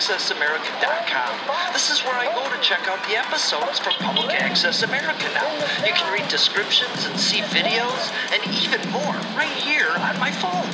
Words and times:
PublicAccessAmerica.com. 0.00 1.72
This 1.74 1.90
is 1.90 2.00
where 2.04 2.16
I 2.16 2.24
go 2.32 2.48
to 2.48 2.58
check 2.62 2.88
out 2.88 3.04
the 3.04 3.20
episodes 3.20 3.78
from 3.78 3.92
Public 4.00 4.32
Access 4.32 4.82
America 4.82 5.28
now. 5.36 5.52
You 5.84 5.92
can 5.92 6.08
read 6.08 6.26
descriptions 6.32 7.04
and 7.04 7.20
see 7.20 7.44
videos 7.52 8.08
and 8.32 8.40
even 8.48 8.80
more 8.96 9.12
right 9.36 9.52
here 9.60 9.92
on 10.00 10.16
my 10.16 10.32
phone. 10.32 10.72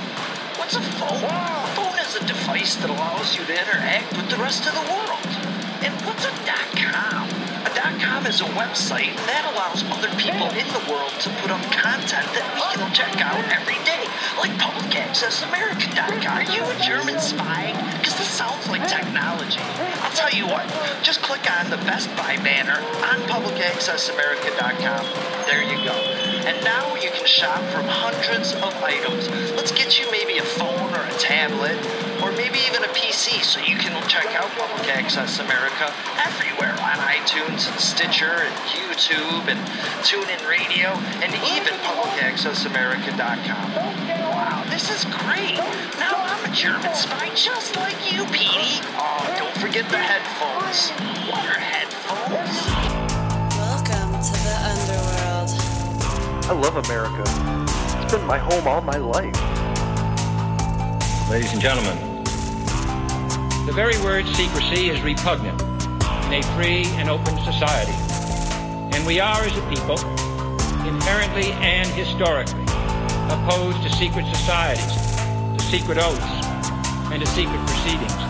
What's 0.62 0.76
a 0.78 0.80
phone? 1.02 1.26
A 1.26 1.66
phone 1.74 1.98
is 2.06 2.14
a 2.14 2.24
device 2.24 2.76
that 2.76 2.88
allows 2.88 3.34
you 3.34 3.42
to 3.50 3.52
interact 3.52 4.16
with 4.16 4.30
the 4.30 4.38
rest 4.38 4.62
of 4.70 4.78
the 4.78 4.86
world. 4.94 5.26
And 5.82 5.90
what's 6.06 6.22
a 6.22 6.30
.com? 6.78 7.26
A 7.66 7.70
.com 7.98 8.26
is 8.30 8.40
a 8.40 8.50
website 8.54 9.10
that 9.26 9.42
allows 9.50 9.82
other 9.90 10.14
people 10.22 10.46
in 10.54 10.70
the 10.70 10.86
world 10.86 11.10
to 11.26 11.34
put 11.42 11.50
up 11.50 11.62
content 11.74 12.30
that 12.30 12.46
we 12.54 12.62
can 12.78 12.94
check 12.94 13.18
out 13.26 13.42
every 13.50 13.82
day, 13.82 14.05
like 14.38 14.50
PublicAccessAmerica.com. 14.58 16.38
Are 16.38 16.42
you 16.42 16.64
a 16.64 16.74
German 16.82 17.20
spy? 17.20 17.72
Because 17.98 18.16
this 18.18 18.28
sounds 18.28 18.68
like 18.68 18.86
technology. 18.88 19.60
I'll 20.02 20.10
tell 20.12 20.30
you 20.30 20.46
what, 20.46 20.66
just 21.02 21.22
click 21.22 21.50
on 21.50 21.70
the 21.70 21.78
Best 21.88 22.14
Buy 22.16 22.36
banner 22.42 22.80
on 23.06 23.20
PublicAccessAmerica.com. 23.28 25.06
There 25.46 25.62
you 25.62 25.76
go. 25.84 25.94
And 26.46 26.62
now 26.64 26.94
you 26.96 27.10
can 27.10 27.24
shop 27.26 27.62
from 27.70 27.84
hundreds 27.86 28.52
of 28.54 28.74
items. 28.82 29.28
Let's 29.56 29.72
get 29.72 29.98
you 29.98 30.10
maybe 30.10 30.38
a 30.38 30.44
phone 30.44 30.94
or 30.94 31.02
a 31.02 31.12
tablet, 31.18 31.76
or 32.22 32.30
maybe 32.32 32.58
even 32.66 32.82
a 32.84 32.88
PC 32.94 33.42
so 33.42 33.60
you 33.60 33.76
can 33.76 33.92
check 34.08 34.26
out 34.34 34.50
Public 34.50 34.88
Access 34.88 35.38
America 35.40 35.92
everywhere 36.18 36.72
on 36.72 36.98
iTunes 37.02 37.68
and 37.70 37.80
Stitcher 37.80 38.42
and 38.46 38.54
YouTube 38.70 39.48
and 39.48 39.58
TuneIn 40.06 40.46
Radio 40.48 40.94
and 41.22 41.34
even 41.50 41.74
PublicAccessAmerica.com. 41.82 44.05
Wow, 44.36 44.64
this 44.68 44.90
is 44.90 45.02
great. 45.06 45.56
Now 45.98 46.12
I'm 46.14 46.52
a 46.52 46.54
German 46.54 46.92
spy 46.94 47.30
just 47.34 47.74
like 47.74 47.96
you, 48.12 48.22
Petey. 48.26 48.84
Oh, 48.92 49.34
don't 49.38 49.56
forget 49.56 49.88
the 49.88 49.96
headphones. 49.96 50.90
Your 51.24 51.56
headphones. 51.56 52.66
Welcome 53.56 54.12
to 54.20 54.32
the 54.44 54.56
underworld. 54.68 55.48
I 56.44 56.52
love 56.52 56.76
America. 56.84 57.24
It's 58.02 58.12
been 58.12 58.26
my 58.26 58.36
home 58.36 58.68
all 58.68 58.82
my 58.82 58.98
life. 58.98 59.34
Ladies 61.30 61.54
and 61.54 61.62
gentlemen, 61.62 61.96
the 63.64 63.72
very 63.72 63.96
word 64.02 64.26
secrecy 64.26 64.90
is 64.90 65.00
repugnant 65.00 65.62
in 65.62 66.34
a 66.34 66.42
free 66.54 66.84
and 66.98 67.08
open 67.08 67.38
society. 67.38 67.96
And 68.94 69.06
we 69.06 69.18
are, 69.18 69.40
as 69.40 69.56
a 69.56 69.62
people, 69.70 69.98
inherently 70.86 71.52
and 71.52 71.88
historically 71.88 72.65
opposed 73.30 73.82
to 73.82 73.90
secret 73.90 74.26
societies, 74.26 75.16
to 75.56 75.64
secret 75.64 75.98
oaths, 75.98 76.46
and 77.12 77.20
to 77.20 77.26
secret 77.26 77.58
proceedings. 77.66 78.25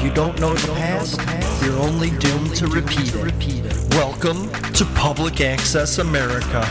If 0.00 0.06
you 0.06 0.14
don't 0.14 0.40
know 0.40 0.54
the 0.54 0.72
past, 0.72 1.20
you're 1.62 1.78
only 1.78 2.08
doomed 2.08 2.54
to 2.56 2.66
repeat 2.68 3.14
it. 3.14 3.94
Welcome 3.94 4.48
to 4.72 4.86
Public 4.94 5.42
Access 5.42 5.98
America. 5.98 6.66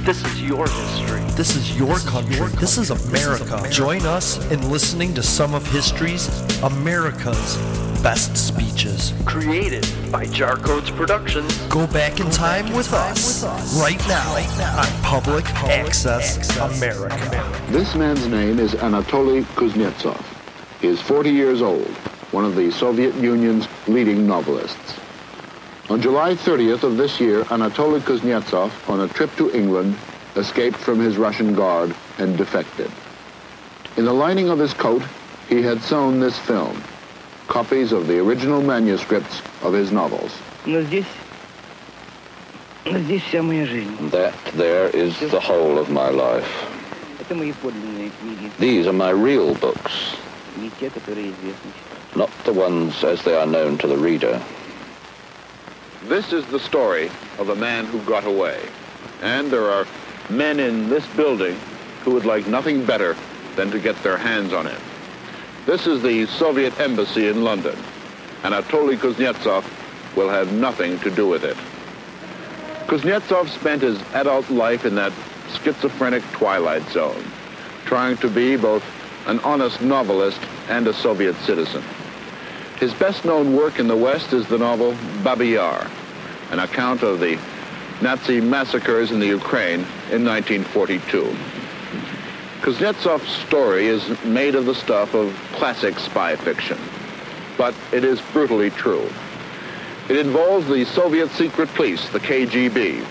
This 0.00 0.24
is 0.24 0.42
your 0.42 0.68
history. 0.68 1.20
This 1.36 1.54
is 1.54 1.78
your 1.78 1.98
country. 1.98 2.48
This 2.58 2.76
is 2.76 2.90
America. 2.90 3.64
Join 3.70 4.04
us 4.06 4.44
in 4.50 4.72
listening 4.72 5.14
to 5.14 5.22
some 5.22 5.54
of 5.54 5.64
history's 5.70 6.26
America's 6.64 7.56
best 8.02 8.36
speeches. 8.36 9.14
Created 9.24 9.86
by 10.10 10.24
Jarcodes 10.26 10.90
Productions. 10.96 11.56
Go 11.68 11.86
back 11.86 12.18
in 12.18 12.28
time 12.28 12.74
with 12.74 12.92
us 12.92 13.44
right 13.80 14.04
now 14.08 14.34
on 14.80 15.02
Public 15.04 15.44
Access 15.62 16.56
America. 16.58 17.62
This 17.68 17.94
man's 17.94 18.26
name 18.26 18.58
is 18.58 18.74
Anatoly 18.74 19.44
Kuznetsov. 19.54 20.20
He 20.80 20.88
is 20.88 21.00
40 21.00 21.30
years 21.30 21.62
old, 21.62 21.88
one 22.30 22.44
of 22.44 22.56
the 22.56 22.70
Soviet 22.70 23.14
Union's 23.14 23.66
leading 23.86 24.26
novelists. 24.26 24.94
On 25.88 26.00
July 26.00 26.34
30th 26.34 26.82
of 26.82 26.96
this 26.96 27.18
year, 27.18 27.44
Anatoly 27.44 28.00
Kuznetsov, 28.00 28.70
on 28.88 29.00
a 29.00 29.08
trip 29.08 29.34
to 29.36 29.50
England, 29.52 29.96
escaped 30.36 30.76
from 30.76 31.00
his 31.00 31.16
Russian 31.16 31.54
guard 31.54 31.94
and 32.18 32.36
defected. 32.36 32.90
In 33.96 34.04
the 34.04 34.12
lining 34.12 34.50
of 34.50 34.58
his 34.58 34.74
coat, 34.74 35.02
he 35.48 35.62
had 35.62 35.80
sewn 35.82 36.20
this 36.20 36.38
film, 36.38 36.82
copies 37.46 37.92
of 37.92 38.06
the 38.06 38.18
original 38.18 38.60
manuscripts 38.60 39.40
of 39.62 39.72
his 39.72 39.90
novels. 39.90 40.36
That 44.10 44.34
there 44.54 44.88
is 44.90 45.18
the 45.18 45.40
whole 45.40 45.78
of 45.78 45.90
my 45.90 46.10
life. 46.10 46.48
These 48.58 48.86
are 48.86 48.92
my 48.92 49.10
real 49.10 49.54
books 49.54 50.16
not 52.18 52.30
the 52.44 52.52
ones 52.52 53.04
as 53.04 53.22
they 53.22 53.34
are 53.34 53.46
known 53.46 53.78
to 53.78 53.86
the 53.86 53.96
reader. 53.96 54.42
This 56.02 56.32
is 56.32 56.44
the 56.46 56.58
story 56.58 57.10
of 57.38 57.48
a 57.48 57.54
man 57.54 57.86
who 57.86 58.00
got 58.00 58.24
away. 58.24 58.60
And 59.22 59.52
there 59.52 59.70
are 59.70 59.86
men 60.28 60.58
in 60.58 60.88
this 60.88 61.06
building 61.14 61.56
who 62.02 62.10
would 62.10 62.24
like 62.24 62.48
nothing 62.48 62.84
better 62.84 63.16
than 63.54 63.70
to 63.70 63.78
get 63.78 64.02
their 64.02 64.16
hands 64.16 64.52
on 64.52 64.66
him. 64.66 64.80
This 65.64 65.86
is 65.86 66.02
the 66.02 66.26
Soviet 66.26 66.78
embassy 66.80 67.28
in 67.28 67.44
London. 67.44 67.76
and 68.42 68.52
Anatoly 68.52 68.96
Kuznetsov 68.96 69.64
will 70.16 70.28
have 70.28 70.52
nothing 70.52 70.98
to 71.00 71.10
do 71.10 71.28
with 71.28 71.44
it. 71.44 71.56
Kuznetsov 72.88 73.48
spent 73.48 73.82
his 73.82 74.00
adult 74.14 74.50
life 74.50 74.84
in 74.84 74.96
that 74.96 75.12
schizophrenic 75.62 76.24
twilight 76.32 76.88
zone, 76.90 77.22
trying 77.84 78.16
to 78.16 78.28
be 78.28 78.56
both 78.56 78.82
an 79.26 79.38
honest 79.40 79.80
novelist 79.82 80.40
and 80.68 80.88
a 80.88 80.94
Soviet 80.94 81.36
citizen. 81.44 81.84
His 82.80 82.94
best-known 82.94 83.56
work 83.56 83.80
in 83.80 83.88
the 83.88 83.96
West 83.96 84.32
is 84.32 84.46
the 84.46 84.56
novel 84.56 84.96
Babi 85.24 85.48
Yar, 85.48 85.84
an 86.52 86.60
account 86.60 87.02
of 87.02 87.18
the 87.18 87.36
Nazi 88.00 88.40
massacres 88.40 89.10
in 89.10 89.18
the 89.18 89.26
Ukraine 89.26 89.80
in 90.12 90.24
1942. 90.24 91.36
Kuznetsov's 92.60 93.28
story 93.48 93.88
is 93.88 94.08
made 94.24 94.54
of 94.54 94.64
the 94.64 94.76
stuff 94.76 95.12
of 95.14 95.34
classic 95.54 95.98
spy 95.98 96.36
fiction, 96.36 96.78
but 97.56 97.74
it 97.90 98.04
is 98.04 98.20
brutally 98.32 98.70
true. 98.70 99.10
It 100.08 100.16
involves 100.16 100.68
the 100.68 100.84
Soviet 100.84 101.30
secret 101.30 101.68
police, 101.74 102.08
the 102.10 102.20
KGB, 102.20 103.04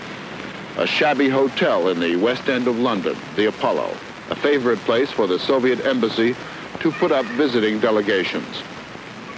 a 0.78 0.86
shabby 0.86 1.28
hotel 1.28 1.88
in 1.88 2.00
the 2.00 2.16
West 2.16 2.48
End 2.48 2.68
of 2.68 2.78
London, 2.78 3.18
the 3.36 3.48
Apollo, 3.48 3.94
a 4.30 4.34
favorite 4.34 4.78
place 4.78 5.10
for 5.10 5.26
the 5.26 5.38
Soviet 5.38 5.84
embassy 5.84 6.34
to 6.80 6.90
put 6.90 7.12
up 7.12 7.26
visiting 7.26 7.78
delegations 7.80 8.62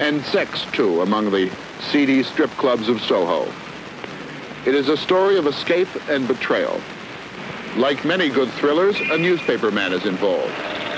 and 0.00 0.24
sex, 0.24 0.64
too, 0.72 1.02
among 1.02 1.30
the 1.30 1.52
seedy 1.92 2.22
strip 2.22 2.50
clubs 2.52 2.88
of 2.88 3.00
Soho. 3.02 3.52
It 4.66 4.74
is 4.74 4.88
a 4.88 4.96
story 4.96 5.36
of 5.36 5.46
escape 5.46 5.88
and 6.08 6.26
betrayal. 6.26 6.80
Like 7.76 8.04
many 8.04 8.30
good 8.30 8.48
thrillers, 8.52 8.98
a 8.98 9.18
newspaper 9.18 9.70
man 9.70 9.92
is 9.92 10.06
involved. 10.06 10.52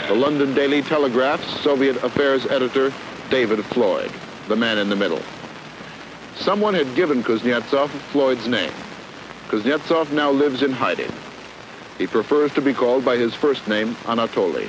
The 0.09 0.15
London 0.15 0.55
Daily 0.55 0.83
Telegraph's 0.83 1.61
Soviet 1.61 2.03
affairs 2.03 2.47
editor, 2.47 2.93
David 3.29 3.65
Floyd, 3.67 4.11
the 4.49 4.57
man 4.57 4.79
in 4.79 4.89
the 4.89 4.97
middle. 4.97 5.23
Someone 6.37 6.75
had 6.75 6.95
given 6.95 7.23
Kuznetsov 7.23 7.89
Floyd's 7.89 8.49
name. 8.49 8.73
Kuznetsov 9.49 10.13
now 10.13 10.31
lives 10.31 10.63
in 10.63 10.73
hiding. 10.73 11.13
He 11.99 12.07
prefers 12.07 12.55
to 12.55 12.63
be 12.63 12.73
called 12.73 13.05
by 13.05 13.17
his 13.17 13.35
first 13.35 13.69
name, 13.69 13.95
Anatoly. 14.07 14.69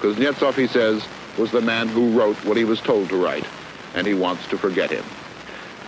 Kuznetsov, 0.00 0.54
he 0.54 0.66
says, 0.66 1.06
was 1.37 1.51
the 1.51 1.61
man 1.61 1.87
who 1.87 2.17
wrote 2.17 2.37
what 2.45 2.57
he 2.57 2.63
was 2.63 2.81
told 2.81 3.09
to 3.09 3.17
write, 3.17 3.45
and 3.93 4.07
he 4.07 4.13
wants 4.13 4.47
to 4.47 4.57
forget 4.57 4.91
him. 4.91 5.03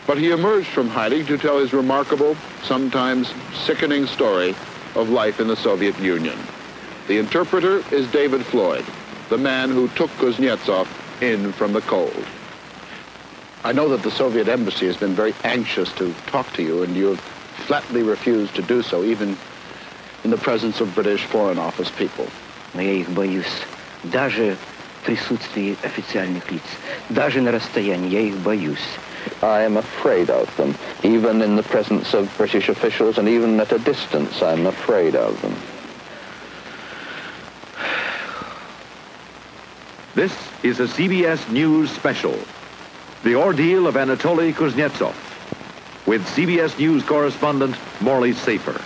But 0.05 0.17
he 0.17 0.31
emerged 0.31 0.67
from 0.67 0.89
hiding 0.89 1.25
to 1.25 1.37
tell 1.37 1.59
his 1.59 1.73
remarkable, 1.73 2.35
sometimes 2.63 3.33
sickening 3.53 4.07
story 4.07 4.55
of 4.95 5.09
life 5.09 5.39
in 5.39 5.47
the 5.47 5.55
Soviet 5.55 5.99
Union. 5.99 6.37
The 7.07 7.17
interpreter 7.17 7.83
is 7.93 8.09
David 8.11 8.45
Floyd, 8.45 8.85
the 9.29 9.37
man 9.37 9.69
who 9.69 9.87
took 9.89 10.09
Kuznetsov 10.11 10.87
in 11.21 11.51
from 11.51 11.73
the 11.73 11.81
cold. 11.81 12.25
I 13.63 13.73
know 13.73 13.89
that 13.89 14.03
the 14.03 14.11
Soviet 14.11 14.47
embassy 14.47 14.85
has 14.85 14.97
been 14.97 15.13
very 15.13 15.33
anxious 15.43 15.91
to 15.93 16.13
talk 16.27 16.51
to 16.53 16.63
you, 16.63 16.83
and 16.83 16.95
you 16.95 17.07
have 17.07 17.19
flatly 17.19 18.03
refused 18.03 18.55
to 18.55 18.61
do 18.61 18.81
so, 18.81 19.03
even 19.03 19.37
in 20.23 20.31
the 20.31 20.37
presence 20.37 20.79
of 20.79 20.93
British 20.95 21.23
Foreign 21.25 21.57
Office 21.57 21.91
people. 21.91 22.27
Но 22.73 22.81
я 22.81 22.93
их 22.93 23.09
боюсь. 23.09 23.65
Даже 24.03 24.57
в 25.01 25.05
присутствии 25.05 25.77
официальных 25.83 26.51
лиц. 26.51 26.63
Даже 27.09 27.41
на 27.41 27.51
расстоянии 27.51 28.09
я 28.09 28.21
их 28.21 28.37
боюсь. 28.37 28.87
I 29.41 29.65
am 29.65 29.77
afraid 29.77 30.29
of 30.29 30.47
them. 30.57 30.75
Even 31.03 31.41
in 31.41 31.55
the 31.55 31.63
presence 31.63 32.13
of 32.13 32.29
British 32.37 32.69
officials 32.69 33.17
and 33.17 33.27
even 33.27 33.59
at 33.59 33.71
a 33.71 33.79
distance, 33.79 34.41
I'm 34.41 34.65
afraid 34.65 35.15
of 35.15 35.41
them. 35.41 35.55
This 40.15 40.33
is 40.63 40.79
a 40.79 40.87
CBS 40.87 41.49
News 41.51 41.91
special. 41.91 42.37
The 43.23 43.35
Ordeal 43.35 43.87
of 43.87 43.95
Anatoly 43.95 44.53
Kuznetsov 44.53 45.13
with 46.07 46.25
CBS 46.27 46.79
News 46.79 47.03
correspondent 47.03 47.75
Morley 47.99 48.33
Safer. 48.33 48.81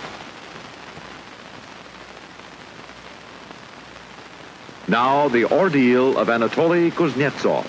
Now, 4.88 5.28
the 5.28 5.44
ordeal 5.44 6.18
of 6.18 6.28
Anatoly 6.28 6.90
Kuznetsov 6.90 7.64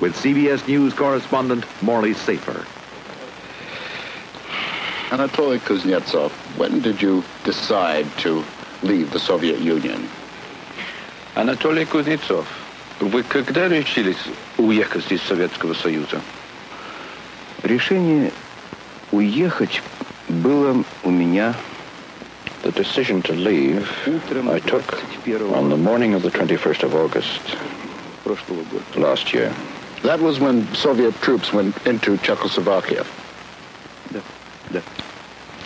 with 0.00 0.14
CBS 0.16 0.66
News 0.68 0.92
correspondent 0.94 1.64
Morley 1.82 2.14
Safer. 2.14 2.66
Anatoly 5.10 5.58
Kuznetsov, 5.58 6.30
when 6.56 6.80
did 6.80 7.00
you 7.02 7.24
decide 7.44 8.06
to 8.18 8.44
leave 8.82 9.12
the 9.12 9.20
Soviet 9.20 9.60
Union? 9.60 10.08
Анатолий 11.34 11.86
Кузнецов, 11.86 12.46
вы 13.00 13.22
когда 13.22 13.66
решились 13.66 14.18
уехать 14.58 15.10
из 15.10 15.22
Советского 15.22 15.72
Союза? 15.72 16.20
Решение 17.62 18.32
уехать 19.12 19.82
было 20.28 20.84
у 21.02 21.10
меня 21.10 21.54
The 22.62 22.70
decision 22.72 23.22
to 23.22 23.32
leave 23.32 23.90
I 24.48 24.60
took 24.60 25.02
on 25.52 25.68
the 25.68 25.76
morning 25.76 26.14
of 26.14 26.22
the 26.22 26.30
21st 26.30 26.84
of 26.84 26.94
August 26.94 27.40
прошлого 28.24 28.64
года. 28.70 29.00
last 29.00 29.32
year. 29.34 29.52
That 30.02 30.20
was 30.20 30.38
when 30.38 30.72
Soviet 30.74 31.14
troops 31.20 31.52
went 31.52 31.74
into 31.86 32.16
Czechoslovakia. 32.18 33.04
Да, 34.10 34.20
да. 34.70 34.82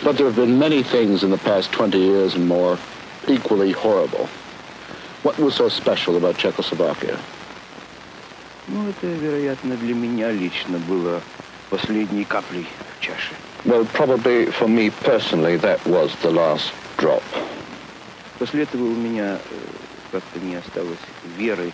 But 0.03 0.17
there 0.17 0.25
have 0.27 0.35
been 0.35 0.57
many 0.59 0.83
things 0.83 1.23
in 1.23 1.31
the 1.31 1.37
past 1.39 1.71
20 1.71 1.97
years 1.97 2.35
and 2.35 2.47
more 2.47 2.77
equally 3.27 3.71
horrible. 3.71 4.27
What 5.23 5.37
was 5.39 5.55
so 5.55 5.69
special 5.69 6.17
about 6.17 6.37
Czechoslovakia? 6.37 7.19
Ну, 8.67 8.89
это, 8.89 9.07
вероятно, 9.07 9.75
для 9.77 9.95
меня 9.95 10.31
лично 10.31 10.77
было 10.77 11.21
последней 11.69 12.25
каплей 12.25 12.67
в 12.97 13.03
чаше. 13.03 13.33
Well, 13.65 13.85
probably 13.85 14.51
for 14.51 14.67
me 14.67 14.89
personally, 14.89 15.57
that 15.57 15.83
was 15.85 16.15
the 16.21 16.29
last 16.31 16.71
drop. 17.01 17.23
После 18.39 18.63
этого 18.63 18.83
у 18.83 18.95
меня 18.95 19.35
э, 19.35 19.39
как-то 20.11 20.39
не 20.39 20.55
осталось 20.55 20.99
веры 21.37 21.71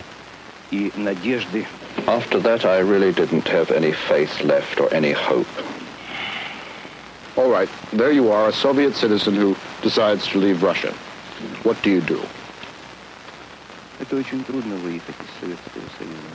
и 0.70 0.92
надежды. 0.96 1.66
After 2.06 2.40
that, 2.40 2.64
I 2.64 2.80
really 2.80 3.12
didn't 3.12 3.46
have 3.48 3.70
any 3.70 3.92
faith 3.92 4.42
left 4.42 4.80
or 4.80 4.92
any 4.92 5.12
hope. 5.12 5.46
All 7.36 7.50
right, 7.50 7.68
there 7.92 8.12
you 8.12 8.30
are, 8.30 8.48
a 8.48 8.52
Soviet 8.52 8.94
citizen 8.94 9.34
who 9.34 9.56
decides 9.82 10.26
to 10.28 10.38
leave 10.38 10.62
Russia. 10.62 10.92
What 11.64 11.82
do 11.82 11.90
you 11.90 12.00
do? 12.00 12.20
Это 14.00 14.16
очень 14.16 14.42
трудно 14.44 14.76
выехать 14.76 15.14
из 15.20 15.40
Советского 15.40 15.82
Союза. 15.98 16.34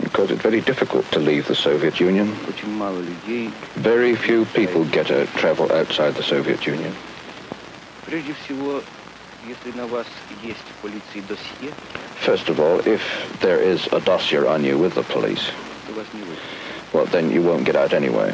Because 0.00 0.30
it's 0.30 0.42
very 0.42 0.60
difficult 0.60 1.10
to 1.12 1.20
leave 1.20 1.46
the 1.46 1.54
Soviet 1.54 2.00
Union. 2.00 2.34
Очень 2.48 2.70
мало 2.70 2.98
людей. 3.00 3.50
Very 3.76 4.14
few 4.14 4.44
people 4.46 4.84
get 4.84 5.08
to 5.08 5.26
travel 5.36 5.70
outside 5.72 6.14
the 6.14 6.22
Soviet 6.22 6.66
Union. 6.66 6.94
Прежде 8.06 8.34
всего, 8.44 8.82
если 9.46 9.76
на 9.78 9.86
вас 9.86 10.06
есть 10.42 10.58
в 10.58 10.82
полиции 10.82 11.20
досье, 11.28 11.72
First 12.24 12.48
of 12.48 12.60
all, 12.60 12.78
if 12.86 13.00
there 13.40 13.60
is 13.60 13.86
a 13.92 14.00
dossier 14.00 14.46
on 14.46 14.62
you 14.64 14.78
with 14.78 14.94
the 14.94 15.02
police, 15.04 15.42
то 15.86 15.92
вас 15.94 16.06
не 16.12 16.20
выпустят. 16.22 16.92
well, 16.92 17.06
then 17.06 17.30
you 17.30 17.42
won't 17.42 17.64
get 17.64 17.74
out 17.76 17.92
anyway. 17.92 18.32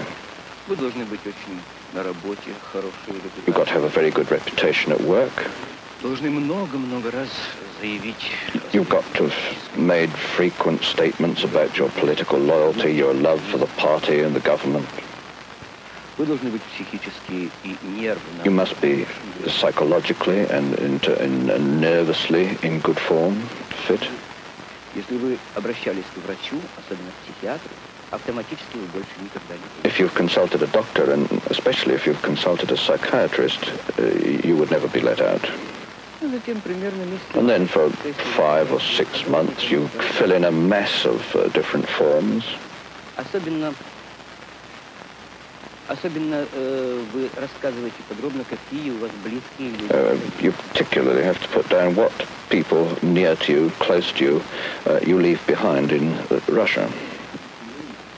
Вы 0.67 0.77
должны 0.77 1.05
быть 1.07 1.21
очень 1.27 1.61
на 1.95 2.03
работе, 2.03 2.53
хорошие 2.73 3.21
You've 3.47 3.55
got 3.55 3.67
to 3.69 3.73
have 3.73 3.85
a 3.85 3.89
репутации. 3.89 4.01
very 4.01 4.11
good 4.11 4.31
reputation 4.31 4.93
at 4.93 5.01
work. 5.01 5.33
Должны 6.03 6.31
много-много 6.31 7.11
раз 7.11 7.29
заявить 7.81 8.31
You've 8.73 8.89
got 8.89 9.05
to 9.15 9.25
have 9.29 9.79
made 9.79 10.11
frequent 10.37 10.83
statements 10.85 11.43
about 11.45 11.77
your 11.79 11.89
political 11.99 12.39
loyalty, 12.39 12.93
your 12.93 13.15
love 13.15 13.41
for 13.51 13.59
the 13.59 13.67
party 13.79 14.21
and 14.21 14.35
the 14.37 14.41
government. 14.41 14.87
You 18.46 18.52
must 18.52 18.80
be 18.82 19.06
psychologically 19.50 20.42
and, 20.42 20.76
inter- 20.80 21.16
and 21.16 21.82
nervously 21.82 22.58
in 22.62 22.80
good 22.82 23.00
form, 23.00 23.42
fit. 23.88 24.08
If 29.84 29.98
you've 30.00 30.14
consulted 30.14 30.62
a 30.62 30.68
doctor, 30.68 31.12
and 31.12 31.28
especially 31.50 31.96
if 31.96 32.06
you've 32.06 32.22
consulted 32.22 32.72
a 32.72 32.78
psychiatrist, 32.78 33.74
uh, 33.98 34.04
you 34.46 34.56
would 34.56 34.70
never 34.70 34.88
be 34.88 35.00
let 35.02 35.20
out. 35.20 35.50
And 37.34 37.50
then 37.50 37.68
for 37.68 37.90
five 38.38 38.72
or 38.72 38.80
six 38.80 39.26
months, 39.28 39.72
you 39.72 39.90
fill 40.20 40.32
in 40.32 40.44
a 40.46 40.52
mess 40.52 41.06
of 41.06 41.36
uh, 41.36 41.48
different 41.50 41.90
forms. 41.90 42.46
Особенно, 45.89 46.43
особенно 46.43 46.47
э, 46.53 47.03
вы 47.13 47.31
рассказываете 47.35 47.97
подробно, 48.09 48.45
какие 48.45 48.91
у 48.91 48.99
вас 48.99 49.11
близкие 49.25 49.71
люди. 49.71 49.91
Uh, 49.91 50.19
you 50.41 50.53
particularly 50.53 51.23
have 51.23 51.41
to 51.41 51.49
put 51.49 51.69
down 51.71 51.95
what 51.95 52.13
people 52.51 52.87
near 53.03 53.37
to 53.37 53.53
you, 53.53 53.73
close 53.79 54.13
to 54.13 54.25
you, 54.25 54.43
uh, 54.87 55.01
you 55.07 55.19
leave 55.19 55.41
behind 55.47 55.91
in 55.93 56.13
uh, 56.31 56.41
Russia. 56.49 56.89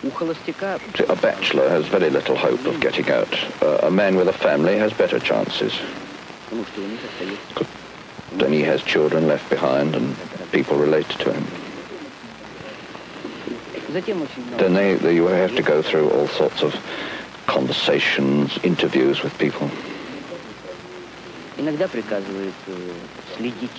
У 0.03 0.11
холостяка 0.11 0.81
A 1.09 1.17
bachelor 1.17 1.69
has 1.69 1.87
very 1.87 2.11
little 2.11 2.37
hope 2.37 2.65
of 2.67 2.81
getting 2.81 3.09
out. 3.11 3.33
Uh, 3.63 3.79
a 3.83 3.91
man 3.91 4.17
with 4.17 4.29
a 4.29 4.33
family 4.33 4.79
has 4.79 4.93
better 4.93 5.21
chances. 5.21 5.73
потому 6.51 6.65
что 6.67 6.81
у 6.81 6.87
них 6.87 7.01
остается 7.05 7.67
Then 8.37 8.53
he 8.53 8.63
has 8.63 8.83
children 8.83 9.27
left 9.29 9.49
behind 9.51 9.95
and 9.95 10.17
people 10.51 10.77
related 10.77 11.19
to 11.19 11.33
him. 11.33 11.47
Затем 13.93 14.23
очень 14.23 14.45
много. 14.47 14.59
Then 14.59 14.75
they, 14.75 14.95
they, 14.95 15.15
you 15.15 15.27
have 15.27 15.55
to 15.57 15.63
go 15.63 15.83
through 15.83 16.11
all 16.11 16.29
sorts 16.29 16.63
of 16.63 16.75
conversations, 17.55 18.59
interviews 18.63 19.23
with 19.23 19.37
people. 19.39 19.71
Иногда 21.59 21.89
приказывают 21.89 22.55
э, 22.69 22.73
следить 23.37 23.71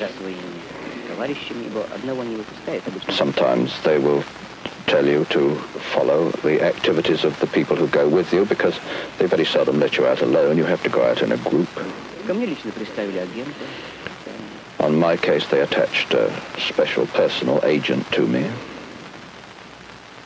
за 0.00 0.08
своими 0.18 0.60
товарищами, 1.08 1.64
ибо 1.66 1.84
одного 1.94 2.24
не 2.24 2.36
выпускает. 2.36 2.82
Обычно 2.86 3.12
Sometimes 3.12 3.70
they 3.84 3.98
will 3.98 4.24
tell 4.86 5.06
you 5.06 5.24
to 5.26 5.56
follow 5.94 6.30
the 6.42 6.60
activities 6.62 7.24
of 7.24 7.38
the 7.40 7.46
people 7.46 7.76
who 7.76 7.86
go 7.88 8.08
with 8.08 8.32
you 8.32 8.44
because 8.44 8.74
they 9.18 9.26
very 9.26 9.44
seldom 9.44 9.78
let 9.78 9.96
you 9.96 10.06
out 10.06 10.22
alone. 10.22 10.56
You 10.56 10.64
have 10.64 10.82
to 10.82 10.88
go 10.88 11.02
out 11.02 11.22
in 11.22 11.32
a 11.32 11.36
group. 11.36 11.68
Ко 12.26 12.34
мне 12.34 12.46
лично 12.46 12.72
представили 12.72 13.18
агента. 13.18 13.52
On 14.78 14.94
my 14.98 15.16
case, 15.16 15.46
they 15.48 15.60
attached 15.60 16.12
a 16.12 16.30
special 16.58 17.06
personal 17.06 17.60
agent 17.64 18.04
to 18.12 18.26
me. 18.26 18.44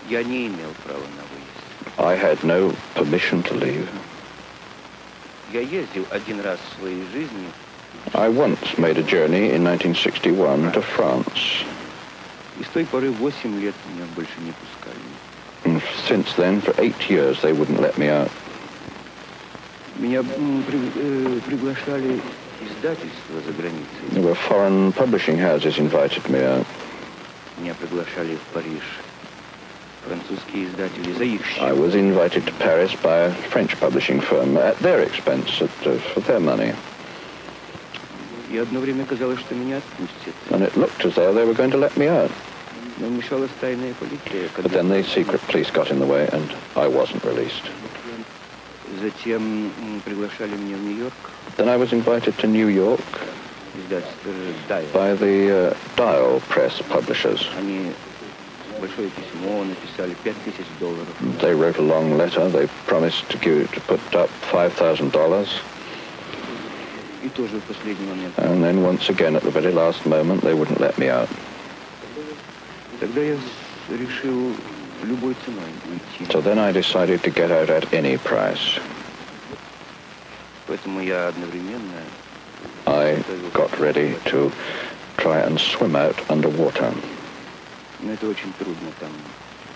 Я 0.08 0.24
не 0.24 0.48
имел 0.48 0.70
права 0.84 0.98
на 1.16 1.22
выезд. 1.22 1.23
I 1.98 2.14
had 2.16 2.42
no 2.44 2.74
permission 2.94 3.42
to 3.44 3.54
leave. 3.54 3.88
Я 5.52 5.60
ездил 5.60 6.06
один 6.10 6.40
раз 6.40 6.58
в 6.60 6.80
своей 6.80 7.02
жизни, 7.12 7.48
I 8.14 8.28
once 8.30 8.78
made 8.78 8.96
a 8.98 9.02
journey 9.02 9.50
in 9.52 9.64
1961 9.66 10.72
to 10.72 10.82
France. 10.82 11.64
и 12.58 12.64
с 12.64 12.68
той 12.68 12.84
поры 12.86 13.10
8 13.10 13.58
лет 13.60 13.74
меня 13.94 14.06
больше 14.14 14.32
не 14.40 14.52
пускали. 14.52 15.00
And 15.64 15.82
since 16.08 16.32
then, 16.36 16.60
for 16.62 16.74
eight 16.78 17.08
years, 17.10 17.40
they 17.42 17.52
wouldn't 17.52 17.80
let 17.80 17.98
me 17.98 18.08
out. 18.08 18.30
Меня 19.96 20.20
м, 20.20 20.62
при- 20.66 20.92
э, 20.96 21.40
приглашали 21.46 22.20
издательства 22.62 23.40
за 23.44 23.52
границей. 23.52 24.08
There 24.12 24.22
were 24.22 24.34
foreign 24.48 24.92
publishing 24.92 25.36
houses 25.38 25.78
invited 25.78 26.22
me 26.30 26.40
out. 26.42 26.66
Меня 27.58 27.74
приглашали 27.74 28.36
в 28.36 28.54
Париж. 28.54 28.82
I 31.59 31.73
was 31.73 31.95
invited 31.95 32.45
to 32.45 32.51
Paris 32.53 32.93
by 32.95 33.17
a 33.17 33.31
French 33.49 33.75
publishing 33.79 34.21
firm 34.21 34.55
at 34.57 34.77
their 34.79 35.01
expense, 35.01 35.61
at, 35.61 35.69
uh, 35.87 35.97
for 36.13 36.19
their 36.21 36.39
money. 36.39 36.73
And 40.51 40.61
it 40.63 40.75
looked 40.77 41.03
as 41.05 41.15
though 41.15 41.33
they 41.33 41.43
were 41.45 41.53
going 41.55 41.71
to 41.71 41.77
let 41.77 41.97
me 41.97 42.07
out. 42.07 42.31
But 44.55 44.71
then 44.71 44.87
the 44.89 45.03
secret 45.03 45.41
police 45.47 45.71
got 45.71 45.89
in 45.91 45.99
the 45.99 46.05
way 46.05 46.29
and 46.31 46.53
I 46.75 46.87
wasn't 46.87 47.23
released. 47.25 47.63
Then 51.57 51.67
I 51.67 51.75
was 51.77 51.91
invited 51.91 52.37
to 52.39 52.47
New 52.47 52.67
York 52.67 53.01
by 54.93 55.15
the 55.15 55.71
uh, 55.71 55.73
Dial 55.97 56.39
Press 56.47 56.81
publishers. 56.87 57.45
Они 58.74 58.80
большое 58.80 59.08
письмо 59.10 59.64
написали, 59.64 60.14
пять 60.24 60.36
тысяч 60.44 60.66
долларов. 60.78 61.08
They 61.40 61.54
wrote 61.54 61.78
a 61.78 61.82
long 61.82 62.16
letter. 62.16 62.48
They 62.50 62.68
promised 62.86 63.28
to, 63.30 63.38
give, 63.38 63.70
to 63.72 63.80
put 63.82 64.00
up 64.14 64.30
$5,000. 64.52 65.48
И 67.22 67.28
тоже 67.28 67.58
в 67.58 67.62
последний 67.62 68.06
момент. 68.06 68.34
And 68.38 68.62
then 68.64 68.82
once 68.82 69.08
again, 69.10 69.36
at 69.36 69.42
the 69.42 69.50
very 69.50 69.72
last 69.72 70.06
moment, 70.06 70.40
they 70.42 70.54
wouldn't 70.54 70.80
let 70.80 70.96
me 70.98 71.08
out. 71.10 71.28
Тогда 72.98 73.20
я 73.22 73.34
с- 73.36 73.90
решил 73.98 74.54
любой 75.02 75.34
ценой 75.44 75.64
уйти. 75.90 76.30
So 76.32 76.40
then 76.40 76.58
I 76.58 76.72
decided 76.72 77.22
to 77.24 77.30
get 77.30 77.50
out 77.50 77.68
at 77.70 77.92
any 77.92 78.16
price. 78.18 78.80
Поэтому 80.66 81.00
я 81.02 81.28
одновременно 81.28 82.00
I 82.86 83.22
got 83.52 83.70
ready 83.78 84.16
to 84.26 84.50
try 85.18 85.40
and 85.40 85.58
swim 85.60 85.94
out 85.96 86.16
underwater. 86.30 86.92
Но 88.04 88.12
это 88.12 88.26
очень 88.28 88.52
трудно, 88.58 88.90
там 88.98 89.10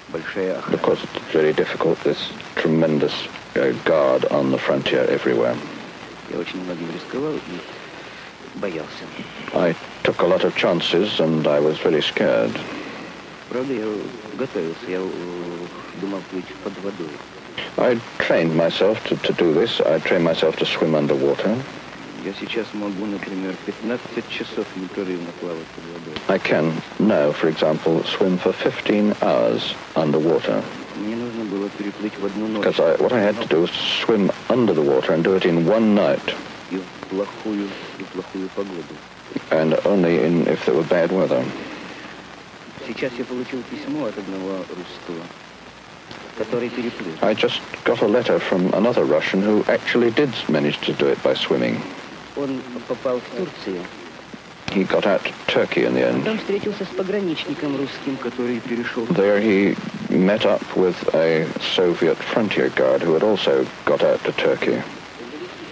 большая 0.08 0.58
охрана. 0.58 0.76
Because 0.76 0.98
it's 1.02 1.32
very 1.32 1.52
difficult, 1.52 1.98
there's 2.04 2.32
tremendous 2.56 3.12
uh, 3.56 3.72
guard 3.84 4.24
on 4.30 4.50
the 4.50 4.58
frontier 4.58 5.06
everywhere. 5.10 5.56
Я 6.30 6.38
очень 6.38 6.62
многим 6.64 6.88
рисковал 6.94 7.34
и 7.34 8.58
боялся. 8.58 9.04
I 9.52 9.74
took 10.02 10.22
a 10.22 10.26
lot 10.26 10.44
of 10.44 10.56
chances 10.56 11.20
and 11.20 11.46
I 11.46 11.60
was 11.60 11.78
very 11.78 12.00
scared. 12.00 12.52
Правда, 13.50 13.74
я 13.74 13.86
готовился, 14.38 14.86
я 14.88 14.98
э, 14.98 15.08
думал 16.00 16.20
плыть 16.30 16.46
под 16.64 16.72
водой. 16.82 17.10
I 17.76 17.98
trained 18.18 18.56
myself 18.56 19.02
to, 19.04 19.16
to 19.16 19.32
do 19.34 19.52
this. 19.52 19.80
I 19.80 19.98
trained 19.98 20.24
myself 20.24 20.56
to 20.56 20.66
swim 20.66 20.94
underwater. 20.94 21.56
Я 22.24 22.32
сейчас 22.40 22.66
могу, 22.72 23.04
например, 23.04 23.54
15 23.66 24.00
часов 24.30 24.64
непрерывно 24.76 25.28
плавать 25.40 25.66
под 25.74 25.84
водой. 25.92 26.14
I 26.28 26.38
can 26.38 26.72
now, 26.98 27.32
for 27.32 27.48
example, 27.48 28.02
swim 28.04 28.38
for 28.38 28.52
15 28.54 29.14
hours 29.20 29.74
underwater. 29.94 30.62
Мне 30.96 31.16
нужно 31.16 31.44
было 31.44 31.68
переплыть 31.76 32.16
в 32.18 32.24
одну 32.24 32.46
ночь 32.48 32.64
Because 32.64 32.80
I, 32.80 32.96
what 32.96 33.12
I 33.12 33.20
had 33.20 33.36
to 33.42 33.46
do 33.48 33.60
was 33.62 33.70
swim 34.00 34.30
under 34.48 34.72
the 34.72 34.80
water 34.80 35.12
and 35.12 35.22
do 35.22 35.34
it 35.36 35.44
in 35.44 35.66
one 35.66 35.94
night, 35.94 36.34
и 36.70 36.76
в 36.78 37.08
плохую, 37.10 37.68
и 37.98 38.02
в 38.02 38.06
плохую 38.06 38.48
погоду. 38.54 38.94
and 39.50 39.74
only 39.84 40.24
in 40.24 40.46
if 40.46 40.64
there 40.64 40.74
were 40.74 40.84
bad 40.88 41.10
weather. 41.12 41.44
Сейчас 42.86 43.12
я 43.18 43.24
получил 43.24 43.62
письмо 43.70 44.06
от 44.06 44.16
одного 44.16 44.58
русского, 44.70 45.24
который 46.38 46.70
переплыл. 46.70 47.12
I 47.20 47.34
just 47.34 47.60
got 47.84 48.00
a 48.02 48.06
letter 48.06 48.38
from 48.38 48.72
another 48.72 49.04
Russian 49.04 49.42
who 49.42 49.62
actually 49.68 50.10
did 50.10 50.30
manage 50.48 50.78
to 50.86 50.92
do 50.94 51.06
it 51.08 51.22
by 51.22 51.34
swimming. 51.34 51.82
Он 52.38 52.60
попал 52.88 53.20
в 53.20 53.36
Турцию. 53.36 53.82
He 54.68 54.82
got 54.84 55.06
out 55.06 55.22
to 55.24 55.32
Turkey 55.46 55.84
in 55.84 55.94
the 55.94 56.02
Он 56.08 56.16
end. 56.16 56.24
там 56.24 56.38
встретился 56.38 56.84
с 56.84 56.88
пограничником 56.88 57.76
русским, 57.76 58.16
который 58.16 58.58
перешел. 58.60 59.04
There 59.06 59.40
he 59.40 59.76
met 60.10 60.44
up 60.44 60.62
with 60.74 60.96
a 61.14 61.46
Soviet 61.76 62.16
frontier 62.18 62.70
guard 62.74 63.02
who 63.02 63.14
had 63.14 63.22
also 63.22 63.66
got 63.84 64.02
out 64.02 64.22
to 64.24 64.32
Turkey. 64.32 64.82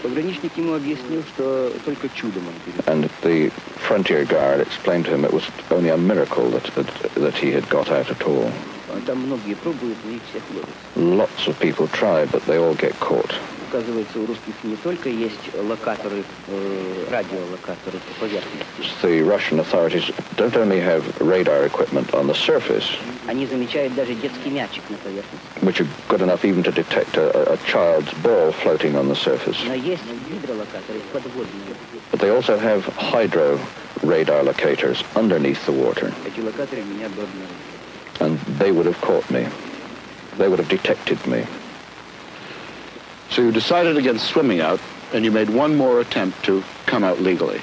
Пограничник 0.03 0.57
ему 0.57 0.75
объяснил, 0.75 1.23
что 1.35 1.73
только 1.85 2.09
чудом 2.11 2.43
он 2.49 2.55
перешел. 2.65 2.85
And 2.93 3.11
the 3.23 3.51
frontier 3.89 4.25
guard 4.25 4.61
explained 4.61 5.07
to 5.07 5.13
him 5.13 5.25
it 5.25 5.33
was 5.33 5.45
only 5.71 5.91
a 5.91 5.97
miracle 5.97 6.51
that, 6.51 6.65
that, 6.75 6.87
that 7.15 7.35
he 7.35 7.51
had 7.53 7.69
got 7.69 7.91
out 7.91 8.11
at 8.11 8.23
all. 8.23 8.53
А 8.89 9.01
Там 9.07 9.19
многие 9.21 9.55
пробуют, 9.55 9.99
но 10.05 10.11
их 10.11 10.23
всех 10.29 10.43
ловят. 10.51 10.69
Lots 10.95 11.47
of 11.49 11.59
people 11.59 11.89
try, 11.89 12.27
but 12.27 12.45
they 12.47 12.59
all 12.59 12.75
get 12.77 12.95
caught. 13.01 13.33
Оказывается, 13.71 14.19
у 14.21 14.27
русских 14.27 14.53
не 14.65 14.77
только 14.77 15.09
есть 15.09 15.49
локаторы, 15.55 16.25
э, 16.49 17.07
радиолокаторы 17.11 17.99
по 18.01 18.21
поверхности. 18.21 18.67
The 19.03 19.23
Russian 19.23 19.61
authorities 19.61 20.11
don't 20.37 20.55
only 20.57 20.79
have 20.81 21.03
radar 21.21 21.65
equipment 21.65 22.13
on 22.13 22.27
the 22.27 22.35
surface, 22.35 22.85
Они 23.27 23.47
замечают 23.47 23.95
даже 23.95 24.15
детский 24.15 24.51
мячик 24.51 24.83
на 24.91 24.97
поверхности. 24.99 25.47
which 25.63 25.81
are 25.81 25.89
good 26.09 26.21
enough 26.21 26.45
even 26.45 26.63
to 26.63 26.71
detect 26.73 27.17
a, 27.17 27.53
a 27.53 27.57
child's 27.65 28.13
ball 28.23 28.53
floating 28.53 28.95
on 28.95 29.09
the 29.09 29.17
surface, 29.17 29.57
Но 29.67 29.75
есть 29.75 30.03
гидролокаторы 30.31 31.01
подводные. 31.13 31.75
but 32.11 32.21
they 32.21 32.29
also 32.31 32.59
have 32.59 32.85
hydro 32.99 33.59
radar 34.03 34.43
locators 34.43 35.03
underneath 35.17 35.65
the 35.65 35.73
water, 35.73 36.13
Эти 36.27 36.41
локаторы 36.41 36.83
меня 36.83 37.09
бы 37.09 37.23
обнаружили. 37.23 37.76
and 38.20 38.40
they 38.60 38.72
would 38.72 38.86
have 38.86 39.00
caught 39.02 39.30
me. 39.30 39.48
They 40.38 40.48
would 40.48 40.60
have 40.60 40.70
detected 40.70 41.26
me. 41.26 41.46
So 43.30 43.42
you 43.42 43.52
decided 43.52 43.98
against 43.98 44.28
swimming 44.28 44.62
out, 44.62 44.80
and 45.14 45.24
you 45.26 45.32
made 45.32 45.50
one 45.50 45.76
more 45.76 46.00
attempt 46.00 46.44
to 46.46 46.64
come 46.86 47.04
out 47.04 47.20
legally. 47.20 47.62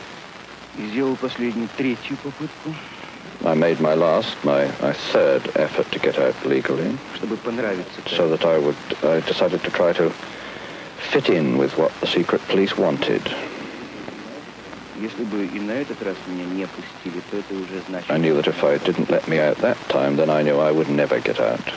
I 3.45 3.55
made 3.55 3.81
my 3.81 3.95
last, 3.95 4.43
my, 4.45 4.67
my 4.81 4.93
third 4.93 5.51
effort 5.57 5.91
to 5.93 5.99
get 5.99 6.19
out 6.19 6.35
legally. 6.47 6.97
So 8.17 8.29
that 8.29 8.45
I 8.45 8.59
would, 8.59 8.77
I 9.03 9.21
decided 9.21 9.63
to 9.65 9.71
try 9.71 9.93
to 9.95 10.11
fit 11.11 11.29
in 11.29 11.59
with 11.59 11.77
what 11.77 11.93
the 12.01 12.07
secret 12.07 12.41
police 12.49 12.77
wanted. 12.77 13.23
I 18.11 18.19
knew 18.19 18.35
that 18.35 18.47
if 18.47 18.63
I 18.63 18.79
didn't 18.79 19.11
let 19.11 19.27
me 19.27 19.41
out 19.41 19.57
that 19.59 19.79
time, 19.89 20.17
then 20.17 20.31
I 20.31 20.43
knew 20.43 20.59
I 20.59 20.71
would 20.71 20.89
never 20.89 21.21
get 21.21 21.41
out. 21.41 21.73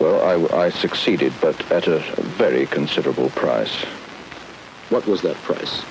Well, 0.00 0.50
I, 0.52 0.64
I 0.64 0.70
succeeded, 0.70 1.32
but 1.40 1.70
at 1.70 1.86
a 1.86 1.98
very 2.18 2.66
considerable 2.66 3.30
price. 3.30 3.84
What 4.90 5.06
was 5.06 5.22
that 5.22 5.36
price? 5.36 5.82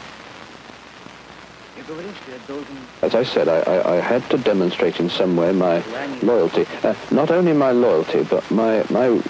As 3.01 3.15
I 3.15 3.23
said, 3.23 3.47
I, 3.47 3.59
I, 3.61 3.95
I, 3.95 3.99
had 4.01 4.29
to 4.29 4.37
demonstrate 4.37 4.99
in 4.99 5.09
some 5.09 5.35
way 5.35 5.51
my 5.51 5.81
loyalty. 6.21 6.65
Uh, 6.83 6.93
not 7.09 7.31
only 7.31 7.53
my 7.53 7.71
loyalty, 7.71 8.23
but 8.23 8.49
my, 8.51 8.83
my 8.89 9.21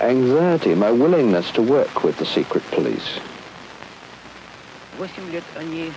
anxiety, 0.00 0.74
my 0.74 0.90
willingness 0.90 1.50
to 1.52 1.62
work 1.62 2.04
with 2.04 2.18
the 2.18 2.26
secret 2.26 2.62
police. 2.70 3.18
Восемь 4.97 5.31
лет 5.31 5.43
они 5.55 5.91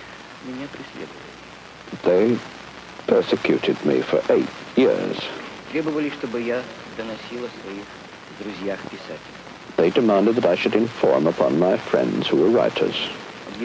меня 0.45 0.67
преследовали. 0.71 1.27
They 2.03 2.39
persecuted 3.07 3.77
me 3.85 4.01
for 4.01 4.23
eight 4.29 4.47
years. 4.75 5.17
Требовали, 5.71 6.09
чтобы 6.09 6.41
я 6.41 6.61
доносил 6.97 7.45
о 7.45 7.49
своих 7.61 7.85
друзьях-писателях. 8.39 9.19
They 9.77 9.91
demanded 9.91 10.35
that 10.35 10.45
I 10.45 10.55
should 10.55 10.75
inform 10.75 11.27
upon 11.27 11.59
my 11.59 11.77
friends 11.77 12.27
who 12.27 12.37
were 12.37 12.49
writers. 12.49 12.95
Об 13.47 13.61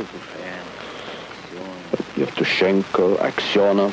Евтушенко, 2.16 3.02
Yevtushenko, 3.12 3.18
Aksionov, 3.21 3.92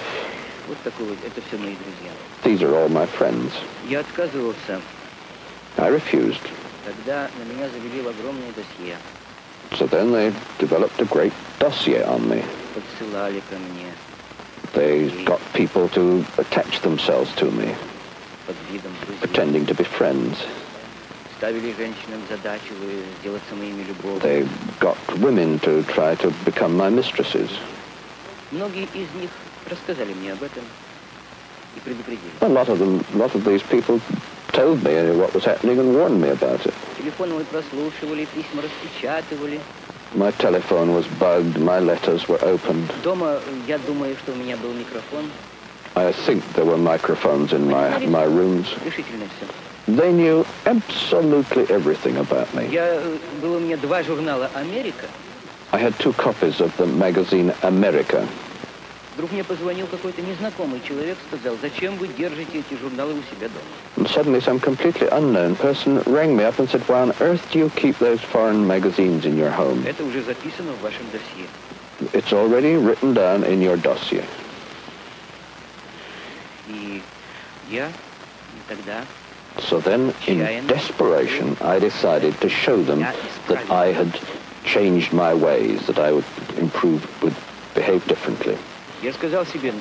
Вот 0.67 0.77
такой 0.83 1.07
вот, 1.07 1.17
это 1.25 1.41
все 1.47 1.57
мои 1.57 1.75
друзья. 1.75 2.11
these 2.43 2.61
are 2.61 2.75
all 2.75 2.89
my 2.89 3.07
friends. 3.17 3.53
Я 3.87 4.01
отказывался. 4.01 4.81
I 5.77 5.89
refused. 5.89 6.41
Тогда 6.85 7.29
на 7.37 7.43
меня 7.53 7.69
завели 7.69 8.01
в 8.01 8.07
огромное 8.07 8.51
досье. 8.51 8.97
So 9.76 9.86
then 9.86 10.12
they 10.12 10.32
developed 10.58 11.00
a 11.00 11.04
great 11.04 11.32
dossier 11.58 12.02
on 12.04 12.28
me. 12.28 12.42
They 14.72 15.24
got 15.24 15.40
people 15.52 15.88
to 15.90 16.24
attach 16.38 16.80
themselves 16.80 17.32
to 17.36 17.50
me, 17.50 17.74
pretending 19.20 19.66
to 19.66 19.74
be 19.74 19.84
friends. 19.84 20.44
They 24.20 24.46
got 24.80 24.96
women 25.18 25.58
to 25.60 25.82
try 25.84 26.14
to 26.16 26.30
become 26.44 26.76
my 26.76 26.90
mistresses. 26.90 27.50
A 32.40 32.48
lot 32.48 32.68
of 32.68 32.78
them, 32.78 33.04
a 33.12 33.16
lot 33.16 33.34
of 33.34 33.44
these 33.44 33.62
people 33.62 34.00
told 34.53 34.83
me 34.83 35.11
what 35.11 35.33
was 35.33 35.45
happening 35.45 35.79
and 35.79 35.93
warned 35.93 36.21
me 36.21 36.29
about 36.29 36.65
it. 36.65 36.73
Телефон 36.97 37.31
мой 37.31 37.45
прослушивали, 37.45 38.25
письма 38.33 38.63
распечатывали. 38.63 39.59
My 40.15 40.31
telephone 40.31 40.93
was 40.95 41.05
bugged, 41.19 41.59
my 41.59 41.79
letters 41.79 42.27
were 42.27 42.43
opened. 42.43 42.91
Дома, 43.03 43.39
э, 43.45 43.59
я 43.67 43.77
думаю, 43.77 44.15
что 44.17 44.31
у 44.31 44.35
меня 44.35 44.57
был 44.57 44.73
микрофон. 44.73 45.29
I 45.95 46.11
think 46.11 46.43
there 46.53 46.65
were 46.65 46.77
microphones 46.77 47.53
in 47.53 47.69
my, 47.69 48.05
my 48.07 48.25
rooms. 48.25 48.67
Решительно 48.83 49.25
все. 49.37 49.47
They 49.87 50.11
knew 50.11 50.45
absolutely 50.65 51.65
everything 51.69 52.17
about 52.17 52.53
me. 52.53 52.69
Я, 52.71 52.95
э, 52.95 53.17
было 53.41 53.57
у 53.57 53.59
меня 53.59 53.77
два 53.77 54.03
журнала 54.03 54.49
«Америка» 54.55 55.07
I 55.71 55.77
had 55.77 55.97
two 55.99 56.13
copies 56.13 56.61
of 56.61 56.75
the 56.77 56.87
magazine 56.87 57.53
America, 57.61 58.27
Вдруг 59.15 59.33
мне 59.33 59.43
позвонил 59.43 59.85
какой-то 59.87 60.21
незнакомый 60.21 60.79
человек, 60.87 61.17
сказал, 61.27 61.57
зачем 61.61 61.97
вы 61.97 62.07
держите 62.07 62.59
эти 62.59 62.79
журналы 62.79 63.15
у 63.15 63.35
себя 63.35 63.49
дома? 63.49 63.65
And 63.97 64.07
suddenly 64.07 64.39
some 64.39 64.61
completely 64.61 65.09
unknown 65.09 65.57
person 65.57 66.01
rang 66.05 66.37
me 66.37 66.45
up 66.45 66.57
and 66.57 66.69
said, 66.69 66.81
why 66.87 67.01
on 67.01 67.13
earth 67.19 67.45
do 67.51 67.59
you 67.59 67.69
keep 67.75 67.97
those 67.99 68.21
foreign 68.21 68.65
magazines 68.65 69.25
in 69.25 69.35
your 69.35 69.51
home? 69.51 69.83
Это 69.85 70.05
уже 70.05 70.21
записано 70.21 70.71
в 70.71 70.81
вашем 70.81 71.05
досье. 71.11 71.47
It's 72.13 72.31
already 72.31 72.77
written 72.77 73.13
down 73.13 73.43
in 73.43 73.61
your 73.61 73.75
dossier. 73.75 74.23
И 76.69 77.01
я 77.69 77.87
и 77.87 78.69
тогда 78.69 79.03
So 79.67 79.81
then, 79.81 80.13
in 80.27 80.67
desperation, 80.67 81.57
I 81.59 81.79
decided 81.79 82.39
to 82.39 82.47
show 82.47 82.81
them 82.81 83.05
that 83.47 83.69
I 83.69 83.87
had 83.91 84.17
changed 84.63 85.11
my 85.11 85.33
ways, 85.33 85.85
that 85.87 85.99
I 85.99 86.13
would 86.13 86.25
improve, 86.57 87.03
would 87.21 87.35
behave 87.73 88.07
differently. 88.07 88.57
Я 89.04 89.12
сказал 89.12 89.44
себе, 89.44 89.74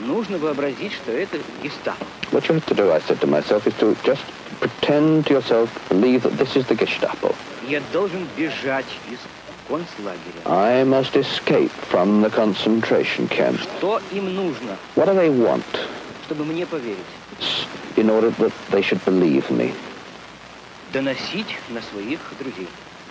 нужно 0.00 0.38
вообразить, 0.38 0.92
что 0.94 1.12
это 1.12 1.38
гестапо. 1.62 1.98
What 2.32 2.48
you 2.48 2.54
have 2.54 2.66
to 2.66 2.74
do, 2.74 2.90
I 2.90 3.00
said 3.00 3.20
to 3.20 3.26
myself, 3.26 3.66
is 3.66 3.74
to 3.74 3.94
just 4.02 4.22
pretend 4.58 5.26
to 5.26 5.34
yourself, 5.34 5.68
believe 5.90 6.22
that 6.22 6.36
this 6.38 6.56
is 6.56 6.66
the 6.66 6.74
Gestapo. 6.74 7.34
Я 7.68 7.82
должен 7.92 8.26
бежать 8.36 8.86
из 9.10 9.18
концлагеря. 9.68 10.40
I 10.46 10.82
must 10.84 11.14
escape 11.14 11.70
from 11.90 12.22
the 12.22 12.30
concentration 12.30 13.28
camp. 13.28 13.60
Что 13.78 14.00
им 14.10 14.34
нужно, 14.34 14.78
What 14.96 15.08
do 15.08 15.14
they 15.14 15.28
want? 15.30 15.62
чтобы 16.24 16.44
мне 16.44 16.64
поверить? 16.64 16.96
In 17.96 18.08
order 18.08 18.30
that 18.38 18.52
they 18.70 18.80
should 18.80 19.04
believe 19.04 19.50
me, 19.50 19.74
Доносить 20.92 21.58
на 21.68 21.82
своих 21.82 22.18
друзей. 22.40 22.68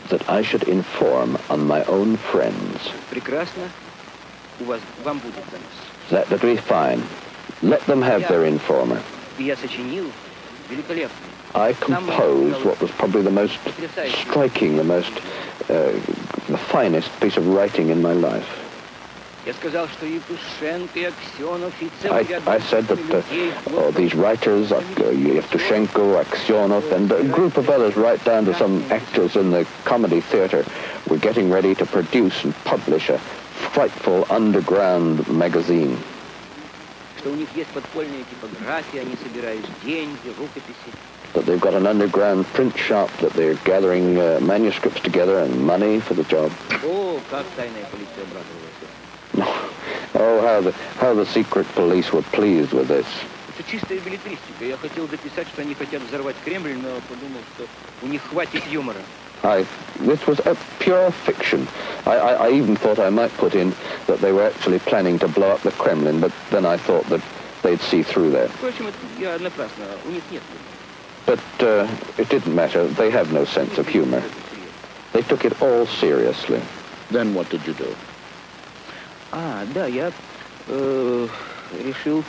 that 0.10 0.22
I 0.28 0.42
should 0.42 0.64
inform 0.68 1.38
on 1.50 1.66
my 1.68 1.84
own 1.86 2.18
friends. 2.18 2.92
Прекрасно. 3.12 3.70
Let 6.12 6.30
the 6.30 6.38
be 6.38 6.58
fine. 6.58 7.04
Let 7.62 7.86
them 7.86 8.02
have 8.02 8.28
their 8.28 8.46
informer. 8.46 9.02
I 11.56 11.74
composed 11.74 12.66
what 12.66 12.82
was 12.82 12.92
probably 12.92 13.22
the 13.22 13.32
most 13.32 13.58
striking, 14.22 14.78
the 14.78 14.84
most, 14.84 15.12
uh, 15.70 15.92
the 16.48 16.58
finest 16.58 17.10
piece 17.20 17.38
of 17.38 17.48
writing 17.48 17.90
in 17.90 18.02
my 18.02 18.14
life. 18.14 18.48
I, 22.14 22.24
I 22.48 22.60
said 22.60 22.88
that 22.88 23.00
uh, 23.68 23.92
these 23.92 24.16
writers, 24.16 24.72
uh, 24.72 24.80
Yevtushenko, 24.80 26.24
Aksionov, 26.24 26.92
and 26.94 27.12
a 27.12 27.24
group 27.26 27.58
of 27.58 27.70
others, 27.70 27.98
right 27.98 28.24
down 28.24 28.46
to 28.46 28.54
some 28.54 28.82
actors 28.90 29.36
in 29.36 29.52
the 29.52 29.68
comedy 29.84 30.22
theater, 30.22 30.66
were 31.10 31.18
getting 31.18 31.50
ready 31.50 31.76
to 31.76 31.86
produce 31.86 32.46
and 32.46 32.56
publish 32.64 33.10
a 33.10 33.20
frightful 33.73 34.27
underground 34.31 35.27
magazine. 35.29 35.99
что 37.19 37.31
у 37.31 37.35
них 37.35 37.49
есть 37.55 37.69
подпольные 37.71 38.25
типографии, 38.31 38.99
они 39.01 39.17
собирают 39.23 39.65
деньги, 39.85 40.29
рукописи. 40.39 40.93
That 41.35 41.45
they've 41.45 41.61
got 41.61 41.75
an 41.75 41.87
underground 41.87 42.47
print 42.55 42.77
shop, 42.77 43.11
that 43.21 43.33
they're 43.35 43.59
gathering 43.65 44.19
uh, 44.19 44.39
manuscripts 44.41 45.01
together 45.01 45.39
and 45.41 45.61
money 45.61 46.01
for 46.01 46.15
the 46.15 46.25
job. 46.25 46.51
О, 46.85 47.21
как 47.31 47.45
тайная 47.57 47.85
полиция 47.91 48.23
обрадовалась. 48.23 48.69
Oh, 50.15 50.41
how 50.41 50.61
the, 50.61 50.73
how 50.99 51.15
the 51.15 51.27
secret 51.27 51.67
police 51.75 52.13
were 52.13 52.23
pleased 52.33 52.73
with 52.73 52.89
this. 52.89 53.07
Это 53.59 53.69
чистая 53.71 53.99
билетристика. 53.99 54.65
Я 54.65 54.77
хотел 54.77 55.07
дописать, 55.07 55.49
что 55.49 55.63
они 55.63 55.75
хотят 55.75 56.01
взорвать 56.03 56.37
Кремль, 56.45 56.77
но 56.77 56.89
подумал, 57.09 57.41
что 57.55 57.67
у 58.03 58.07
них 58.07 58.23
хватит 58.23 58.63
юмора. 58.71 59.01
I, 59.43 59.67
this 60.01 60.27
was 60.27 60.41
a 60.41 60.57
pure 60.81 61.11
fiction. 61.11 61.69
I, 62.07 62.17
I, 62.17 62.33
I 62.49 62.51
even 62.51 62.77
thought 62.77 62.99
I 62.99 63.11
might 63.11 63.33
put 63.37 63.55
in 63.55 63.73
that 64.07 64.21
they 64.21 64.33
were 64.33 64.43
actually 64.43 64.79
planning 64.81 65.19
to 65.21 65.29
blow 65.29 65.51
up 65.51 65.61
the 65.63 65.71
Kremlin, 65.71 66.21
but 66.21 66.33
then 66.51 66.67
I 66.67 66.77
thought 66.77 67.07
that 67.07 67.23
they'd 67.63 67.81
see 67.81 68.03
through 68.03 68.31
that. 68.33 68.51
Впрочем, 68.51 68.89
это 68.89 68.99
я 69.19 69.39
напрасно. 69.39 69.85
У 70.07 70.11
них 70.11 70.23
нет. 70.31 70.43
But 71.27 71.41
uh, 71.61 71.87
it 72.17 72.29
didn't 72.29 72.55
matter. 72.55 72.87
They 72.87 73.11
have 73.11 73.33
no 73.33 73.45
sense 73.45 73.79
of 73.79 73.87
humor. 73.87 74.23
They 75.13 75.23
took 75.23 75.45
it 75.45 75.61
all 75.63 75.87
seriously. 75.87 76.61
Then 77.11 77.35
what 77.35 77.49
did 77.51 77.67
you 77.67 77.75
do? 77.75 77.95
А, 79.31 79.65
да, 79.75 79.87
я 79.87 80.11
э, 80.69 81.29
решил 81.85 82.25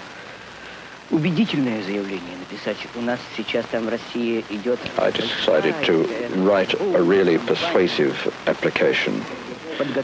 убедительное 1.11 1.81
заявление 1.83 2.37
написать. 2.39 2.77
У 2.95 3.01
нас 3.01 3.19
сейчас 3.35 3.65
там 3.71 3.85
в 3.85 3.89
России 3.89 4.43
идет... 4.49 4.79
I 4.97 5.11
decided 5.11 5.73
to 5.85 6.07
write 6.43 6.73
a 6.95 7.01
really 7.01 7.37
persuasive 7.39 8.15
application. 8.45 9.23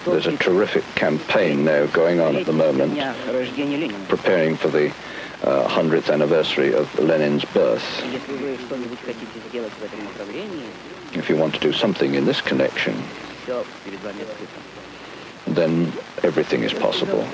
There's 0.06 0.26
a 0.28 0.38
terrific 0.38 0.84
campaign 0.96 1.66
now 1.66 1.86
going 1.88 2.20
on 2.22 2.38
at 2.38 2.46
the 2.46 2.54
moment, 2.54 2.94
Дня 2.94 3.14
рождения 3.32 3.78
Ленина. 3.78 4.08
preparing 4.08 4.56
for 4.56 4.70
the 4.70 4.90
uh, 5.44 5.68
100th 5.68 6.10
anniversary 6.10 6.74
of 6.74 6.88
Lenin's 6.98 7.44
birth. 7.54 7.84
Если 8.10 8.32
вы 8.42 8.58
что-нибудь 8.66 9.00
хотите 9.06 9.38
сделать 9.50 9.74
в 9.80 9.84
этом 9.84 10.00
направлении, 10.06 10.66
If 11.14 11.30
you 11.30 11.36
want 11.38 11.54
to 11.54 11.60
do 11.60 11.74
something 11.74 12.16
in 12.16 12.26
this 12.26 12.42
connection, 12.42 12.96
все 13.44 13.64
перед 13.84 14.02
вами 14.02 14.22
открыто. 14.24 14.60
then 15.48 15.92
everything 16.24 16.64
is 16.64 16.72
Я 16.72 16.80
сказал, 16.80 16.92
possible. 16.92 17.26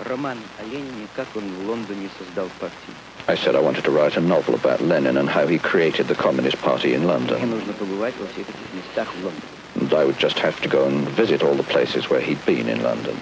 что 0.00 0.10
я 0.10 0.10
хочу 0.10 0.10
написать 0.10 0.10
роман 0.10 0.38
о 0.58 0.62
Ленине, 0.64 1.06
как 1.14 1.26
он 1.34 1.42
в 1.42 1.68
Лондоне 1.68 2.08
создал 2.18 2.48
партию. 2.58 2.96
I 3.26 3.36
said 3.36 3.54
I 3.54 3.60
wanted 3.60 3.84
to 3.84 3.90
write 3.90 4.16
a 4.16 4.20
novel 4.20 4.54
about 4.54 4.80
Lenin 4.80 5.16
and 5.16 5.28
how 5.28 5.46
he 5.46 5.58
created 5.58 6.08
the 6.08 6.14
Communist 6.14 6.60
Party 6.62 6.94
in 6.94 7.02
Мне 7.02 7.12
London. 7.12 7.50
нужно 7.50 7.72
побывать 7.74 8.14
во 8.18 8.26
всех 8.26 8.48
этих 8.48 8.74
местах 8.74 9.08
в 9.20 9.24
Лондоне. 9.24 9.42
And 9.76 9.94
I 9.94 10.04
would 10.04 10.18
just 10.18 10.38
have 10.38 10.60
to 10.62 10.68
go 10.68 10.84
and 10.86 11.08
visit 11.10 11.42
all 11.42 11.54
the 11.54 11.62
places 11.62 12.10
where 12.10 12.20
he'd 12.20 12.44
been 12.44 12.68
in 12.68 12.82
London. 12.82 13.16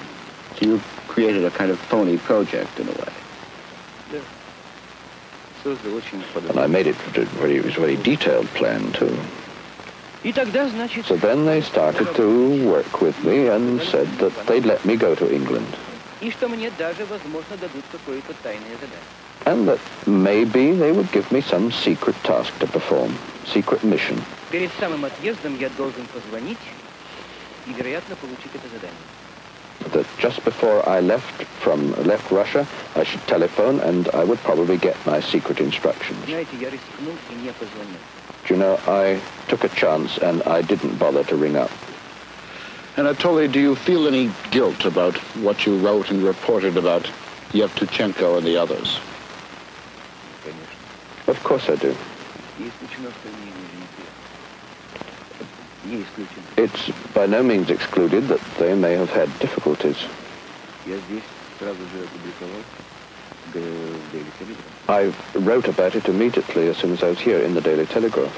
So 0.59 0.67
you 0.67 0.81
created 1.09 1.45
a 1.45 1.51
kind 1.51 1.71
of 1.71 1.79
phony 1.79 2.17
project 2.17 2.79
in 2.81 2.89
a 2.89 2.93
way. 2.93 3.13
Да. 4.13 4.19
Создал 5.65 5.95
очень 5.95 6.23
And 6.49 6.59
I 6.59 6.67
made 6.67 6.87
it 6.87 6.97
a 7.17 7.25
very, 7.41 7.57
it 7.57 7.65
was 7.65 7.77
a 7.77 7.81
very 7.81 7.97
detailed 7.97 8.47
plan 8.55 8.93
too. 8.93 9.15
И 10.25 10.33
тогда, 10.33 10.69
значит, 10.69 11.07
So 11.07 11.17
then 11.17 11.45
they 11.45 11.61
started 11.61 12.13
to 12.17 12.69
work 12.69 13.01
with 13.01 13.23
me 13.23 13.49
and 13.49 13.81
said 13.83 14.09
that 14.19 14.33
they'd 14.47 14.65
let 14.65 14.85
me 14.85 14.97
go 14.97 15.15
to 15.15 15.33
England. 15.33 15.77
и 16.23 16.31
что 16.31 16.49
мне 16.49 16.71
даже, 16.79 17.05
возможно, 17.07 17.57
дадут 17.57 17.85
какое-то 17.93 18.35
тайное 18.43 18.77
задание. 18.81 19.19
And 19.45 19.67
that 19.67 19.79
maybe 20.07 20.73
they 20.73 20.93
would 20.93 21.11
give 21.13 21.31
me 21.31 21.41
some 21.41 21.71
secret 21.71 22.17
task 22.23 22.53
to 22.59 22.67
perform, 22.67 23.17
secret 23.47 23.83
mission. 23.85 24.21
Перед 24.51 24.71
самым 24.79 25.05
отъездом 25.05 25.57
я 25.59 25.71
должен 25.71 26.07
позвонить 26.13 26.59
и, 27.67 27.73
вероятно, 27.73 28.17
получить 28.17 28.51
это 28.55 28.69
задание. 28.69 28.99
That 29.93 30.07
just 30.19 30.45
before 30.45 30.87
I 30.89 31.01
left 31.01 31.47
from 31.63 31.95
left 32.05 32.31
Russia, 32.31 32.67
I 32.97 33.05
should 33.05 33.25
telephone 33.27 33.81
and 33.81 34.09
I 34.13 34.25
would 34.25 34.43
probably 34.43 34.77
get 34.77 34.97
my 35.07 35.21
secret 35.21 35.61
instructions. 35.61 36.19
Знаете, 36.27 36.57
я 36.61 36.71
рискнул 36.71 37.15
и 37.31 37.35
не 37.45 37.53
позвонил. 37.53 38.01
Do 38.47 38.55
you 38.55 38.61
know, 38.61 38.79
I 38.87 39.21
took 39.49 39.65
a 39.65 39.69
chance 39.69 40.19
and 40.19 40.43
I 40.45 40.63
didn't 40.63 40.99
bother 40.99 41.23
to 41.25 41.37
ring 41.37 41.57
up. 41.57 41.71
Anatoly, 42.96 43.52
do 43.52 43.60
you 43.60 43.76
feel 43.76 44.08
any 44.08 44.32
guilt 44.52 44.86
about 44.86 45.18
what 45.42 45.66
you 45.66 45.80
wrote 45.80 46.12
and 46.12 46.24
reported 46.24 46.78
about 46.78 47.10
Yevtushenko 47.52 48.38
and 48.38 48.46
the 48.46 48.56
others? 48.56 49.00
Of 51.26 51.44
course 51.44 51.70
I 51.70 51.76
do. 51.76 51.96
It's 56.56 56.90
by 57.16 57.26
no 57.26 57.42
means 57.42 57.72
excluded 57.72 58.28
that 58.28 58.42
they 58.60 58.76
may 58.76 58.94
have 58.94 59.10
had 59.10 59.28
difficulties. 59.40 59.98
I 64.88 65.14
wrote 65.34 65.68
about 65.68 65.96
it 65.96 66.08
immediately 66.08 66.68
as 66.68 66.78
soon 66.78 66.92
as 66.92 67.02
I 67.02 67.10
was 67.10 67.20
here 67.20 67.40
in 67.40 67.56
the 67.56 67.62
Daily 67.62 67.88
Telegraph. 67.88 68.34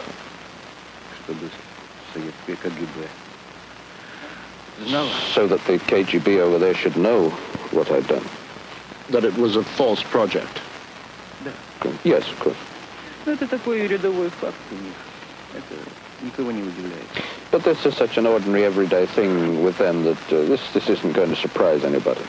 чтобы 4.86 4.86
советское 4.86 4.88
КГБ 4.88 4.88
знало, 4.88 5.10
so 5.34 5.46
that 5.46 5.64
the 5.66 5.78
KGB 5.78 6.38
over 6.40 6.58
there 6.58 6.74
should 6.74 6.96
know 6.96 7.30
what 7.70 7.90
I'd 7.90 8.06
done. 8.06 8.26
That 9.10 9.24
it 9.24 9.36
was 9.36 9.56
a 9.56 9.62
false 9.62 10.02
project? 10.02 10.60
Yes, 12.04 12.28
of 12.28 12.38
course. 12.38 12.56
Ну, 13.26 13.32
это 13.32 13.46
такой 13.46 13.86
рядовой 13.86 14.30
факт 14.40 14.54
у 14.70 14.74
них. 14.74 14.94
Это 15.54 15.74
никого 16.22 16.52
не 16.52 16.62
удивляет. 16.62 17.06
But 17.50 17.64
this 17.64 17.84
is 17.84 17.96
such 17.96 18.16
an 18.18 18.26
ordinary, 18.26 18.64
everyday 18.64 19.06
thing 19.06 19.64
with 19.64 19.76
them 19.78 20.04
that 20.04 20.32
uh, 20.32 20.42
this, 20.44 20.60
this 20.72 20.88
isn't 20.88 21.12
going 21.12 21.30
to 21.30 21.36
surprise 21.36 21.84
anybody. 21.84 22.22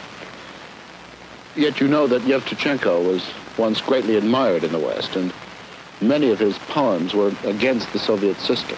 Yet 1.56 1.80
you 1.80 1.88
know 1.88 2.08
that 2.08 2.24
Yevtuchenko 2.24 3.06
was 3.06 3.24
once 3.58 3.82
greatly 3.82 4.16
admired 4.16 4.64
in 4.64 4.72
the 4.72 4.80
West, 4.80 5.16
and 5.16 5.34
many 6.00 6.32
of 6.32 6.40
his 6.40 6.58
poems 6.70 7.14
were 7.14 7.34
against 7.44 7.92
the 7.94 8.00
Soviet 8.00 8.40
system. 8.40 8.78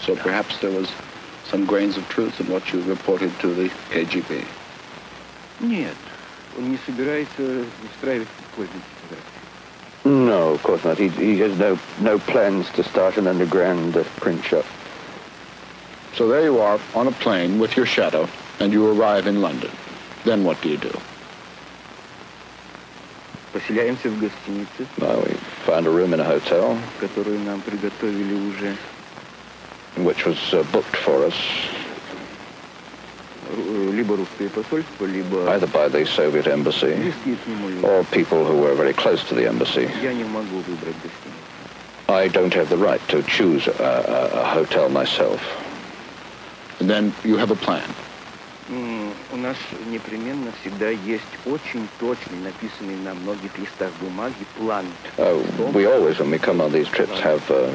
So 0.00 0.14
perhaps 0.16 0.58
there 0.60 0.70
was 0.70 0.88
some 1.44 1.64
grains 1.64 1.96
of 1.96 2.08
truth 2.08 2.40
in 2.40 2.48
what 2.48 2.72
you 2.72 2.82
reported 2.82 3.32
to 3.40 3.54
the 3.54 3.70
KGB. 3.90 4.44
Нет, 5.60 5.96
он 6.56 6.70
не 6.70 6.78
собирается 6.84 7.64
устраивать 7.84 8.28
подпольные 8.28 8.82
фотографии. 9.00 9.36
No, 10.04 10.52
of 10.52 10.62
course 10.62 10.84
not. 10.84 10.98
He, 10.98 11.08
he 11.08 11.38
has 11.38 11.58
no, 11.58 11.78
no 12.00 12.18
plans 12.18 12.70
to 12.72 12.84
start 12.84 13.16
an 13.16 13.26
underground 13.26 13.96
uh, 13.96 14.04
print 14.20 14.44
shop. 14.44 14.64
So 16.14 16.28
there 16.28 16.44
you 16.44 16.60
are 16.60 16.78
on 16.94 17.08
a 17.08 17.12
plane 17.12 17.58
with 17.58 17.76
your 17.76 17.86
shadow, 17.86 18.28
And 18.58 18.72
you 18.72 18.86
arrive 18.88 19.26
in 19.26 19.42
London. 19.42 19.70
Then 20.24 20.44
what 20.44 20.60
do 20.62 20.68
you 20.68 20.78
do? 20.78 20.92
Поселяемся 23.52 24.10
в 24.10 24.18
гостинице, 24.20 24.86
Well, 24.98 25.22
we 25.22 25.34
found 25.64 25.86
a 25.86 25.90
room 25.90 26.12
in 26.14 26.20
a 26.20 26.24
hotel, 26.24 26.78
которую 27.00 27.38
нам 27.40 27.60
приготовили 27.62 28.34
уже. 28.34 28.76
which 29.97 30.25
was 30.25 30.53
uh, 30.53 30.63
booked 30.71 30.95
for 30.95 31.25
us 31.25 31.35
either 35.49 35.67
by 35.67 35.89
the 35.89 36.05
Soviet 36.05 36.47
embassy 36.47 37.13
or 37.83 38.03
people 38.05 38.45
who 38.45 38.57
were 38.57 38.75
very 38.75 38.93
close 38.93 39.23
to 39.25 39.35
the 39.35 39.47
embassy. 39.47 39.87
I 42.07 42.27
don't 42.27 42.53
have 42.53 42.69
the 42.69 42.77
right 42.77 43.05
to 43.09 43.23
choose 43.23 43.67
a, 43.67 43.71
a, 43.71 44.39
a 44.41 44.45
hotel 44.45 44.89
myself. 44.89 45.41
And 46.79 46.89
then 46.89 47.13
you 47.23 47.37
have 47.37 47.51
a 47.51 47.55
plan. 47.55 47.87
Mm 48.69 49.00
У 49.32 49.36
нас 49.36 49.56
непременно 49.90 50.52
всегда 50.60 50.88
есть 50.90 51.22
очень 51.46 51.86
точный, 51.98 52.38
написанный 52.42 52.96
на 52.96 53.14
многих 53.14 53.58
листах 53.58 53.90
бумаги 54.00 54.44
план. 54.56 54.86
Uh, 55.18 55.42
we 55.72 55.86
always, 55.86 56.18
when 56.18 56.30
we 56.30 56.38
come 56.38 56.60
on 56.60 56.72
these 56.72 56.88
trips, 56.88 57.18
have 57.20 57.42
uh, 57.50 57.68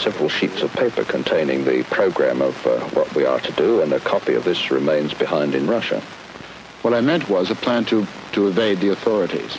several 0.00 0.28
sheets 0.28 0.62
of 0.62 0.72
paper 0.72 1.04
containing 1.04 1.64
the 1.64 1.82
program 1.90 2.40
of 2.40 2.54
uh, 2.66 2.78
what 2.94 3.12
we 3.14 3.24
are 3.24 3.40
to 3.40 3.52
do, 3.52 3.80
and 3.82 3.92
a 3.92 4.00
copy 4.00 4.34
of 4.34 4.44
this 4.44 4.70
remains 4.70 5.12
behind 5.14 5.54
in 5.54 5.66
Russia. 5.66 6.00
What 6.82 6.94
I 6.94 7.00
meant 7.00 7.28
was 7.28 7.50
a 7.50 7.54
plan 7.54 7.84
to, 7.86 8.06
to 8.32 8.48
evade 8.48 8.80
the 8.80 8.90
authorities. 8.90 9.58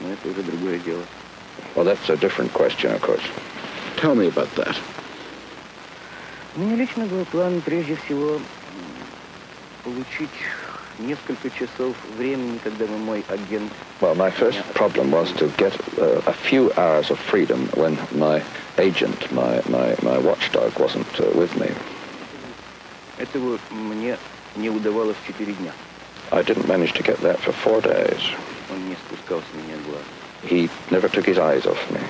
Но 0.00 0.12
это 0.12 0.28
уже 0.28 0.42
другое 0.42 0.78
дело. 0.78 1.02
Well, 1.74 1.84
that's 1.84 2.08
a 2.08 2.16
different 2.16 2.52
question, 2.52 2.92
of 2.92 3.00
course. 3.02 3.24
Tell 3.96 4.14
me 4.14 4.26
about 4.28 4.48
that. 4.56 4.76
У 6.56 6.60
меня 6.60 6.76
лично 6.76 7.04
был 7.06 7.24
план 7.26 7.60
прежде 7.60 7.96
всего 7.96 8.36
м, 8.36 8.42
получить 9.84 10.30
несколько 10.98 11.50
часов 11.50 11.94
времени, 12.16 12.58
когда 12.62 12.86
бы 12.86 12.96
мой 12.98 13.24
агент 13.28 13.70
Well, 14.00 14.14
my 14.14 14.30
first 14.30 14.58
problem 14.74 15.10
was 15.10 15.32
to 15.32 15.48
get 15.56 15.74
uh, 15.98 16.20
a 16.26 16.32
few 16.32 16.72
hours 16.76 17.10
of 17.10 17.18
freedom 17.18 17.68
when 17.74 17.98
my 18.12 18.42
agent, 18.78 19.30
my, 19.32 19.62
my, 19.68 19.96
my 20.02 20.18
watchdog, 20.18 20.78
wasn't 20.78 21.08
uh, 21.20 21.30
with 21.34 21.56
me. 21.56 21.70
Этого 23.18 23.58
мне 23.70 24.18
не 24.56 24.68
удавалось 24.70 25.16
четыре 25.26 25.54
дня. 25.54 25.72
I 26.32 26.42
didn't 26.42 26.66
manage 26.66 26.92
to 26.94 27.02
get 27.02 27.18
that 27.22 27.38
for 27.38 27.52
four 27.52 27.80
days. 27.80 28.20
Он 28.70 28.88
не 28.88 28.96
спускал 28.96 29.40
с 29.40 29.54
меня 29.56 29.76
глаз. 29.86 30.02
He 30.42 30.68
never 30.90 31.08
took 31.08 31.24
his 31.24 31.38
eyes 31.38 31.66
off 31.66 31.90
me. 31.90 32.00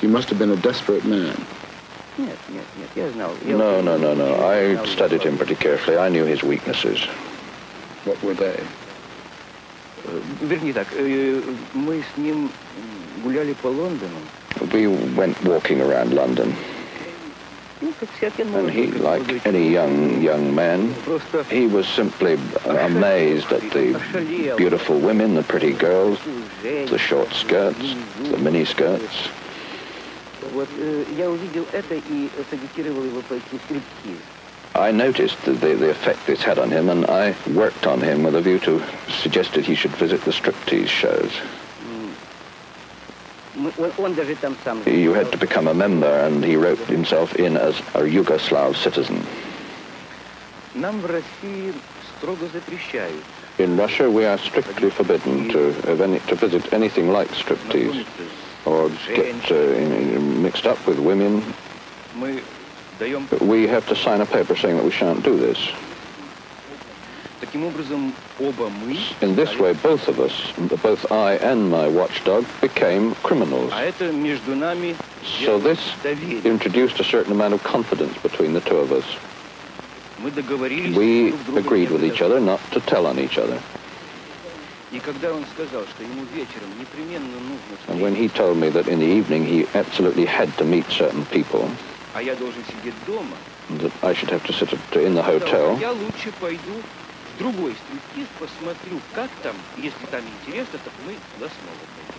You 0.00 0.08
must 0.08 0.28
have 0.30 0.38
been 0.38 0.50
a 0.50 0.56
desperate 0.56 1.04
man. 1.04 1.44
Нет, 2.18 2.36
нет, 2.48 2.64
нет, 2.76 2.88
я 2.96 3.10
знал. 3.10 3.30
Я 3.46 3.56
No, 3.56 3.78
очень 3.78 3.84
no, 3.84 3.96
no, 3.96 4.14
no. 4.14 4.44
I 4.44 4.74
знал 4.74 4.86
studied 4.86 5.22
him 5.22 5.38
pretty 5.38 5.54
carefully. 5.54 5.96
I 5.96 6.08
knew 6.08 6.24
his 6.24 6.42
weaknesses. 6.42 7.06
What 8.04 8.20
were 8.22 8.34
they? 8.34 8.60
Э, 10.04 10.20
Вернее 10.42 10.72
так, 10.72 10.88
э, 10.92 11.40
мы 11.74 12.02
с 12.02 12.18
ним 12.18 12.50
гуляли 13.22 13.52
по 13.54 13.68
Лондону. 13.68 14.18
We 14.72 14.88
went 15.14 15.36
walking 15.44 15.80
around 15.80 16.12
London, 16.12 16.54
Ну, 17.80 17.92
как 18.00 18.08
всякий 18.16 18.42
and 18.42 18.50
молодой, 18.50 18.72
he, 18.72 18.86
как 18.90 19.00
like 19.02 19.20
молодой 19.20 19.40
any 19.44 19.70
человек, 19.70 19.72
young 19.72 20.22
young 20.22 20.54
man, 20.54 20.94
просто 21.04 21.44
he 21.48 21.68
was 21.68 21.86
simply 21.86 22.36
amazed 22.64 23.52
at 23.52 23.62
the 23.70 23.96
beautiful 24.56 24.98
women, 24.98 25.36
the 25.36 25.44
pretty 25.44 25.72
girls, 25.72 26.18
the 26.62 26.98
short 26.98 27.32
skirts, 27.32 27.94
the 28.30 28.38
mini 28.38 28.64
skirts. 28.64 29.28
Вот 30.52 30.68
э, 30.78 31.04
я 31.16 31.28
увидел 31.30 31.66
это 31.72 31.94
и 31.94 32.28
сагитировал 32.50 33.04
его 33.04 33.20
пойти 33.22 33.58
в 33.58 33.60
стриптиз. 33.66 34.18
I 34.74 34.92
noticed 34.92 35.36
the, 35.44 35.52
the, 35.54 35.74
the 35.74 35.90
effect 35.90 36.24
this 36.26 36.40
had 36.42 36.58
on 36.58 36.70
him, 36.70 36.88
and 36.88 37.04
I 37.10 37.34
worked 37.52 37.86
on 37.86 38.00
him 38.00 38.22
with 38.22 38.36
a 38.36 38.40
view 38.40 38.58
to 38.60 38.80
suggested 39.22 39.64
he 39.64 39.74
should 39.74 39.90
visit 39.96 40.22
the 40.24 40.30
striptease 40.30 40.88
shows. 40.88 41.32
Мы- 43.56 43.72
Он, 43.78 43.92
он 43.98 44.14
даже 44.14 44.36
там 44.36 44.54
сам 44.64 44.82
You 44.86 45.12
had 45.14 45.32
to 45.32 45.38
become 45.38 45.66
a 45.68 45.74
member, 45.74 46.06
and 46.26 46.44
he 46.44 46.56
wrote 46.56 46.78
himself 46.86 47.34
in 47.36 47.56
as 47.56 47.74
a 47.94 48.02
Yugoslav 48.02 48.76
citizen. 48.76 49.24
Нам 50.74 51.00
в 51.00 51.06
России 51.06 51.72
строго 52.18 52.46
запрещают 52.52 53.24
In 53.58 53.76
Russia, 53.76 54.08
we 54.08 54.24
are 54.24 54.38
strictly 54.38 54.90
forbidden 54.90 55.48
to, 55.50 55.72
have 55.88 56.00
any, 56.00 56.20
to 56.28 56.36
visit 56.36 56.72
anything 56.72 57.10
like 57.10 57.28
striptease 57.32 58.06
or 58.65 58.89
get 59.07 59.51
uh, 59.51 60.19
mixed 60.19 60.65
up 60.65 60.85
with 60.87 60.99
women, 60.99 61.43
we 63.41 63.67
have 63.67 63.87
to 63.87 63.95
sign 63.95 64.21
a 64.21 64.25
paper 64.25 64.55
saying 64.55 64.77
that 64.77 64.85
we 64.85 64.91
shan't 64.91 65.23
do 65.23 65.37
this. 65.37 65.57
In 69.21 69.35
this 69.35 69.59
way, 69.59 69.73
both 69.73 70.07
of 70.07 70.19
us, 70.19 70.53
both 70.81 71.11
I 71.11 71.33
and 71.35 71.69
my 71.69 71.87
watchdog, 71.87 72.45
became 72.61 73.15
criminals. 73.15 73.73
So 75.43 75.59
this 75.59 75.79
introduced 76.45 76.99
a 76.99 77.03
certain 77.03 77.31
amount 77.33 77.53
of 77.53 77.63
confidence 77.63 78.17
between 78.19 78.53
the 78.53 78.61
two 78.61 78.77
of 78.77 78.91
us. 78.91 79.05
We 80.95 81.33
agreed 81.57 81.91
with 81.91 82.03
each 82.05 82.21
other 82.21 82.39
not 82.39 82.61
to 82.71 82.79
tell 82.79 83.07
on 83.07 83.19
each 83.19 83.37
other. 83.37 83.61
И 84.92 85.00
когда 85.00 85.32
он 85.32 85.44
сказал, 85.54 85.84
что 85.84 86.02
ему 86.02 86.24
вечером 86.34 86.70
непременно 86.80 87.36
нужно 87.40 87.76
And 87.88 88.00
when 88.00 88.14
he 88.14 88.28
told 88.28 88.56
me 88.56 88.70
that 88.70 88.88
in 88.88 89.00
the 89.00 89.06
evening 89.06 89.44
he 89.44 89.66
absolutely 89.74 90.24
had 90.24 90.48
to 90.56 90.64
meet 90.64 90.86
certain 90.90 91.24
people, 91.26 91.68
а 92.14 92.22
я 92.22 92.34
должен 92.36 92.62
сидеть 92.64 92.94
дома, 93.06 93.36
that 93.70 93.92
I 94.02 94.14
should 94.14 94.30
have 94.30 94.44
to 94.46 94.52
sit 94.52 94.72
at, 94.72 94.78
in 94.96 95.14
the 95.14 95.22
сказал, 95.22 95.76
hotel, 95.76 95.78
я 95.80 95.92
лучше 95.92 96.32
пойду 96.40 96.82
в 97.34 97.38
другой 97.38 97.76
стриптиз, 97.76 98.28
посмотрю, 98.38 98.98
как 99.14 99.30
там, 99.42 99.54
если 99.76 100.06
там 100.10 100.22
интересно, 100.26 100.78
так 100.82 100.92
мы 101.04 101.12
туда 101.34 101.50
снова 101.52 101.84
пойдем. 101.94 102.18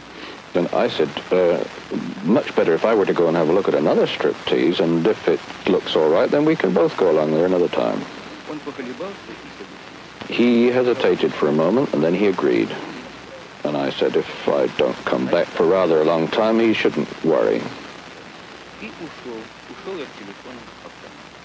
then 0.53 0.67
I 0.73 0.87
said, 0.89 1.09
uh, 1.31 1.63
much 2.23 2.55
better 2.55 2.73
if 2.73 2.85
I 2.85 2.93
were 2.93 3.05
to 3.05 3.13
go 3.13 3.27
and 3.27 3.37
have 3.37 3.49
a 3.49 3.53
look 3.53 3.67
at 3.67 3.75
another 3.75 4.07
striptease, 4.07 4.79
and 4.79 5.05
if 5.05 5.27
it 5.27 5.39
looks 5.67 5.95
all 5.95 6.09
right, 6.09 6.29
then 6.29 6.45
we 6.45 6.55
can 6.55 6.73
both 6.73 6.95
go 6.97 7.09
along 7.11 7.31
there 7.33 7.45
another 7.45 7.69
time. 7.69 8.05
Он 8.49 8.59
поколебался 8.59 9.13
и 9.29 9.49
согласился. 9.52 9.52
he 10.34 10.66
hesitated 10.66 11.32
for 11.32 11.46
a 11.46 11.52
moment, 11.52 11.94
and 11.94 12.02
then 12.02 12.12
he 12.12 12.26
agreed. 12.26 12.68
And 13.62 13.76
I 13.76 13.90
said, 13.90 14.16
if 14.16 14.48
I 14.48 14.66
don't 14.66 14.96
come 15.04 15.26
back 15.26 15.46
for 15.46 15.64
rather 15.64 16.02
a 16.02 16.04
long 16.04 16.26
time, 16.26 16.58
he 16.58 16.74
shouldn't 16.74 17.08
worry. 17.24 17.62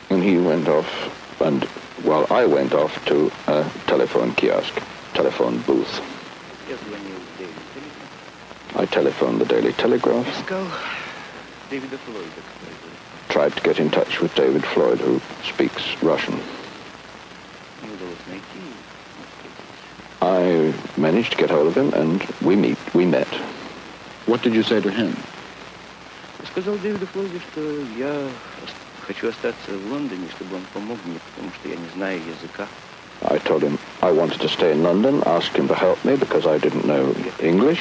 And 0.09 0.23
he 0.23 0.39
went 0.39 0.67
off, 0.67 0.89
and 1.39 1.63
while 2.01 2.25
well, 2.31 2.39
I 2.39 2.47
went 2.47 2.73
off 2.73 3.05
to 3.05 3.31
a 3.45 3.69
telephone 3.85 4.33
kiosk, 4.33 4.81
telephone 5.13 5.59
booth. 5.61 6.01
I 8.75 8.85
telephoned 8.87 9.39
the 9.39 9.45
Daily 9.45 9.73
Telegraph. 9.73 10.25
David 11.69 11.89
Floyd. 11.99 12.31
Tried 13.29 13.55
to 13.55 13.61
get 13.61 13.79
in 13.79 13.91
touch 13.91 14.19
with 14.19 14.33
David 14.33 14.65
Floyd, 14.65 14.99
who 14.99 15.21
speaks 15.43 16.01
Russian. 16.01 16.41
I 20.20 20.72
managed 20.96 21.32
to 21.32 21.36
get 21.36 21.50
hold 21.50 21.66
of 21.66 21.76
him, 21.76 21.92
and 21.92 22.24
we 22.40 22.56
meet. 22.56 22.78
We 22.94 23.04
met. 23.04 23.28
What 24.26 24.42
did 24.42 24.54
you 24.54 24.62
say 24.62 24.80
to 24.80 24.90
him? 24.90 25.14
Сказал 26.44 26.76
Дэвиду 26.78 27.06
Флойду, 27.06 27.40
что 27.40 27.60
я 27.98 28.28
ос- 28.62 28.74
хочу 29.00 29.28
остаться 29.28 29.70
в 29.70 29.86
Лондоне, 29.90 30.28
чтобы 30.30 30.56
он 30.56 30.62
помог 30.72 30.98
мне, 31.04 31.18
потому 31.34 31.52
что 31.52 31.68
я 31.68 31.76
не 31.76 31.88
знаю 31.88 32.20
языка. 32.24 32.68
I 33.22 33.38
told 33.38 33.62
him 33.62 33.78
I 34.02 34.10
wanted 34.12 34.40
to 34.40 34.48
stay 34.48 34.72
in 34.72 34.82
London, 34.82 35.22
asked 35.26 35.56
him 35.56 35.68
to 35.68 35.74
help 35.74 36.02
me 36.04 36.16
because 36.16 36.46
I 36.46 36.58
didn't 36.58 36.84
know 36.84 37.14
English. 37.40 37.80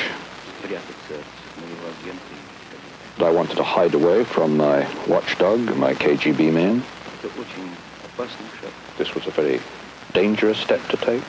Спрятаться 0.60 1.14
от 1.20 1.58
моего 1.58 1.88
агента. 1.90 2.34
и 2.34 2.38
that 3.18 3.26
I 3.28 3.32
wanted 3.32 3.58
to 3.58 3.64
hide 3.64 3.94
away 3.96 4.24
from 4.26 4.58
my 4.58 4.86
watchdog, 5.08 5.60
my 5.78 5.94
KGB 5.96 6.52
man. 6.52 6.84
Это 7.22 7.30
очень 7.40 7.76
опасный 8.04 8.50
шаг. 8.60 8.72
This 8.98 9.14
was 9.16 9.28
a 9.28 9.32
very 9.32 9.60
dangerous 10.14 10.58
step 10.60 10.82
to 10.90 10.98
take. 10.98 11.24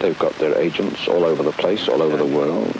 They've 0.00 0.18
got 0.18 0.32
their 0.38 0.58
agents 0.58 1.06
all 1.08 1.24
over 1.24 1.42
the 1.42 1.52
place, 1.52 1.88
all 1.88 2.02
over 2.02 2.16
the 2.16 2.24
world. 2.26 2.74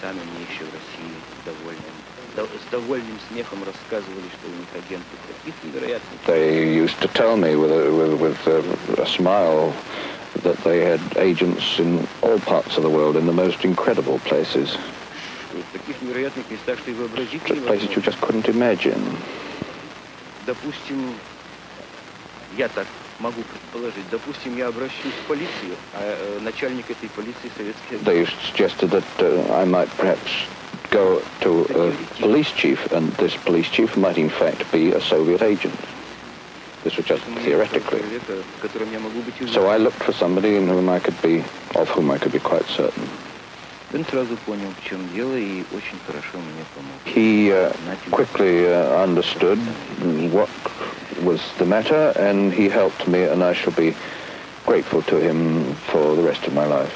Сами 0.00 0.20
мне 0.24 0.46
еще 0.50 0.64
в 0.64 0.72
России 0.72 1.12
с 1.42 1.44
довольным, 1.44 1.92
дов- 2.34 2.58
с 2.58 2.70
довольным 2.70 3.18
смехом 3.28 3.62
рассказывали, 3.64 4.28
что 4.30 4.48
у 4.48 4.54
них 4.56 4.68
агенты 4.74 5.16
таких 5.28 5.54
невероятных. 5.62 6.20
They 6.26 6.74
used 6.74 6.98
to 7.00 7.08
tell 7.12 7.36
me 7.36 7.54
with 7.54 7.70
a, 7.70 7.90
with, 7.92 8.14
with 8.18 8.46
a, 8.46 9.02
a 9.02 9.06
smile 9.06 9.74
that 10.42 10.56
they 10.64 10.80
had 10.80 11.00
agents 11.18 11.78
in 11.78 12.06
all 12.22 12.38
parts 12.40 12.78
of 12.78 12.82
the 12.82 12.88
world 12.88 13.16
in 13.16 13.26
the 13.26 13.32
most 13.34 13.62
incredible 13.64 14.18
places, 14.20 14.68
что 15.50 15.58
В 15.58 15.72
таких 15.72 16.00
невероятных 16.00 16.48
местах, 16.50 16.78
что 16.78 16.90
и 16.90 16.94
вообразить 16.94 17.42
places 17.42 17.58
you 17.58 17.60
невозможно. 17.60 18.00
just 18.00 18.20
couldn't 18.20 18.48
imagine. 18.48 19.04
Допустим, 20.46 21.14
я 22.56 22.68
так 22.68 22.86
могу 23.18 23.42
предположить, 23.42 24.08
допустим, 24.10 24.56
я 24.56 24.68
обращусь 24.68 25.12
в 25.24 25.28
полицию, 25.28 25.76
а 25.92 26.00
э, 26.02 26.40
начальник 26.40 26.90
этой 26.90 27.08
полиции 27.10 27.50
советский 27.56 27.96
They 28.04 28.26
suggested 28.50 28.90
that 28.90 29.04
uh, 29.18 29.52
I 29.52 29.64
might 29.64 29.88
perhaps 29.96 30.30
go 30.90 31.22
to 31.40 31.66
a 31.74 31.92
police 32.20 32.50
chief, 32.52 32.78
and 32.92 33.12
this 33.16 33.36
police 33.44 33.68
chief 33.70 33.96
might 33.96 34.18
in 34.18 34.30
fact 34.30 34.70
be 34.72 34.92
a 34.92 35.00
Soviet 35.00 35.42
agent. 35.42 35.74
This 36.82 36.96
was 36.96 37.04
just 37.06 37.22
theoretically. 37.44 38.00
Человека, 38.00 38.42
в 38.58 38.62
котором 38.62 38.90
я 38.92 38.98
могу 38.98 39.20
быть 39.20 39.34
So 39.52 39.68
I 39.68 39.76
уверен. 39.76 39.82
looked 39.84 40.02
for 40.02 40.12
somebody 40.14 40.56
in 40.56 40.66
whom 40.66 40.88
I 40.88 40.98
could 40.98 41.20
be, 41.22 41.44
of 41.74 41.88
whom 41.90 42.10
I 42.10 42.18
could 42.18 42.32
be 42.32 42.40
quite 42.40 42.66
certain. 42.68 43.06
Он 43.94 44.04
сразу 44.04 44.36
понял, 44.46 44.72
в 44.80 44.88
чем 44.88 45.08
дело, 45.14 45.34
и 45.34 45.64
очень 45.72 45.98
хорошо 46.06 46.38
мне 46.38 46.64
помог. 46.74 46.94
He 47.04 47.50
uh, 47.50 47.72
quickly 48.10 48.66
uh, 48.66 49.02
understood 49.02 49.58
what 50.32 50.48
was 51.22 51.40
the 51.58 51.66
matter, 51.66 52.12
and 52.16 52.52
he 52.52 52.68
helped 52.68 53.08
me, 53.08 53.24
and 53.24 53.42
I 53.42 53.52
shall 53.52 53.72
be 53.72 53.96
grateful 54.64 55.02
to 55.02 55.16
him 55.16 55.74
for 55.90 56.14
the 56.14 56.22
rest 56.22 56.46
of 56.46 56.54
my 56.54 56.66
life. 56.66 56.94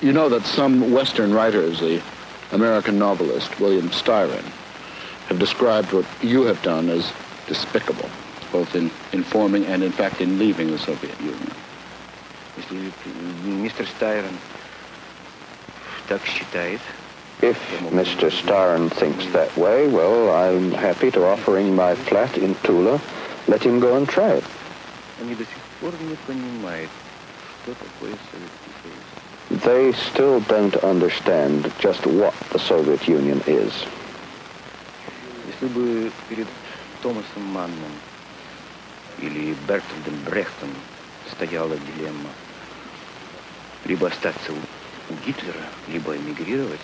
You 0.00 0.12
know 0.12 0.28
that 0.28 0.44
some 0.44 0.92
Western 0.92 1.34
writers, 1.34 1.80
the 1.80 2.00
American 2.52 2.98
novelist 2.98 3.58
William 3.58 3.88
Styron, 3.90 4.44
have 5.28 5.38
described 5.38 5.92
what 5.92 6.04
you 6.22 6.42
have 6.42 6.62
done 6.62 6.90
as 6.90 7.10
despicable, 7.48 8.08
both 8.52 8.76
in 8.76 8.90
informing 9.12 9.66
and, 9.66 9.82
in 9.82 9.90
fact, 9.90 10.20
in 10.20 10.38
leaving 10.38 10.70
the 10.70 10.78
Soviet 10.78 11.18
Union. 11.20 11.50
Если 12.58 12.92
мистер 13.44 13.86
Стайрон 13.86 14.36
так 16.08 16.20
считает, 16.24 16.80
If 17.40 17.58
Mr. 17.90 18.30
Starn 18.30 18.90
thinks 18.90 19.26
that 19.32 19.54
way, 19.56 19.88
well, 19.88 20.30
I'm 20.30 20.70
happy 20.70 21.10
to 21.10 21.26
offer 21.26 21.58
him 21.58 21.74
my 21.74 21.94
flat 21.94 22.38
in 22.38 22.54
Tula. 22.62 23.00
Let 23.48 23.62
him 23.62 23.80
go 23.80 23.96
and 23.96 24.08
try 24.08 24.34
it. 24.38 24.44
они 25.20 25.34
до 25.34 25.44
сих 25.44 25.58
пор 25.80 25.92
не 26.00 26.16
понимают, 26.26 26.90
что 27.62 27.74
такое 27.74 28.16
Советский 28.30 28.72
Союз. 28.82 29.62
They 29.62 29.92
still 29.92 30.40
don't 30.48 30.76
understand 30.82 31.70
just 31.80 32.06
what 32.06 32.34
the 32.50 32.58
Soviet 32.58 33.06
Union 33.08 33.42
is. 33.46 33.72
Если 35.46 35.66
бы 35.66 36.10
перед 36.28 36.46
Томасом 37.02 37.42
Манном 37.52 37.92
или 39.18 39.54
Бертольдом 39.68 40.16
Брехтом 40.24 40.70
стояла 41.30 41.76
дилемма 41.76 42.30
Либо 43.85 44.07
остаться 44.07 44.51
у, 44.51 45.13
у 45.13 45.17
Гитлера, 45.25 45.61
либо 45.87 46.15
эмигрировать, 46.15 46.79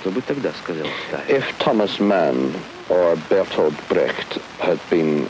что 0.00 0.10
бы 0.10 0.22
тогда 0.22 0.52
сказал 0.62 0.86
Сталин? 1.08 1.28
If 1.28 1.44
Thomas 1.58 1.98
Mann 1.98 2.54
or 2.88 3.16
Bertolt 3.28 3.74
Brecht 3.88 4.38
had 4.58 4.78
been 4.88 5.28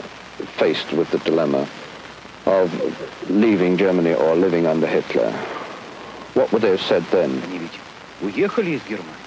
faced 0.57 0.91
with 0.93 1.09
the 1.11 1.19
dilemma 1.19 1.67
of 2.45 2.71
leaving 3.29 3.77
Germany 3.77 4.13
or 4.13 4.35
living 4.35 4.65
under 4.65 4.87
Hitler, 4.87 5.31
what 6.33 6.51
would 6.51 6.61
they 6.61 6.71
have 6.71 6.81
said 6.81 7.03
then? 7.11 7.41
Они 7.49 7.59
ведь 7.59 7.79
уехали 8.21 8.71
из 8.71 8.81
Германии. 8.87 9.21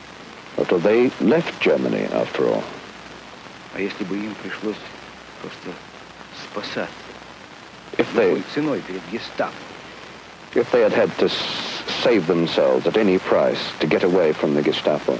Well, 0.56 0.78
they 0.78 1.10
left 1.20 1.60
Germany, 1.60 2.04
after 2.12 2.46
all. 2.46 2.62
А 3.74 3.80
если 3.80 4.04
бы 4.04 4.16
им 4.16 4.34
пришлось 4.36 4.76
просто 5.42 5.76
спасаться 6.44 6.88
If 7.98 8.06
they, 8.14 8.30
любой 8.30 8.44
ценой 8.54 8.80
перед 8.80 9.02
гестапо, 9.10 9.52
if 10.55 10.71
they 10.71 10.81
had 10.81 10.93
had 10.93 11.11
to 11.19 11.25
s- 11.25 11.83
save 12.03 12.27
themselves 12.27 12.87
at 12.87 12.97
any 12.97 13.17
price 13.19 13.59
to 13.79 13.87
get 13.87 14.03
away 14.03 14.33
from 14.33 14.53
the 14.55 14.61
Gestapo. 14.61 15.17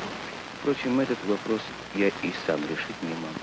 впрочем, 0.62 1.00
этот 1.00 1.18
вопрос 1.26 1.62
я 1.96 2.08
и 2.10 2.34
сам 2.46 2.60
решить 2.68 3.02
не 3.02 3.14
могу. 3.16 3.40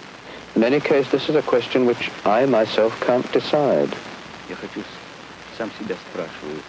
In 0.55 0.63
any 0.65 0.81
case, 0.81 1.07
this 1.11 1.29
is 1.29 1.35
a 1.37 1.43
question 1.43 1.87
which 1.87 2.11
I 2.25 2.47
myself 2.47 2.93
can't 3.07 3.27
decide. 3.33 3.91
Я 4.49 4.57
хочу 4.57 4.81
с- 4.81 5.57
сам 5.59 5.71
себя 5.79 5.97
спрашиваю, 6.11 6.61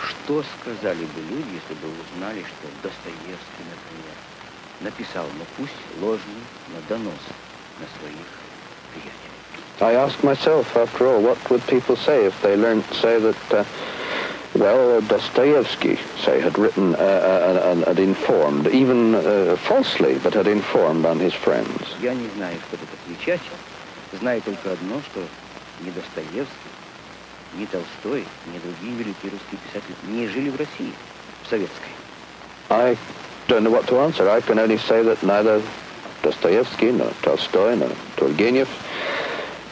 что 0.00 0.42
сказали 0.60 1.04
бы 1.04 1.20
люди, 1.30 1.48
если 1.60 1.74
бы 1.74 1.88
узнали, 2.00 2.42
что 2.42 2.68
Достоевский, 2.82 3.64
например, 3.74 4.16
написал, 4.80 5.26
ну 5.38 5.44
пусть 5.56 5.74
ложный, 6.00 6.44
но 6.68 6.80
донос 6.88 7.22
на 7.80 7.86
своих 7.98 8.26
приятелей. 8.92 9.14
I 9.80 9.94
ask 9.94 10.22
myself, 10.24 10.66
after 10.76 11.06
all, 11.08 11.20
what 11.22 11.38
would 11.50 11.64
people 11.66 11.96
say 11.96 12.26
if 12.26 12.34
they 12.42 12.56
learned, 12.56 12.84
say, 12.94 13.18
that, 13.20 13.36
uh, 13.52 13.64
well, 14.54 15.00
Dostoevsky, 15.02 15.98
say, 16.24 16.40
had 16.40 16.58
written 16.58 16.94
uh, 16.94 16.98
uh, 16.98 17.70
and, 17.70 17.84
had 17.84 17.98
informed, 17.98 18.66
even 18.68 19.14
uh, 19.14 19.56
falsely, 19.56 20.18
but 20.18 20.34
had 20.34 20.46
informed 20.46 21.04
on 21.04 21.18
his 21.18 21.34
friends. 21.34 21.82
Я 22.00 22.14
не 22.14 22.28
знаю, 22.36 22.56
что 22.68 22.76
тут 22.76 22.88
отвечать. 23.04 23.40
Знаю 24.20 24.40
только 24.42 24.72
одно, 24.72 25.00
что 25.02 25.20
ни 25.84 25.90
Достоевский, 25.90 26.48
ни 27.54 27.66
Толстой, 27.66 28.24
ни 28.52 28.58
другие 28.58 28.96
великие 28.96 29.32
русские 29.32 29.60
писатели 29.66 29.96
не 30.08 30.26
жили 30.28 30.50
в 30.50 30.56
России, 30.56 30.92
в 31.44 31.50
советской. 31.50 31.92
I 32.70 32.96
don't 33.48 33.64
know 33.64 33.70
what 33.70 33.86
to 33.88 33.98
answer. 34.00 34.28
I 34.28 34.40
can 34.40 34.58
only 34.58 34.78
say 34.78 35.02
that 35.02 35.22
neither 35.22 35.62
Dostoevsky, 36.22 36.92
nor 36.92 37.12
Tolstoy, 37.22 37.76
nor 37.76 37.90
Turgenev, 38.16 38.68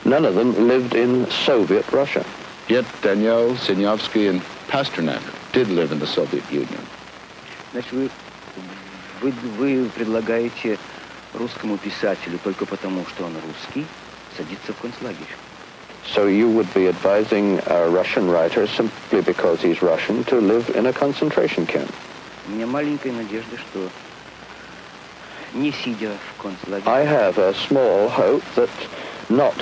none 0.04 0.24
of 0.24 0.34
them 0.34 0.68
lived 0.68 0.94
in 0.94 1.26
Soviet 1.30 1.90
Russia. 1.92 2.24
Yet 2.68 2.84
Daniel, 3.02 3.54
Sinyavsky, 3.54 4.28
and 4.30 4.42
Pasternak 4.70 5.22
did 5.52 5.68
live 5.68 5.92
in 5.92 5.98
the 5.98 6.06
Soviet 6.06 6.44
Union. 6.50 6.84
Значит, 7.72 7.92
вы, 7.92 8.10
вы, 9.20 9.32
вы 9.58 9.90
предлагаете 9.94 10.78
русскому 11.34 11.78
писателю 11.78 12.38
только 12.42 12.66
потому, 12.66 13.04
что 13.06 13.24
он 13.24 13.34
русский, 13.34 13.86
садиться 14.36 14.72
в 14.72 14.76
концлагерь. 14.80 15.36
So 16.14 16.26
you 16.26 16.48
would 16.48 16.72
be 16.72 16.86
advising 16.86 17.60
a 17.66 17.88
Russian 17.88 18.30
writer 18.30 18.66
simply 18.66 19.22
because 19.22 19.60
he's 19.60 19.82
Russian 19.82 20.24
to 20.24 20.40
live 20.40 20.70
in 20.76 20.86
a 20.86 20.92
concentration 20.92 21.66
camp. 21.66 21.92
У 22.46 22.52
меня 22.52 22.66
маленькая 22.66 23.12
надежда, 23.12 23.56
что 23.58 23.88
не 25.54 25.72
сидя 25.72 26.12
в 26.12 26.42
концлагере, 26.42 26.86
I 26.86 27.04
have 27.04 27.38
a 27.38 27.54
small 27.54 28.08
hope 28.08 28.44
that 28.54 28.70
not 29.28 29.56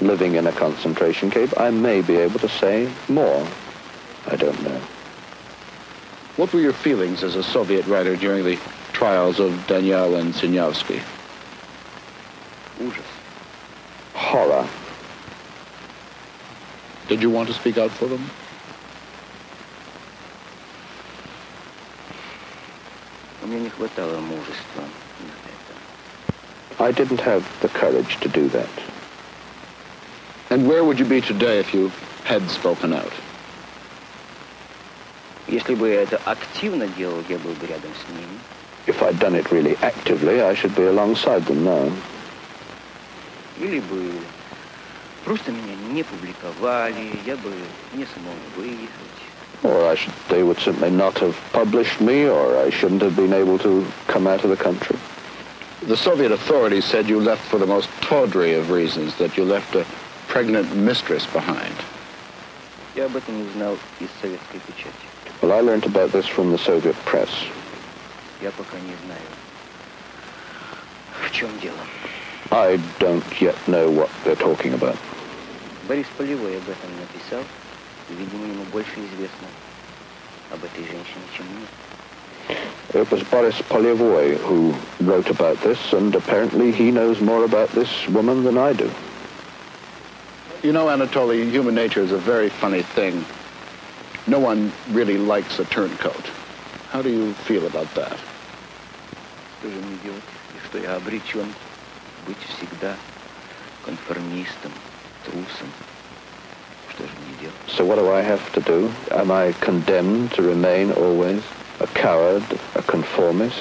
living 0.00 0.34
in 0.34 0.46
a 0.46 0.52
concentration 0.52 1.30
camp, 1.30 1.54
I 1.56 1.70
may 1.70 2.02
be 2.02 2.16
able 2.16 2.40
to 2.40 2.48
say 2.48 2.88
more. 3.08 3.46
I 4.27 4.35
don't 4.35 4.61
know. 4.63 4.81
What 6.37 6.53
were 6.53 6.61
your 6.61 6.73
feelings 6.73 7.23
as 7.23 7.35
a 7.35 7.43
Soviet 7.43 7.85
writer 7.87 8.15
during 8.15 8.43
the 8.43 8.59
trials 8.93 9.39
of 9.39 9.67
Daniel 9.67 10.15
and 10.15 10.33
Sinyavsky? 10.33 11.01
Horror. 14.13 14.67
Did 17.07 17.21
you 17.21 17.29
want 17.29 17.49
to 17.49 17.53
speak 17.53 17.77
out 17.77 17.91
for 17.91 18.05
them? 18.05 18.29
I 26.79 26.91
didn't 26.91 27.19
have 27.19 27.45
the 27.61 27.67
courage 27.67 28.19
to 28.21 28.29
do 28.29 28.47
that. 28.49 28.69
And 30.49 30.67
where 30.67 30.83
would 30.83 30.97
you 30.97 31.05
be 31.05 31.21
today 31.21 31.59
if 31.59 31.73
you 31.73 31.91
had 32.23 32.49
spoken 32.49 32.93
out? 32.93 33.13
Если 35.50 35.74
бы 35.74 35.88
я 35.88 36.02
это 36.02 36.20
активно 36.24 36.88
делал, 36.88 37.22
я 37.28 37.38
был 37.38 37.52
бы 37.52 37.66
рядом 37.66 37.90
с 37.94 38.08
ними. 38.10 38.38
If 38.86 39.02
I'd 39.02 39.18
done 39.18 39.34
it 39.34 39.50
really 39.50 39.76
actively, 39.82 40.40
I 40.40 40.54
should 40.54 40.74
be 40.74 40.86
alongside 40.86 41.44
them 41.46 41.64
now. 41.64 41.92
Или 43.60 43.80
бы 43.80 44.12
просто 45.24 45.50
меня 45.50 45.74
не 45.92 46.02
публиковали, 46.02 47.18
я 47.24 47.36
бы 47.36 47.52
не 47.94 48.06
смог 48.06 48.34
выехать. 48.56 49.16
Or 49.62 49.88
I 49.88 49.94
should, 49.94 50.12
they 50.28 50.42
would 50.42 50.58
simply 50.58 50.90
not 50.90 51.14
have 51.18 51.36
published 51.52 52.00
me, 52.00 52.28
or 52.28 52.58
I 52.58 52.70
shouldn't 52.70 53.02
have 53.02 53.16
been 53.16 53.32
able 53.32 53.58
to 53.58 53.86
come 54.06 54.26
out 54.26 54.44
of 54.44 54.50
the 54.50 54.56
country. 54.56 54.96
The 55.82 55.96
Soviet 55.96 56.32
authorities 56.32 56.84
said 56.84 57.08
you 57.08 57.20
left 57.20 57.42
for 57.42 57.58
the 57.58 57.66
most 57.66 57.88
tawdry 58.00 58.54
of 58.54 58.70
reasons, 58.70 59.16
that 59.16 59.36
you 59.36 59.44
left 59.44 59.74
a 59.74 59.86
pregnant 60.28 60.74
mistress 60.74 61.24
behind. 61.26 61.74
Я 62.94 63.06
об 63.06 63.16
этом 63.16 63.40
узнал 63.42 63.76
из 64.00 64.08
советской 64.20 64.58
печати. 64.66 65.09
Well, 65.42 65.52
I 65.52 65.60
learned 65.60 65.86
about 65.86 66.12
this 66.12 66.26
from 66.26 66.50
the 66.52 66.58
Soviet 66.58 66.96
press. 67.04 67.30
Я 68.42 68.50
пока 68.50 68.78
не 68.78 68.94
знаю, 69.04 69.20
в 71.24 71.30
чем 71.32 71.48
дело. 71.60 71.78
I 72.50 72.78
don't 72.98 73.24
yet 73.40 73.56
know 73.66 73.90
what 73.90 74.10
they're 74.24 74.36
talking 74.36 74.72
about. 74.74 74.96
Борис 75.88 76.06
Полевой 76.18 76.56
об 76.56 76.68
этом 76.68 76.90
написал. 77.00 77.42
и, 78.10 78.14
Видимо, 78.14 78.46
ему 78.46 78.64
больше 78.72 78.94
известно 78.94 79.48
об 80.52 80.64
этой 80.64 80.84
женщине, 80.84 81.24
чем 81.36 81.46
мне. 81.46 81.66
It 82.94 83.10
was 83.10 83.22
Boris 83.24 83.60
Polyevoy 83.68 84.36
who 84.38 84.74
wrote 85.00 85.28
about 85.28 85.60
this, 85.62 85.92
and 85.92 86.14
apparently 86.14 86.70
he 86.70 86.90
knows 86.92 87.20
more 87.20 87.44
about 87.44 87.68
this 87.72 87.88
woman 88.08 88.44
than 88.44 88.56
I 88.56 88.72
do. 88.72 88.88
You 90.62 90.72
know, 90.72 90.86
Anatoly, 90.86 91.50
human 91.50 91.74
nature 91.74 92.00
is 92.00 92.12
a 92.12 92.18
very 92.18 92.48
funny 92.48 92.82
thing. 92.82 93.24
No 94.30 94.38
one 94.38 94.72
really 94.90 95.16
likes 95.18 95.58
a 95.58 95.64
turncoat. 95.64 96.26
How 96.90 97.02
do 97.02 97.10
you 97.10 97.32
feel 97.46 97.66
about 97.66 97.92
that? 97.94 98.16
Что 99.60 99.68
же 99.70 99.76
мне 99.80 99.98
делать? 100.02 100.22
И 100.54 100.66
что 100.66 100.78
я 100.78 100.96
обречен 100.96 101.46
быть 102.26 102.38
всегда 102.56 102.94
конформистом, 103.84 104.72
трусом. 105.24 105.68
Что 106.90 107.04
же 107.04 107.10
мне 107.24 107.36
делать? 107.40 107.56
So 107.68 107.84
what 107.84 107.98
do 107.98 108.10
I 108.10 108.22
have 108.22 108.40
to 108.54 108.60
do? 108.60 108.90
Am 109.10 109.30
I 109.30 109.52
condemned 109.60 110.32
to 110.32 110.42
remain 110.42 110.92
always 110.92 111.42
a 111.80 111.86
coward, 111.88 112.42
a 112.74 112.82
conformist, 112.82 113.58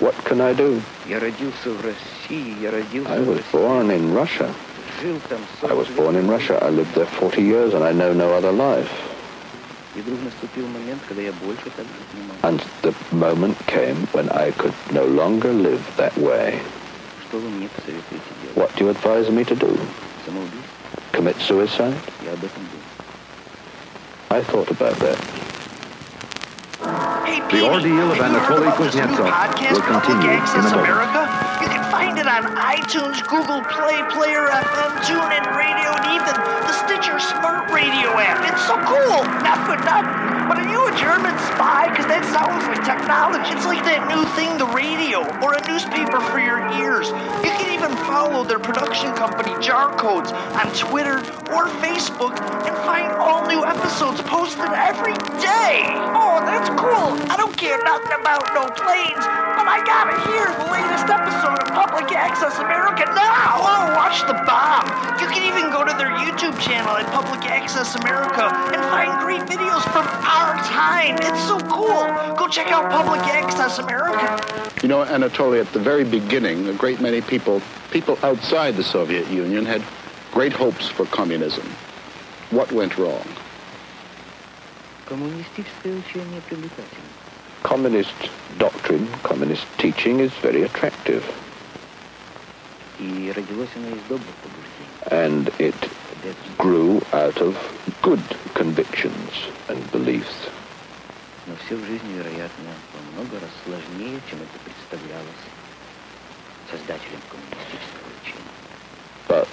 what 0.00 0.14
can 0.24 0.40
I 0.40 0.52
do? 0.54 0.80
Я 1.06 1.20
родился 1.20 1.70
в 1.70 1.84
России, 1.84 2.56
я 2.60 2.70
родился 2.70 3.12
I 3.12 3.18
в 3.20 3.28
was 3.28 3.36
России. 3.38 3.52
born 3.52 3.90
in 3.90 4.12
Russia. 4.14 4.52
Жил 5.02 5.20
там 5.28 5.38
I 5.70 5.74
was 5.74 5.86
born 5.88 6.16
in 6.16 6.28
Russia. 6.28 6.58
I 6.62 6.70
lived 6.70 6.94
there 6.94 7.06
40 7.06 7.42
years 7.42 7.74
and 7.74 7.84
I 7.84 7.92
know 7.92 8.12
no 8.12 8.32
other 8.32 8.50
life. 8.52 8.90
И 9.96 10.00
вдруг 10.00 10.18
наступил 10.22 10.66
момент, 10.68 11.00
когда 11.08 11.22
я 11.22 11.32
больше 11.32 11.64
так 11.76 11.86
жить 11.86 12.14
не 12.14 12.22
могу. 12.28 12.38
And 12.42 12.62
the 12.82 12.94
moment 13.12 13.56
came 13.66 14.06
when 14.12 14.28
I 14.30 14.52
could 14.52 14.74
no 14.90 15.04
longer 15.06 15.52
live 15.52 15.80
that 15.96 16.16
way. 16.16 16.60
Что 17.28 17.38
вы 17.38 17.48
мне 17.48 17.68
посоветуете 17.68 18.22
делать? 18.42 18.56
What 18.56 18.74
do 18.76 18.84
you 18.84 18.90
advise 18.90 19.28
me 19.30 19.44
to 19.44 19.56
do? 19.56 19.78
Самоубийство? 20.24 20.68
Commit 21.12 21.36
suicide? 21.40 21.94
Я 22.24 22.32
об 22.32 22.44
этом 22.44 22.62
думал. 22.70 22.88
I 24.30 24.42
thought 24.42 24.70
about 24.70 24.96
that. 25.00 25.18
Hey, 27.24 27.40
The 27.40 27.48
Petey, 27.48 27.62
ordeal 27.64 28.12
of 28.12 28.18
have 28.18 28.32
you 28.32 28.38
heard 28.38 28.60
Anatoly 28.60 28.68
about 28.68 28.78
this 28.78 28.94
new 28.94 29.02
Kuznetsov 29.02 29.30
podcast, 29.30 29.72
will 29.72 29.80
Public 29.80 30.04
continue 30.04 30.30
in 30.30 30.36
a 30.36 30.42
Access 30.42 30.72
moment. 30.72 31.51
Find 31.93 32.17
it 32.17 32.25
on 32.25 32.41
iTunes, 32.57 33.21
Google 33.29 33.61
Play, 33.69 34.01
Player 34.09 34.49
FM, 34.49 34.91
TuneIn 35.05 35.45
Radio, 35.53 35.93
and 35.93 36.05
even 36.17 36.33
the 36.65 36.73
Stitcher 36.73 37.19
Smart 37.19 37.69
Radio 37.69 38.09
app. 38.17 38.41
It's 38.51 38.65
so 38.65 38.73
cool. 38.81 39.21
Not 39.45 39.61
for 39.69 39.77
nothing. 39.77 40.33
But 40.49 40.57
are 40.57 40.69
you 40.73 40.81
a 40.89 40.93
German 40.97 41.37
spy? 41.53 41.93
Because 41.93 42.09
that 42.09 42.25
sounds 42.33 42.65
like 42.65 42.81
technology. 42.81 43.53
It's 43.53 43.69
like 43.69 43.85
that 43.85 44.09
new 44.09 44.25
thing, 44.33 44.57
the 44.57 44.65
radio, 44.73 45.21
or 45.45 45.53
a 45.53 45.61
newspaper 45.69 46.17
for 46.33 46.41
your 46.41 46.65
ears. 46.81 47.13
You 47.45 47.53
can 47.61 47.69
even 47.69 47.93
follow 48.09 48.43
their 48.43 48.59
production 48.59 49.13
company, 49.13 49.53
Jar 49.61 49.93
Codes, 49.93 50.33
on 50.33 50.73
Twitter 50.73 51.21
or 51.53 51.69
Facebook 51.77 52.33
and 52.65 52.75
find 52.83 53.11
all 53.21 53.45
new 53.47 53.63
episodes 53.65 54.21
posted 54.25 54.71
every 54.73 55.13
day. 55.39 55.85
Oh, 56.17 56.41
that's 56.41 56.69
cool. 56.75 57.13
I 57.29 57.37
don't 57.37 57.55
care 57.55 57.77
nothing 57.83 58.17
about 58.19 58.43
no 58.57 58.65
planes, 58.73 59.23
but 59.55 59.65
I 59.69 59.79
gotta 59.85 60.17
hear 60.27 60.45
the 60.59 60.67
latest 60.73 61.07
episode 61.07 61.61
of 61.77 61.82
public 61.83 62.13
access 62.13 62.57
America 62.59 63.03
now. 63.13 63.59
Oh, 63.59 63.93
watch 63.95 64.21
the 64.21 64.33
bomb. 64.47 64.87
You 65.19 65.27
can 65.27 65.43
even 65.43 65.69
go 65.69 65.83
to 65.83 65.91
their 65.97 66.11
YouTube 66.11 66.57
channel 66.61 66.95
at 66.95 67.05
Public 67.11 67.45
Access 67.45 67.95
America 67.95 68.43
and 68.43 68.81
find 68.87 69.19
great 69.19 69.41
videos 69.41 69.83
from 69.91 70.07
our 70.07 70.55
time. 70.63 71.17
It's 71.21 71.43
so 71.43 71.59
cool. 71.59 72.35
Go 72.37 72.47
check 72.47 72.71
out 72.71 72.89
Public 72.89 73.19
Access 73.21 73.79
America. 73.79 74.39
You 74.81 74.87
know, 74.87 75.03
Anatoly, 75.03 75.59
at 75.59 75.71
the 75.73 75.79
very 75.79 76.05
beginning, 76.05 76.69
a 76.69 76.73
great 76.73 77.01
many 77.01 77.19
people, 77.19 77.61
people 77.91 78.17
outside 78.23 78.75
the 78.75 78.83
Soviet 78.83 79.27
Union, 79.29 79.65
had 79.65 79.83
great 80.31 80.53
hopes 80.53 80.87
for 80.87 81.05
communism. 81.07 81.65
What 82.51 82.71
went 82.71 82.97
wrong? 82.97 83.27
Communist 87.63 88.13
doctrine, 88.57 89.07
communist 89.23 89.65
teaching 89.77 90.21
is 90.21 90.31
very 90.35 90.63
attractive. 90.63 91.42
И 93.02 93.32
родилось 93.34 93.70
оно 93.76 93.88
из 93.88 94.02
добрых 94.08 94.34
побуждений. 94.42 94.88
And 95.10 95.52
it 95.58 95.74
grew 96.56 97.00
out 97.12 97.40
of 97.40 97.54
good 98.02 98.22
convictions 98.54 99.30
and 99.68 99.78
beliefs. 99.92 100.50
Но 101.46 101.54
все 101.64 101.76
в 101.76 101.84
жизни, 101.86 102.12
вероятно, 102.14 102.70
во 102.92 103.00
много 103.12 103.40
раз 103.40 103.50
сложнее, 103.64 104.20
чем 104.28 104.38
это 104.40 104.58
представлялось 104.64 105.44
создателем 106.70 107.20
коммунистического 107.30 108.08
учения. 108.22 108.58
But 109.28 109.48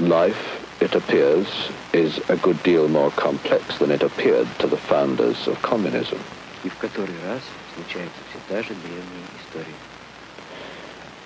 life, 0.00 0.60
it 0.80 0.94
appears, 0.94 1.46
is 1.92 2.18
a 2.28 2.36
good 2.36 2.62
deal 2.62 2.88
more 2.88 3.10
complex 3.12 3.78
than 3.78 3.90
it 3.90 4.02
appeared 4.02 4.48
to 4.58 4.66
the 4.66 4.76
founders 4.76 5.46
of 5.46 5.60
communism. 5.62 6.18
И 6.64 6.68
в 6.68 6.76
который 6.76 7.14
раз 7.26 7.40
случается 7.74 8.20
все 8.28 8.38
та 8.48 8.62
же 8.62 8.74
древняя 8.74 9.26
история. 9.40 9.76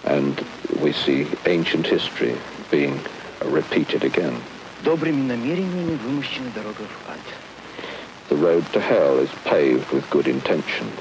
and 0.04 0.46
we 0.82 0.94
see 0.94 1.28
ancient 1.46 1.86
history 1.86 2.38
being 2.72 3.00
repeated 3.46 4.04
again. 4.04 4.42
The 8.30 8.36
road 8.36 8.66
to 8.74 8.80
hell 8.80 9.20
is 9.20 9.30
paved 9.44 9.92
with 9.92 10.10
good 10.10 10.28
intentions. 10.28 11.00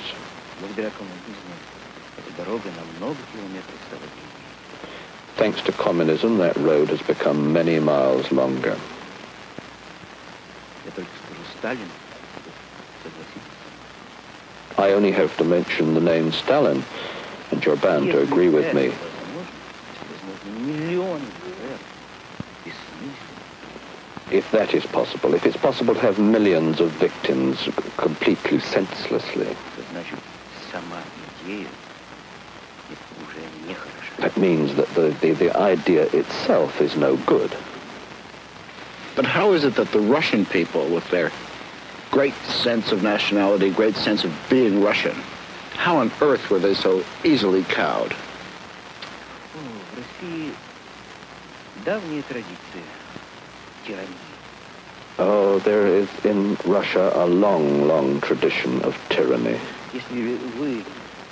Thanks 5.37 5.63
to 5.63 5.73
communism, 5.73 6.39
that 6.39 6.57
road 6.57 6.89
has 6.91 7.01
become 7.03 7.53
many 7.53 7.79
miles 7.79 8.33
longer. 8.33 8.77
I 14.77 14.93
only 14.93 15.13
have 15.13 15.37
to 15.37 15.45
mention 15.45 15.95
the 15.95 16.01
name 16.01 16.33
Stalin 16.33 16.83
and 17.51 17.65
you're 17.65 17.77
bound 17.77 18.11
to 18.11 18.21
agree 18.21 18.49
with 18.49 18.75
me. 18.75 18.93
If 24.31 24.51
that 24.51 24.75
is 24.75 24.85
possible, 24.85 25.35
if 25.35 25.47
it's 25.47 25.57
possible 25.57 25.95
to 25.95 26.01
have 26.01 26.19
millions 26.19 26.81
of 26.81 26.91
victims 26.93 27.69
completely 27.97 28.61
senselessly, 28.61 29.57
that 34.19 34.37
means 34.37 34.75
that 34.75 34.89
the, 34.95 35.17
the, 35.21 35.33
the 35.33 35.57
idea 35.57 36.03
itself 36.13 36.81
is 36.81 36.97
no 36.97 37.17
good. 37.17 37.57
But 39.17 39.25
how 39.25 39.53
is 39.53 39.65
it 39.65 39.75
that 39.77 39.91
the 39.93 40.01
Russian 40.01 40.45
people, 40.45 40.87
with 40.89 41.09
their 41.11 41.33
great 42.11 42.35
sense 42.45 42.93
of 42.93 43.03
nationality, 43.03 43.71
great 43.71 43.97
sense 43.97 44.25
of 44.25 44.33
being 44.51 44.83
Russian, 44.83 45.17
how 45.78 45.98
on 45.98 46.12
earth 46.22 46.50
were 46.50 46.60
they 46.60 46.74
so 46.74 47.04
easily 47.24 47.64
cowed? 47.64 48.14
О, 49.56 49.60
в 49.60 49.98
России 49.98 50.54
давняя 51.86 52.22
традиция 52.24 52.84
тирании. 53.86 54.08
Oh, 55.20 55.60
there 55.60 55.86
is 55.86 56.08
in 56.24 56.58
Russia 56.66 57.12
a 57.16 57.26
long, 57.28 57.88
long 57.88 58.20
tradition 58.22 58.82
of 58.82 58.98
tyranny. 59.10 59.60
Если 59.94 60.38
вы 60.58 60.84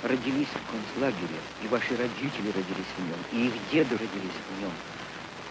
родились 0.02 0.48
в 0.48 0.70
концлагере, 0.70 1.38
и 1.64 1.68
ваши 1.68 1.96
родители 1.96 2.48
родились 2.48 2.92
в 2.96 3.00
нем, 3.00 3.18
и 3.32 3.46
их 3.46 3.52
деды 3.72 3.94
родились 3.94 4.38
в 4.48 4.60
нем, 4.60 4.70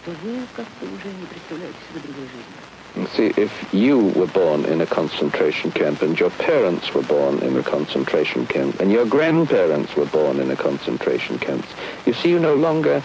то 0.04 0.10
вы 0.22 0.46
как-то 0.56 0.86
уже 0.86 1.14
не 1.14 1.26
представляете 1.26 1.76
себе 1.90 2.00
другой 2.00 2.24
жизни. 2.24 2.75
See, 3.05 3.33
if 3.37 3.73
you 3.73 3.99
were 3.99 4.27
born 4.27 4.65
in 4.65 4.81
a 4.81 4.85
concentration 4.85 5.71
camp 5.71 6.01
and 6.01 6.19
your 6.19 6.31
parents 6.31 6.93
were 6.93 7.03
born 7.03 7.39
in 7.39 7.55
a 7.57 7.63
concentration 7.63 8.47
camp 8.47 8.79
and 8.79 8.91
your 8.91 9.05
grandparents 9.05 9.95
were 9.95 10.05
born 10.05 10.39
in 10.39 10.49
a 10.49 10.55
concentration 10.55 11.37
camp, 11.37 11.65
you 12.05 12.13
see, 12.13 12.29
you 12.29 12.39
no 12.39 12.55
longer 12.55 13.03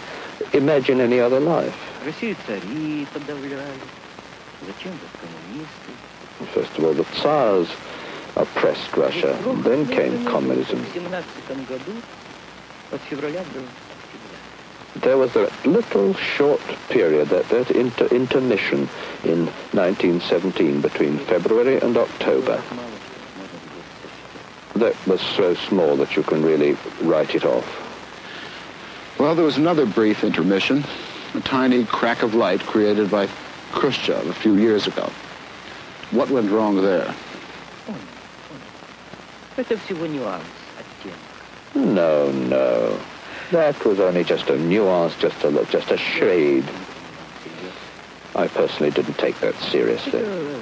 imagine 0.53 0.99
any 0.99 1.19
other 1.19 1.39
life. 1.39 1.75
First 6.53 6.77
of 6.77 6.83
all, 6.83 6.93
the 6.93 7.05
Tsars 7.05 7.69
oppressed 8.35 8.95
Russia. 8.97 9.37
Then 9.63 9.87
came 9.87 10.25
communism 10.25 10.85
there 14.95 15.17
was 15.17 15.35
a 15.35 15.51
little 15.65 16.13
short 16.13 16.61
period, 16.89 17.29
that, 17.29 17.49
that 17.49 17.71
inter 17.71 18.07
intermission 18.07 18.89
in 19.23 19.45
1917 19.71 20.81
between 20.81 21.17
February 21.19 21.79
and 21.79 21.97
October 21.97 22.61
that 24.75 24.95
was 25.07 25.21
so 25.21 25.53
small 25.53 25.95
that 25.97 26.15
you 26.15 26.23
can 26.23 26.43
really 26.43 26.75
write 27.01 27.35
it 27.35 27.45
off. 27.45 27.79
Well, 29.19 29.35
there 29.35 29.45
was 29.45 29.57
another 29.57 29.85
brief 29.85 30.23
intermission, 30.23 30.83
a 31.35 31.41
tiny 31.41 31.85
crack 31.85 32.23
of 32.23 32.33
light 32.33 32.61
created 32.61 33.09
by 33.11 33.27
Khrushchev 33.71 34.27
a 34.27 34.33
few 34.33 34.55
years 34.55 34.87
ago. 34.87 35.11
What 36.11 36.29
went 36.29 36.51
wrong 36.51 36.81
there? 36.81 37.13
No, 41.75 42.31
no. 42.31 42.99
That 43.52 43.82
was 43.84 43.98
only 44.00 44.24
just 44.24 44.50
a 44.50 44.58
nuance, 44.58 45.16
just 45.16 45.42
a, 45.44 45.66
just 45.70 45.90
a 45.90 45.96
shade. 45.96 46.64
I 48.34 48.46
personally 48.48 48.90
didn't 48.90 49.18
take 49.18 49.40
that 49.40 49.54
seriously. 49.70 50.20
Это 50.20 50.60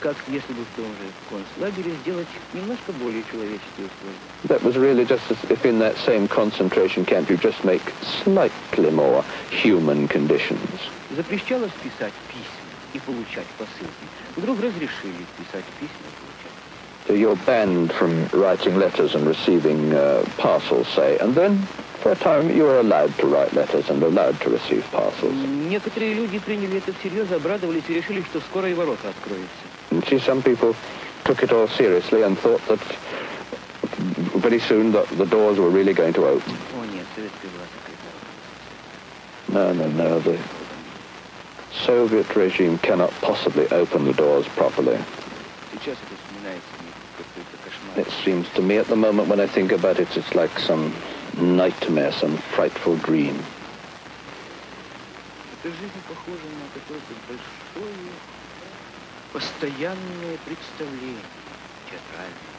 как 0.00 0.16
если 0.28 0.52
бы 0.54 0.64
в 0.64 0.76
том 0.76 0.86
же 0.86 1.10
концлагере 1.28 1.94
сделать 2.02 2.26
немножко 2.54 2.92
более 2.92 3.22
человеческие 3.30 3.86
условия. 3.86 4.18
That 4.48 4.62
was 4.62 4.76
really 4.76 5.04
just 5.04 5.30
as 5.30 5.38
if 5.50 5.64
in 5.64 5.78
that 5.80 5.96
same 5.98 6.26
concentration 6.26 7.04
camp 7.04 7.28
you 7.28 7.36
just 7.36 7.64
make 7.64 7.82
slightly 8.24 8.90
more 8.90 9.22
human 9.50 10.08
conditions. 10.08 10.80
Запрещалось 11.14 11.72
писать 11.82 12.14
письма 12.28 12.70
и 12.94 12.98
получать 12.98 13.46
посылки. 13.58 14.06
Вдруг 14.36 14.60
разрешили 14.60 15.24
писать 15.36 15.64
письма 15.78 16.06
и 16.08 16.14
получать. 16.20 16.50
So 17.06 17.14
you're 17.14 17.36
banned 17.46 17.92
from 17.92 18.28
writing 18.32 18.78
letters 18.78 19.14
and 19.14 19.26
receiving 19.26 19.92
uh, 19.94 20.24
parcels, 20.38 20.86
say, 20.88 21.18
and 21.18 21.34
then 21.34 21.66
for 22.04 22.12
a 22.12 22.16
time 22.16 22.50
you 22.54 22.64
were 22.64 22.80
allowed 22.80 23.16
to 23.18 23.26
write 23.26 23.52
letters 23.52 23.88
and 23.90 24.02
allowed 24.02 24.40
to 24.40 24.50
receive 24.50 24.84
parcels. 24.90 25.34
Некоторые 25.34 26.14
люди 26.14 26.38
приняли 26.38 26.78
это 26.78 26.92
всерьез, 26.92 27.30
обрадовались 27.32 27.84
и 27.88 27.94
решили, 27.94 28.22
что 28.22 28.40
скоро 28.40 28.68
и 28.68 28.74
ворота 28.74 29.10
откроются. 29.10 29.48
And 29.90 30.04
see, 30.06 30.18
some 30.18 30.42
people 30.42 30.74
took 31.24 31.42
it 31.42 31.52
all 31.52 31.68
seriously 31.68 32.22
and 32.22 32.38
thought 32.38 32.60
that 32.68 32.80
pretty 34.40 34.60
soon 34.60 34.92
the, 34.92 35.06
the 35.16 35.26
doors 35.26 35.58
were 35.58 35.70
really 35.70 35.92
going 35.92 36.12
to 36.14 36.26
open. 36.26 36.54
О, 36.74 36.84
нет, 36.86 37.06
советская 37.14 37.50
была 37.50 37.66
закрыта. 37.74 38.00
No, 39.52 39.72
no, 39.72 39.86
no. 39.88 40.20
The 40.20 40.38
Soviet 41.84 42.34
regime 42.36 42.78
cannot 42.78 43.12
possibly 43.20 43.66
open 43.70 44.04
the 44.04 44.14
doors 44.14 44.46
properly. 44.56 44.98
Сейчас 45.72 45.96
это 46.02 46.14
вспоминается 46.16 46.68
мне 46.80 46.92
как 47.16 47.26
какой-то 47.26 47.56
кошмар. 47.64 48.06
It 48.06 48.10
seems 48.24 48.46
to 48.54 48.62
me 48.62 48.78
at 48.78 48.88
the 48.88 48.96
moment 48.96 49.28
when 49.28 49.40
I 49.40 49.46
think 49.46 49.72
about 49.72 49.98
it, 49.98 50.08
it's 50.16 50.34
like 50.34 50.58
some 50.58 50.92
nightmare, 51.38 52.12
some 52.12 52.36
frightful 52.54 52.96
dream. 52.96 53.36
Эта 55.62 55.68
жизнь 55.74 56.00
похожа 56.08 56.48
на 56.58 56.66
какое-то 56.74 57.14
большое, 57.28 58.12
постоянное 59.32 60.38
представление, 60.44 61.20
театральное. 61.90 62.50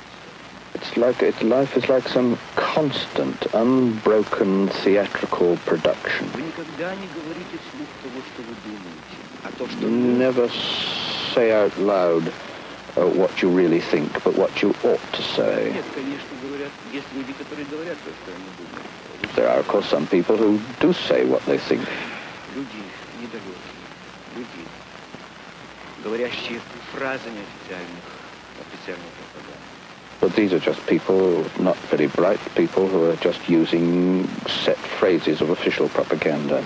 It's 0.74 0.96
like 0.96 1.22
it, 1.22 1.44
life 1.44 1.76
is 1.76 1.90
like 1.90 2.08
some 2.08 2.38
constant, 2.56 3.46
unbroken 3.54 4.70
theatrical 4.84 5.58
production. 5.66 6.26
Вы 6.34 6.44
никогда 6.44 6.96
не 6.96 7.08
говорите 7.08 7.58
вслух 7.60 7.88
того, 8.02 8.22
что 8.34 8.42
вы 8.42 8.56
думаете, 8.66 9.18
а 9.44 9.52
то, 9.58 9.68
что 9.68 9.80
You 9.80 9.90
never 10.18 10.50
say 11.34 11.52
out 11.52 11.78
loud 11.78 12.32
uh, 12.97 13.07
what 13.07 13.43
you 13.43 13.49
really 13.49 13.81
think, 13.81 14.13
but 14.25 14.35
what 14.35 14.63
you 14.63 14.75
ought 14.83 15.01
to 15.13 15.23
say. 15.23 15.73
There 19.35 19.49
are, 19.49 19.59
of 19.59 19.69
course, 19.69 19.87
some 19.87 20.07
people 20.07 20.37
who 20.37 20.59
do 20.81 20.93
say 20.93 21.25
what 21.25 21.45
they 21.45 21.59
think. 21.59 21.83
But 30.21 30.35
these 30.35 30.53
are 30.53 30.59
just 30.59 30.85
people, 30.87 31.45
not 31.61 31.77
very 31.91 32.07
bright 32.07 32.41
people, 32.55 32.89
who 32.89 33.05
are 33.05 33.17
just 33.17 33.49
using 33.49 34.27
set 34.49 34.79
phrases 34.79 35.41
of 35.41 35.51
official 35.51 35.89
propaganda. 35.89 36.65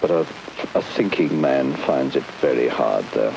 But 0.00 0.10
a 0.10 0.26
a 0.74 0.82
thinking 0.82 1.40
man 1.40 1.74
finds 1.76 2.16
it 2.16 2.24
very 2.40 2.68
hard, 2.68 3.04
there. 3.12 3.34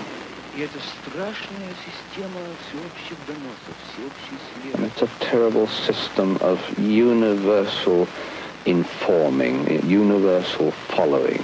And 4.73 4.85
it's 4.85 5.01
a 5.01 5.09
terrible 5.19 5.67
system 5.67 6.37
of 6.37 6.79
universal 6.79 8.07
informing, 8.65 9.89
universal 9.89 10.71
following. 10.71 11.43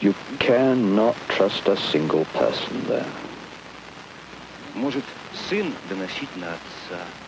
You 0.00 0.14
cannot 0.38 1.16
trust 1.28 1.68
a 1.68 1.76
single 1.76 2.24
person 2.26 2.86
there. 2.88 3.06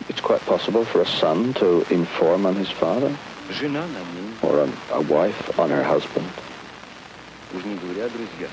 It's 0.09 0.21
quite 0.21 0.41
possible 0.45 0.85
for 0.85 1.01
a 1.01 1.05
son 1.05 1.53
to 1.55 1.85
inform 1.89 2.45
on 2.45 2.55
his 2.55 2.69
father. 2.69 3.15
or 4.42 4.60
a, 4.60 4.68
a 4.92 5.00
wife 5.00 5.58
on 5.58 5.70
her 5.70 5.82
husband. 5.84 6.26
уж 7.54 7.64
не 7.64 7.74
говоря 7.76 8.06
о 8.06 8.10
друзьях. 8.10 8.50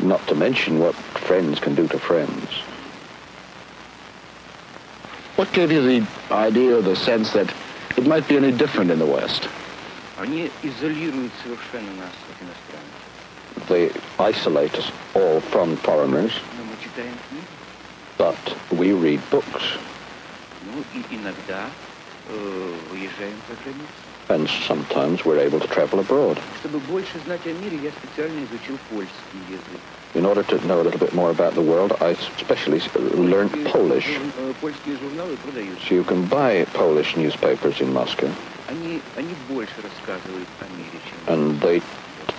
Not 0.00 0.26
to 0.26 0.34
mention 0.34 0.78
what 0.78 0.94
friends 1.26 1.60
can 1.60 1.74
do 1.74 1.86
to 1.88 1.98
friends. 1.98 2.62
What 5.36 5.52
gave 5.52 5.72
you 5.72 5.82
the 5.82 6.06
idea 6.30 6.78
or 6.78 6.82
the 6.82 6.96
sense 6.96 7.32
that 7.32 7.52
it 7.96 8.06
might 8.06 8.26
be 8.28 8.36
any 8.36 8.52
different 8.52 8.90
in 8.90 8.98
the 8.98 9.06
West? 9.06 9.48
Они 10.18 10.50
изолируют 10.62 11.32
совершенно 11.42 11.90
нас 11.98 12.12
от 12.30 12.36
иностранцев. 12.42 13.02
They 13.68 13.92
isolate 14.18 14.74
us 14.78 14.90
all 15.14 15.40
from 15.40 15.76
foreigners, 15.78 16.32
Но 16.56 16.64
мы 16.64 16.74
читаем 16.82 17.14
книги, 17.28 17.44
but 18.18 18.56
we 18.70 18.92
read 18.92 19.20
books, 19.30 19.78
ну 20.64 20.82
и 20.94 21.14
иногда 21.14 21.66
э, 22.28 22.74
выезжаем 22.90 23.36
за 23.48 23.54
границу. 23.62 24.05
and 24.29 24.49
sometimes 24.49 25.23
we're 25.23 25.39
able 25.39 25.59
to 25.59 25.67
travel 25.67 25.99
abroad. 25.99 26.39
In 30.15 30.25
order 30.25 30.43
to 30.43 30.67
know 30.67 30.81
a 30.81 30.83
little 30.83 30.99
bit 30.99 31.13
more 31.13 31.29
about 31.29 31.53
the 31.53 31.61
world, 31.61 31.93
I 32.01 32.09
especially 32.09 32.81
uh, 32.81 32.99
learned 32.99 33.51
Polish. 33.67 34.19
So 35.87 35.95
you 35.95 36.03
can 36.03 36.25
buy 36.25 36.65
Polish 36.73 37.15
newspapers 37.15 37.81
in 37.81 37.93
Moscow. 37.93 38.31
And 41.27 41.61
they 41.61 41.81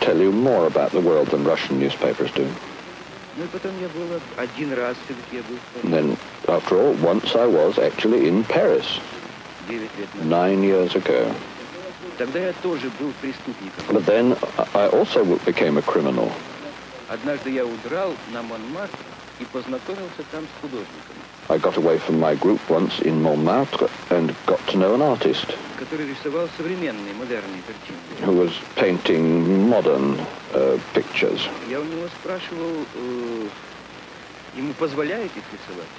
tell 0.01 0.19
you 0.19 0.33
more 0.33 0.67
about 0.67 0.91
the 0.93 1.01
world 1.01 1.29
than 1.29 1.45
Russian 1.45 1.79
newspapers 1.79 2.31
do. 2.33 2.51
And 5.83 5.93
then, 5.93 6.17
after 6.49 6.83
all, 6.83 6.93
once 6.95 7.37
I 7.37 7.47
was 7.47 7.79
actually 7.79 8.27
in 8.27 8.45
Paris 8.45 8.99
nine 10.25 10.63
years 10.63 10.95
ago. 10.95 11.35
Тогда 12.18 12.40
я 12.40 12.54
тоже 12.62 12.90
был 13.00 13.12
преступником. 13.22 13.84
But 13.90 14.06
then 14.06 14.38
I 14.74 14.86
I 14.86 14.90
also 14.90 15.24
became 15.46 15.78
a 15.78 15.82
criminal. 15.82 16.32
Однажды 17.08 17.52
я 17.52 17.66
удрал 17.66 18.14
на 18.34 18.42
Монмартр 18.42 18.98
и 19.40 19.46
познакомился 19.46 20.24
там 20.32 20.44
с 20.46 20.62
художником, 20.62 21.16
I 21.50 21.58
got 21.58 21.76
away 21.78 22.00
from 22.00 22.20
my 22.20 22.36
group 22.36 22.60
once 22.70 23.00
in 23.02 23.22
Montmartre 23.22 23.90
and 24.10 24.34
got 24.46 24.60
to 24.68 24.78
know 24.78 24.96
an 24.96 25.02
artist 25.02 25.56
который 25.78 26.08
рисовал 26.08 26.48
современные, 26.58 27.14
модерные 27.14 27.62
картины. 27.68 28.00
who 28.26 28.38
was 28.38 28.52
painting 28.76 29.68
modern 29.70 30.18
uh, 30.54 30.80
pictures. 30.94 31.42
Я 31.70 31.80
у 31.82 31.84
него 31.84 32.08
спрашивал, 32.20 32.86
э, 32.96 33.48
ему 34.56 34.74
позволяет 34.74 35.32
их 35.36 35.44
рисовать? 35.52 35.90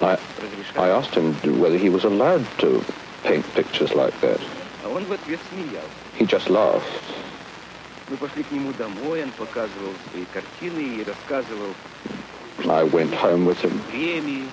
I, 0.00 0.18
Разрешает? 0.40 0.76
I 0.76 0.88
asked 0.90 1.14
him 1.14 1.34
whether 1.60 1.76
he 1.76 1.88
was 1.90 2.04
allowed 2.04 2.44
to 2.58 2.84
paint 3.24 3.44
pictures 3.54 3.92
like 3.94 4.18
that. 4.20 4.40
А 4.84 4.88
он 4.88 5.04
в 5.04 5.12
ответ 5.12 5.40
смеялся. 5.50 5.88
He 6.18 6.26
just 6.26 6.48
laughed. 6.48 6.82
Мы 8.08 8.16
пошли 8.16 8.42
к 8.42 8.50
нему 8.52 8.72
домой, 8.74 9.22
он 9.22 9.30
показывал 9.30 9.92
свои 10.10 10.24
картины 10.32 11.00
и 11.00 11.04
рассказывал 11.04 11.74
I 12.66 12.84
went 12.84 13.12
home 13.12 13.46
with 13.46 13.60
him. 13.62 13.80
премии 13.90 14.46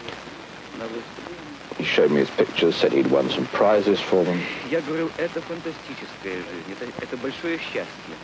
на 0.77 0.85
выставке. 0.85 1.31
He 1.77 1.85
showed 1.85 2.11
me 2.11 2.19
his 2.19 2.29
pictures, 2.31 2.75
said 2.75 2.91
he'd 2.93 3.07
won 3.07 3.29
some 3.29 3.45
prizes 3.47 3.99
for 3.99 4.23
them. 4.23 4.39
Я 4.69 4.81
говорил, 4.81 5.09
это 5.17 5.41
фантастическая 5.41 6.35
жизнь, 6.35 6.71
это, 6.79 6.85
это 7.01 7.17
большое 7.17 7.57
счастье. 7.57 8.15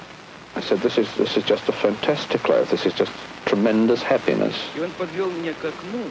I 0.55 0.61
said, 0.61 0.79
this 0.81 0.97
is, 0.97 1.07
this 1.17 1.37
is 1.37 1.43
just 1.43 1.67
a 1.69 1.71
fantastic 1.71 2.47
life. 2.49 2.69
This 2.71 2.85
is 2.85 2.93
just 2.93 3.11
tremendous 3.45 4.01
happiness. 4.01 4.55
И 4.75 4.79
он 4.79 4.91
подвел 4.91 5.29
меня 5.29 5.53
к 5.53 5.65
окну 5.65 6.03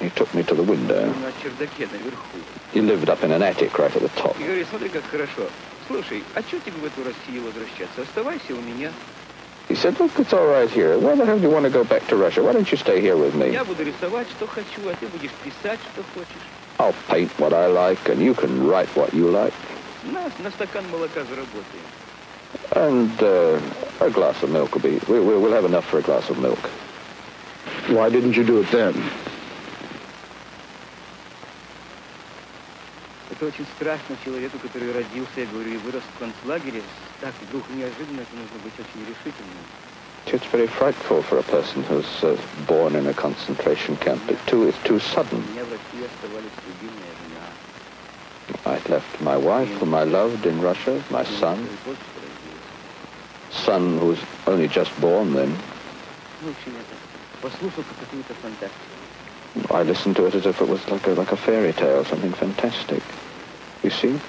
he 0.00 0.10
took 0.10 0.32
me 0.34 0.42
to 0.44 0.54
the 0.54 0.62
window. 0.62 1.12
He 2.72 2.80
lived 2.80 3.08
up 3.08 3.22
in 3.22 3.32
an 3.32 3.42
attic 3.42 3.78
right 3.78 3.94
at 3.94 4.02
the 4.02 4.08
top. 4.20 4.36
He 9.68 9.74
said, 9.76 9.98
look, 10.00 10.18
it's 10.18 10.32
all 10.32 10.46
right 10.46 10.68
here. 10.68 10.98
Why 10.98 11.14
the 11.14 11.24
hell 11.24 11.36
do 11.38 11.42
you 11.42 11.50
want 11.50 11.64
to 11.64 11.70
go 11.70 11.84
back 11.84 12.06
to 12.08 12.16
Russia? 12.16 12.42
Why 12.42 12.52
don't 12.52 12.70
you 12.70 12.76
stay 12.76 13.00
here 13.00 13.16
with 13.16 13.34
me? 13.34 13.52
I'll 16.78 16.94
paint 17.08 17.30
what 17.38 17.52
I 17.52 17.66
like, 17.66 18.08
and 18.08 18.20
you 18.20 18.34
can 18.34 18.66
write 18.66 18.88
what 18.96 19.14
you 19.14 19.30
like. 19.30 19.54
And 22.74 23.10
uh, 23.22 23.60
a 24.00 24.10
glass 24.10 24.42
of 24.42 24.50
milk 24.50 24.74
will 24.74 24.82
be... 24.82 24.98
We, 25.08 25.20
will 25.20 25.52
have 25.52 25.64
enough 25.64 25.84
for 25.86 25.98
a 25.98 26.02
glass 26.02 26.28
of 26.28 26.38
milk. 26.38 26.58
Why 27.88 28.10
didn't 28.10 28.36
you 28.36 28.44
do 28.44 28.60
it 28.60 28.70
then? 28.70 28.94
Это 33.41 33.45
очень 33.45 33.65
страшно 33.75 34.15
человеку, 34.23 34.57
который 34.59 34.91
родился, 34.93 35.41
я 35.41 35.45
говорю, 35.47 35.71
и 35.71 35.77
вырос 35.77 36.03
в 36.15 36.19
концлагере. 36.19 36.81
Так 37.19 37.33
вдруг 37.41 37.63
неожиданно 37.69 38.21
это 38.21 38.35
нужно 38.35 38.57
быть 38.63 38.73
очень 38.79 39.01
решительным. 39.05 39.63
It's 40.27 40.45
very 40.51 40.67
frightful 40.67 41.21
for 41.23 41.39
a 41.39 41.43
person 41.43 41.83
who's 41.83 42.05
uh, 42.23 42.35
born 42.67 42.95
in 42.95 43.07
a 43.07 43.13
concentration 43.13 43.95
camp. 43.97 44.19
It 44.29 44.37
too, 44.45 44.67
it's 44.67 44.77
too 44.83 44.95
У 44.95 44.99
sudden. 44.99 45.39
меня 45.53 45.63
в 45.63 45.71
России 45.71 46.03
оставались 46.05 46.51
любимая 46.67 47.11
жена. 47.23 47.47
I'd 48.65 48.89
left 48.89 49.21
my 49.21 49.37
wife, 49.37 49.69
whom 49.79 49.93
I 49.93 50.03
loved 50.03 50.45
in 50.45 50.61
Russia, 50.61 51.01
my 51.09 51.23
son, 51.39 51.57
И 51.59 51.67
вот 51.85 51.97
что 51.97 52.19
родился. 52.21 53.65
son 53.65 53.99
who 53.99 54.07
was 54.07 54.19
only 54.47 54.67
just 54.67 54.91
born 55.01 55.33
then. 55.33 55.51
В 56.41 56.49
общем, 56.49 56.73
это 56.75 56.95
послушал 57.41 57.83
как 57.83 57.97
какую-то 57.99 58.33
фантастику. 58.41 58.95
I 59.73 59.83
listened 59.83 60.15
to 60.17 60.25
it 60.27 60.35
as 60.35 60.45
if 60.45 60.61
it 60.61 60.67
was 60.67 60.79
like 60.89 61.07
a, 61.07 61.11
like 61.11 61.31
a 61.31 61.37
fairy 61.37 61.73
tale, 61.73 62.03
something 62.05 62.33
fantastic. 62.33 63.01
You 63.82 63.90
see? 63.90 64.20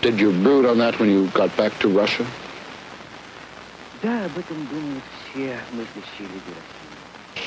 Did 0.00 0.18
you 0.18 0.32
brood 0.32 0.64
on 0.66 0.78
that 0.78 0.98
when 0.98 1.10
you 1.10 1.26
got 1.28 1.54
back 1.56 1.78
to 1.80 1.88
Russia? 1.88 2.26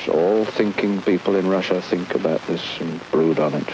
So 0.04 0.12
all 0.12 0.44
thinking 0.44 1.02
people 1.02 1.36
in 1.36 1.48
Russia 1.48 1.80
think 1.82 2.14
about 2.14 2.46
this 2.46 2.62
and 2.80 3.00
brood 3.10 3.38
on 3.38 3.54
it. 3.54 3.68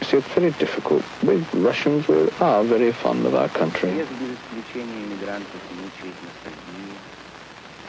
You 0.00 0.06
see, 0.06 0.16
it's 0.16 0.28
very 0.28 0.50
difficult. 0.52 1.04
We 1.22 1.36
Russians 1.52 2.08
we 2.08 2.30
are 2.40 2.64
very 2.64 2.92
fond 2.92 3.26
of 3.26 3.34
our 3.34 3.48
country. 3.48 3.90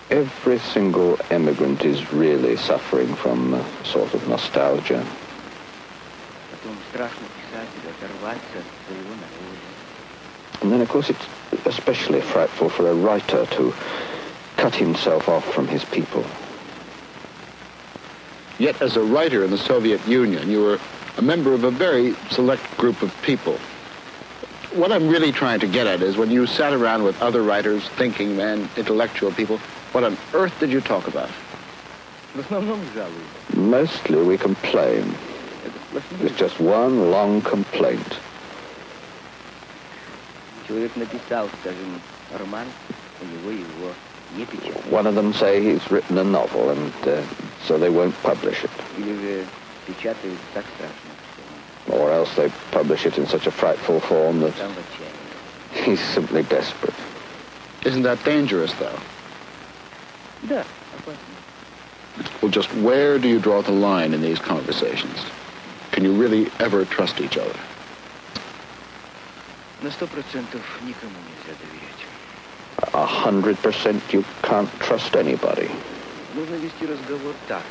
Every 0.10 0.60
single 0.60 1.18
emigrant 1.30 1.86
is 1.86 2.12
really 2.12 2.58
suffering 2.58 3.16
from 3.16 3.54
a 3.54 3.86
sort 3.86 4.14
of 4.14 4.28
nostalgia 4.28 5.06
Потом 7.01 7.01
страшно 7.01 7.27
писателю 7.37 7.95
оторваться 7.99 8.59
от 8.59 8.87
своего 8.87 9.14
народа. 9.14 9.67
And 10.62 10.73
then, 10.73 10.81
of 10.81 10.89
course, 10.89 11.11
it's 11.11 11.67
especially 11.67 12.21
frightful 12.21 12.69
for 12.69 12.89
a 12.89 12.95
writer 12.95 13.47
to 13.47 13.75
cut 14.57 14.75
himself 14.75 15.29
off 15.29 15.45
from 15.55 15.69
his 15.69 15.85
people. 15.85 16.25
Yet, 18.59 18.81
as 18.81 18.97
a 18.97 19.03
writer 19.03 19.45
in 19.45 19.51
the 19.51 19.59
Soviet 19.59 20.07
Union, 20.09 20.51
you 20.51 20.62
were 20.62 20.81
a 21.19 21.23
member 21.23 21.53
of 21.53 21.64
a 21.64 21.71
very 21.71 22.14
select 22.31 22.62
group 22.79 23.03
of 23.03 23.12
people. 23.23 23.59
What 24.73 24.93
I'm 24.93 25.09
really 25.09 25.31
trying 25.31 25.61
to 25.61 25.67
get 25.67 25.87
at 25.87 26.03
is 26.03 26.17
when 26.17 26.31
you 26.31 26.47
sat 26.47 26.73
around 26.73 27.05
with 27.05 27.21
other 27.23 27.43
writers, 27.43 27.89
thinking 27.97 28.37
men, 28.37 28.69
intellectual 28.77 29.31
people, 29.31 29.59
what 29.93 30.05
on 30.05 30.17
earth 30.33 30.59
did 30.59 30.71
you 30.71 30.81
talk 30.81 31.07
about? 31.07 31.31
В 32.35 32.41
основном 32.41 32.81
жалуюсь. 32.95 33.55
Mostly 33.55 34.23
we 34.23 34.37
complain. 34.37 35.14
There's 36.20 36.36
just 36.38 36.60
one 36.60 37.12
long 37.12 37.42
complaint. 37.42 38.18
One 44.89 45.06
of 45.08 45.16
them 45.16 45.34
say 45.34 45.62
he's 45.62 45.92
written 45.92 46.18
a 46.18 46.24
novel, 46.24 46.70
and 46.70 46.94
uh, 47.08 47.24
so 47.66 47.78
they 47.78 47.89
won't 47.89 48.16
publish 48.24 48.64
it. 48.64 48.70
Or 51.89 52.12
else 52.12 52.34
they 52.36 52.50
publish 52.72 53.06
it 53.06 53.18
in 53.18 53.28
such 53.28 53.48
a 53.48 53.52
frightful 53.52 54.00
form 54.00 54.39
that 54.39 54.54
he's 55.74 56.00
simply 56.00 56.44
desperate. 56.44 56.94
Isn't 57.86 58.04
that 58.04 58.24
dangerous, 58.24 58.74
though? 58.76 59.00
Well, 62.42 62.52
just 62.52 62.74
where 62.76 63.20
do 63.20 63.28
you 63.28 63.39
draw 63.39 63.62
the 63.62 63.72
line 63.72 64.14
in 64.14 64.22
these 64.22 64.39
conversations? 64.39 65.18
Can 65.93 66.05
you 66.05 66.12
really 66.12 66.51
ever 66.59 66.85
trust 66.85 67.21
each 67.21 67.39
other? 67.39 67.57
На 69.83 69.91
сто 69.91 70.07
процентов 70.07 70.62
никому 70.83 71.14
нельзя 71.29 71.55
доверять. 71.61 72.07
A 72.93 73.07
hundred 73.07 73.57
percent 73.62 74.03
you 74.12 74.25
can't 74.43 74.71
trust 74.81 75.17
anybody. 75.17 75.71
Нужно 76.35 76.57
вести 76.57 76.87
разговор 76.87 77.35
так. 77.49 77.62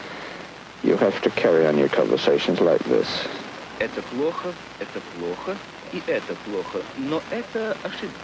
You 0.83 0.97
have 0.97 1.21
to 1.21 1.29
carry 1.31 1.65
on 1.65 1.77
your 1.77 1.89
conversations 1.89 2.59
like 2.59 2.83
this. 2.85 3.07
Это 3.79 4.01
плохо, 4.03 4.53
это 4.79 5.01
плохо, 5.17 5.57
и 5.91 6.01
это 6.07 6.35
плохо. 6.45 6.79
Но 6.97 7.21
это 7.29 7.75
ошибка. 7.83 8.19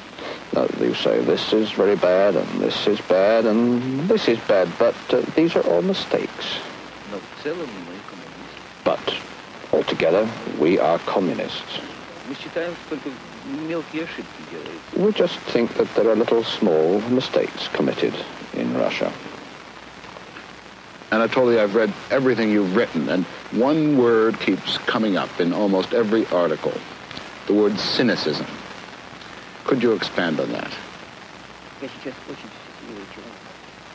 Uh, 0.53 0.67
you 0.79 0.93
say 0.93 1.19
this 1.21 1.53
is 1.53 1.71
very 1.71 1.95
bad, 1.95 2.35
and 2.35 2.47
this 2.61 2.87
is 2.87 2.99
bad, 3.07 3.45
and 3.45 4.09
this 4.09 4.27
is 4.27 4.39
bad, 4.47 4.67
but 4.77 4.95
uh, 5.09 5.21
these 5.35 5.55
are 5.55 5.63
all 5.67 5.81
mistakes. 5.81 6.59
Но 7.11 7.17
в 7.17 7.43
целом 7.43 7.67
мы 7.87 7.95
коммунисты. 8.09 8.59
But 8.83 9.24
Altogether, 9.72 10.28
we 10.58 10.78
are 10.78 10.98
communists. 11.00 11.80
We 14.96 15.12
just 15.12 15.38
think 15.38 15.74
that 15.74 15.92
there 15.94 16.08
are 16.08 16.16
little 16.16 16.42
small 16.42 17.00
mistakes 17.02 17.68
committed 17.68 18.14
in 18.54 18.74
Russia. 18.76 19.12
Anatoly, 21.10 21.60
I've 21.60 21.74
read 21.74 21.92
everything 22.10 22.50
you've 22.50 22.74
written, 22.74 23.08
and 23.08 23.24
one 23.52 23.96
word 23.96 24.40
keeps 24.40 24.78
coming 24.78 25.16
up 25.16 25.40
in 25.40 25.52
almost 25.52 25.94
every 25.94 26.26
article, 26.26 26.74
the 27.46 27.54
word 27.54 27.78
cynicism. 27.78 28.46
Could 29.64 29.82
you 29.82 29.92
expand 29.92 30.40
on 30.40 30.50
that? 30.52 30.72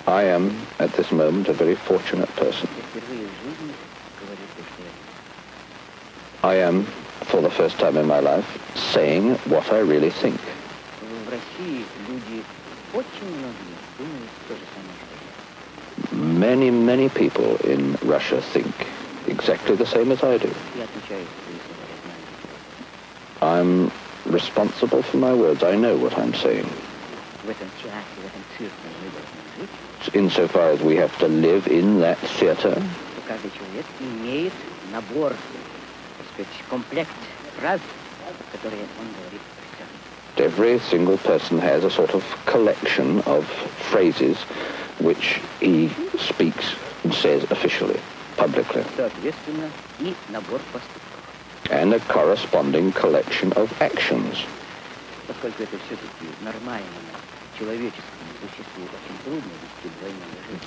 I 0.08 0.24
am, 0.24 0.56
at 0.80 0.94
this 0.94 1.12
moment, 1.12 1.48
a 1.50 1.54
very 1.54 1.76
fortunate 1.76 2.30
person. 2.36 2.70
I 6.44 6.56
am, 6.56 6.86
for 7.30 7.40
the 7.40 7.52
first 7.52 7.78
time 7.78 7.98
in 7.98 8.08
my 8.08 8.20
life, 8.20 8.46
saying 8.76 9.36
what 9.46 9.72
I 9.72 9.80
really 9.80 10.10
think. 10.10 10.40
Many, 16.12 16.72
many 16.72 17.10
people 17.10 17.58
in 17.58 17.96
Russia 18.02 18.42
think 18.42 18.74
exactly 19.28 19.76
the 19.76 19.86
same 19.86 20.12
as 20.12 20.24
I 20.24 20.38
do. 20.38 20.52
I'm 23.42 23.92
responsible 24.26 25.04
for 25.04 25.18
my 25.18 25.34
words. 25.34 25.64
I 25.64 25.76
know 25.76 25.96
what 25.96 26.18
I'm 26.18 26.34
saying. 26.34 26.68
Insofar 30.14 30.72
as 30.72 30.82
we 30.82 30.96
have 30.96 31.16
to 31.20 31.28
live 31.28 31.68
in 31.68 32.00
that 32.00 32.18
theater, 32.18 32.82
which 36.38 36.64
complex 36.70 37.10
phrases. 37.58 37.88
Every 40.38 40.80
single 40.80 41.18
person 41.18 41.60
has 41.60 41.84
a 41.84 41.90
sort 41.90 42.12
of 42.12 42.24
collection 42.46 43.22
of 43.22 43.46
phrases 43.92 44.38
which 45.00 45.42
he 45.60 45.92
speaks 46.18 46.76
and 47.04 47.14
says 47.14 47.44
officially, 47.50 48.00
publicly. 48.38 48.84
And 51.70 51.94
a 51.94 52.00
corresponding 52.00 52.92
collection 52.92 53.54
of 53.54 53.82
actions. 53.82 54.46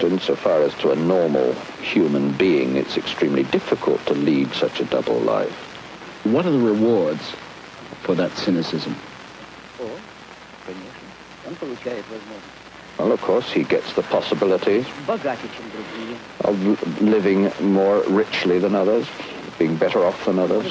Insofar 0.01 0.63
as 0.63 0.75
to 0.77 0.91
a 0.91 0.97
normal 0.97 1.55
human 1.83 2.33
being, 2.33 2.77
it's 2.77 2.97
extremely 2.97 3.43
difficult 3.45 4.05
to 4.07 4.15
lead 4.15 4.53
such 4.53 4.81
a 4.81 4.85
double 4.85 5.19
life. 5.19 5.53
What 6.25 6.47
are 6.47 6.51
the 6.53 6.59
rewards 6.59 7.35
for 8.03 8.15
that 8.15 8.37
cynicism? 8.37 8.97
Well, 12.99 13.13
of 13.13 13.21
course, 13.21 13.51
he 13.51 13.65
gets 13.65 13.93
the 13.95 14.03
possibility 14.03 14.87
of 16.45 17.03
living 17.03 17.51
more 17.61 18.03
richly 18.07 18.59
than 18.61 18.75
others, 18.75 19.07
being 19.59 19.77
better 19.77 20.07
off 20.07 20.25
than 20.25 20.39
others. 20.39 20.65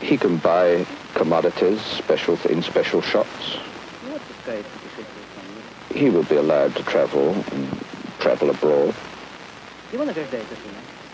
He 0.00 0.16
can 0.16 0.36
buy 0.36 0.86
commodities 1.14 1.80
special 1.80 2.38
in 2.48 2.62
special 2.62 3.00
shops. 3.02 3.56
He 5.94 6.10
will 6.10 6.24
be 6.24 6.36
allowed 6.36 6.74
to 6.76 6.82
travel 6.82 7.34
travel 8.18 8.50
abroad. 8.50 8.94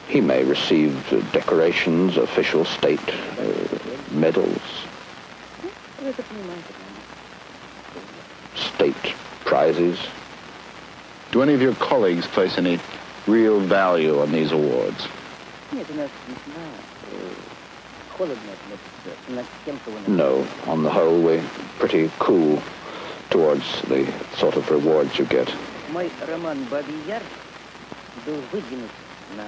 He 0.09 0.20
may 0.20 0.45
receive 0.45 0.93
decorations, 1.33 2.16
official 2.16 2.64
state 2.64 3.01
uh, 3.39 3.45
medals, 4.11 4.61
state 8.57 9.14
prizes. 9.45 9.99
Do 11.30 11.43
any 11.43 11.55
of 11.55 11.62
your 11.62 11.74
colleagues 11.76 12.26
place 12.26 12.59
any 12.59 12.78
real 13.26 13.61
value 13.61 14.20
on 14.20 14.33
these 14.33 14.51
awards? 14.53 15.07
No, 20.08 20.48
on 20.66 20.84
the 20.84 20.89
whole, 20.89 21.20
we're 21.22 21.43
pretty 21.78 22.10
cool 22.20 22.62
towards 23.30 23.82
the 23.84 24.12
sort 24.38 24.56
of 24.56 24.70
rewards 24.72 25.18
you 25.20 25.26
get. 25.26 25.54
Мой 25.91 26.12
роман 26.26 26.58
«Бабий 26.72 27.00
Яр» 27.08 27.22
был 28.26 28.38
выдвинут 28.52 28.89
на 29.36 29.45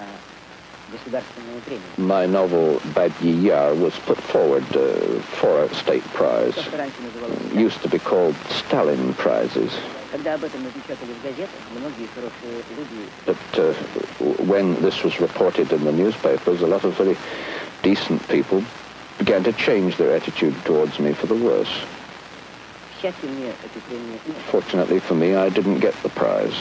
государственную 0.91 1.62
премию. 1.62 1.88
My 1.97 2.26
novel 2.28 2.80
Badyi 2.93 3.41
Yar 3.43 3.74
was 3.76 3.93
put 4.06 4.18
forward 4.18 4.66
uh, 4.76 5.20
for 5.39 5.64
a 5.64 5.74
state 5.76 6.04
prize. 6.14 6.54
То, 6.56 6.62
что 6.62 6.78
раньше 6.78 6.95
называлось 7.02 7.38
Used 7.54 7.82
to 7.82 7.89
be 7.89 8.00
called 8.00 8.36
Stalin 8.50 9.14
prizes. 9.16 9.72
Когда 10.12 10.36
об 10.36 10.43
этом 10.43 10.64
напечатали 10.64 11.14
в 11.14 11.24
газетах, 11.24 11.60
многие 11.78 12.08
хорошие 12.14 12.64
люди 12.78 13.10
But 13.26 13.38
uh, 13.60 13.74
w- 14.20 14.36
when 14.52 14.76
this 14.82 15.04
was 15.04 15.20
reported 15.20 15.72
in 15.72 15.84
the 15.84 15.91
newspapers, 15.91 16.62
a 16.62 16.68
lot 16.68 16.84
of 16.84 16.95
very 16.97 17.18
decent 17.84 18.28
people 18.28 18.64
began 19.18 19.43
to 19.43 19.54
change 19.54 19.97
their 19.97 20.16
attitude 20.16 20.56
towards 20.66 21.00
me 21.00 21.14
for 21.14 21.28
the 21.28 21.36
worse. 21.36 21.70
К 22.97 23.02
счастью, 23.02 23.30
мне 23.30 23.50
эту 23.50 23.80
премию 23.88 24.20
не 24.26 24.34
Fortunately 24.52 25.00
for 25.00 25.16
me, 25.16 25.36
I 25.36 25.50
didn't 25.50 25.80
get 25.80 25.93
the 26.04 26.10
prize. 26.10 26.56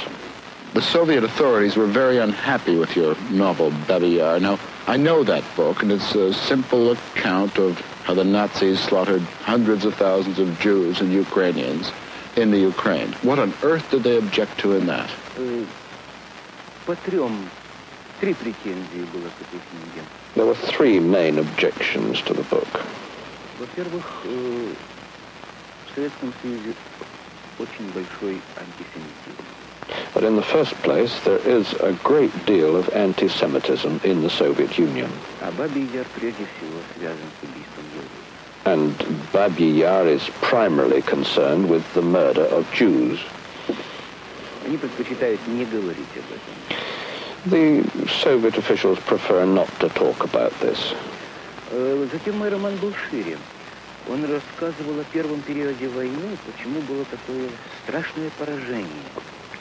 The 0.74 0.82
Soviet 0.82 1.24
authorities 1.24 1.76
were 1.76 1.86
very 1.86 2.18
unhappy 2.18 2.76
with 2.76 2.94
your 2.94 3.16
novel, 3.30 3.72
Babi 3.88 4.18
Yar. 4.18 4.38
Now, 4.38 4.58
I 4.86 4.96
know 4.96 5.24
that 5.24 5.42
book, 5.56 5.82
and 5.82 5.90
it's 5.90 6.14
a 6.14 6.32
simple 6.32 6.92
account 6.92 7.58
of 7.58 7.80
how 8.04 8.14
the 8.14 8.24
Nazis 8.24 8.78
slaughtered 8.78 9.22
hundreds 9.42 9.84
of 9.84 9.94
thousands 9.94 10.38
of 10.38 10.60
Jews 10.60 11.00
and 11.00 11.12
Ukrainians 11.12 11.90
in 12.36 12.50
the 12.50 12.58
Ukraine. 12.58 13.12
What 13.22 13.38
on 13.38 13.52
earth 13.62 13.90
did 13.90 14.02
they 14.02 14.18
object 14.18 14.58
to 14.60 14.76
in 14.76 14.86
that? 14.86 15.10
Э, 15.38 15.64
По 16.86 16.94
трем, 16.96 17.50
три 18.20 18.34
претензии 18.34 19.04
было 19.12 19.28
к 19.28 19.40
этой 19.42 19.60
книге. 19.68 20.04
There 20.34 20.46
were 20.46 20.54
three 20.54 21.00
main 21.00 21.38
objections 21.38 22.22
to 22.22 22.34
the 22.34 22.44
book. 22.44 22.80
Во-первых, 23.58 24.04
э, 24.24 24.72
в 25.86 25.94
Советском 25.94 26.32
Союзе 26.42 26.74
очень 27.58 27.90
большой 27.92 28.40
антисемитизм. 28.56 29.44
But 30.14 30.24
in 30.24 30.36
the 30.36 30.42
first 30.42 30.74
place, 30.82 31.18
there 31.24 31.38
is 31.38 31.72
a 31.80 31.92
great 32.04 32.32
deal 32.46 32.76
of 32.76 32.88
anti-Semitism 32.94 34.00
in 34.04 34.22
the 34.22 34.30
Soviet 34.30 34.78
Union. 34.78 35.10
А 35.40 35.50
Бабий 35.52 35.88
Яр 35.94 36.06
прежде 36.14 36.44
всего 36.44 36.78
связан 36.96 37.28
с 37.40 37.42
убийством 37.42 37.84
евреев. 37.94 38.28
And 38.64 38.94
Babi 39.32 39.64
Yar 39.64 40.06
is 40.06 40.28
primarily 40.42 41.00
concerned 41.00 41.70
with 41.70 41.84
the 41.94 42.02
murder 42.02 42.42
of 42.42 42.70
Jews. 42.72 43.18
Они 47.50 47.82
предпочитают 47.82 47.84
не 47.84 47.84
говорить 47.84 47.84
об 47.84 47.84
этом. 47.84 47.84
The 47.84 47.84
Soviet 48.22 48.58
officials 48.58 48.98
prefer 49.06 49.44
not 49.44 49.68
to 49.80 49.88
talk 49.94 50.24
about 50.24 50.52
this. 50.60 50.94
Э, 51.70 52.06
Затем 52.12 52.38
мой 52.38 52.48
роман 52.48 52.76
был 52.76 52.92
шире. 53.10 53.38
Он 54.10 54.24
рассказывал 54.24 55.00
о 55.00 55.04
первом 55.12 55.42
периоде 55.42 55.88
войны, 55.88 56.38
почему 56.46 56.80
было 56.80 57.04
такое 57.04 57.48
страшное 57.84 58.30
поражение. 58.38 59.04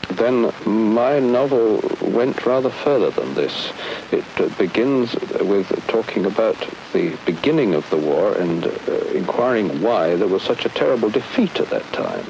Then 0.09 0.53
my 0.65 1.19
novel 1.19 1.81
went 2.01 2.45
rather 2.45 2.69
further 2.69 3.11
than 3.11 3.35
this. 3.35 3.73
It 4.11 4.23
uh, 4.37 4.47
begins 4.57 5.15
with 5.41 5.67
talking 5.87 6.25
about 6.25 6.55
the 6.93 7.11
beginning 7.25 7.75
of 7.75 7.87
the 7.89 7.97
war 7.97 8.33
and 8.33 8.65
uh, 8.65 8.93
inquiring 9.13 9.81
why 9.81 10.15
there 10.15 10.29
was 10.29 10.43
such 10.43 10.65
a 10.65 10.69
terrible 10.69 11.09
defeat 11.09 11.59
at 11.59 11.69
that 11.71 11.83
time. 11.91 12.25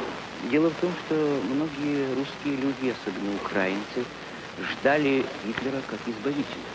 Дело 0.49 0.69
в 0.69 0.75
том, 0.81 0.91
что 1.05 1.39
многие 1.53 2.15
русские 2.15 2.55
люди, 2.55 2.95
особенно 2.95 3.35
украинцы, 3.35 4.05
ждали 4.71 5.25
Гитлера 5.45 5.81
как 5.89 5.99
избавителя. 6.07 6.65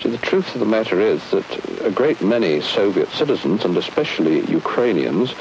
So 0.00 0.10
the 0.10 0.18
truth 0.18 0.54
of 0.54 0.60
the 0.60 0.66
matter 0.66 1.00
is 1.00 1.22
that 1.30 1.44
a 1.84 1.90
great 1.90 2.20
many 2.20 2.60
Soviet 2.60 3.10
citizens, 3.12 3.64
and 3.64 3.76
especially 3.76 4.44
Ukrainians, 4.46 5.34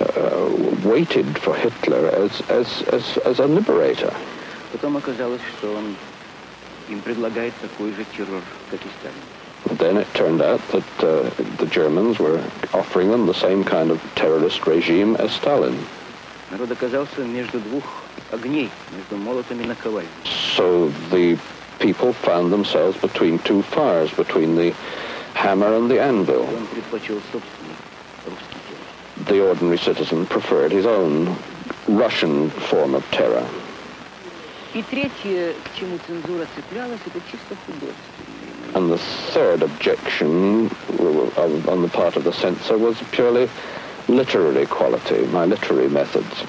uh, 0.00 0.48
waited 0.82 1.38
for 1.38 1.54
Hitler 1.54 2.08
as, 2.08 2.40
as, 2.48 2.82
as, 2.88 3.18
as 3.18 3.38
a 3.38 3.46
liberator. 3.46 4.12
Потом 4.72 4.96
оказалось, 4.96 5.42
что 5.58 5.74
он 5.74 5.94
им 6.88 7.00
предлагает 7.00 7.52
такой 7.60 7.92
же 7.92 8.04
террор, 8.16 8.42
как 8.70 8.80
и 8.80 8.88
Сталин. 8.98 9.76
Then 9.78 9.96
it 9.98 10.06
turned 10.14 10.40
out 10.40 10.60
that 10.68 11.04
uh, 11.04 11.30
the 11.58 11.66
Germans 11.66 12.18
were 12.18 12.42
offering 12.72 13.10
them 13.10 13.26
the 13.26 13.34
same 13.34 13.64
kind 13.64 13.90
of 13.90 14.00
terrorist 14.14 14.66
regime 14.66 15.16
as 15.16 15.32
Stalin. 15.32 15.76
Народ 16.50 16.70
оказался 16.70 17.20
между 17.24 17.60
двух 17.60 17.84
огней, 18.30 18.70
между 18.90 19.16
молотом 19.16 19.60
и 19.60 19.66
наковальней. 19.66 20.10
So 20.56 20.92
the 21.10 21.38
people 21.78 22.12
found 22.12 22.52
themselves 22.52 22.96
between 22.96 23.38
two 23.40 23.62
fires, 23.62 24.10
between 24.12 24.56
the 24.56 24.74
hammer 25.34 25.74
and 25.74 25.90
the 25.90 26.00
anvil. 26.00 26.42
Он 26.42 26.66
предпочел 26.66 27.20
собственный 27.32 27.76
русский 28.26 28.58
террор. 28.68 29.26
The 29.28 29.48
ordinary 29.48 29.78
citizen 29.78 30.26
preferred 30.26 30.72
his 30.72 30.86
own 30.86 31.36
Russian 31.86 32.50
form 32.50 32.94
of 32.94 33.04
terror. 33.10 33.46
И 34.74 34.82
третье, 34.82 35.54
к 35.64 35.78
чему 35.78 35.98
цензура 36.06 36.46
цеплялась, 36.54 37.00
это 37.06 37.20
чисто 37.30 37.56
художественное. 37.66 38.74
And 38.74 38.90
the 38.90 38.98
third 39.32 39.62
objection 39.62 40.70
uh, 40.98 41.70
on 41.72 41.82
the 41.82 41.88
part 41.88 42.16
of 42.16 42.24
the 42.24 42.32
censor 42.32 42.76
was 42.76 42.96
purely 43.12 43.48
literary 44.08 44.66
quality, 44.66 45.24
my 45.32 45.46
literary 45.46 45.88
methods. 45.88 46.44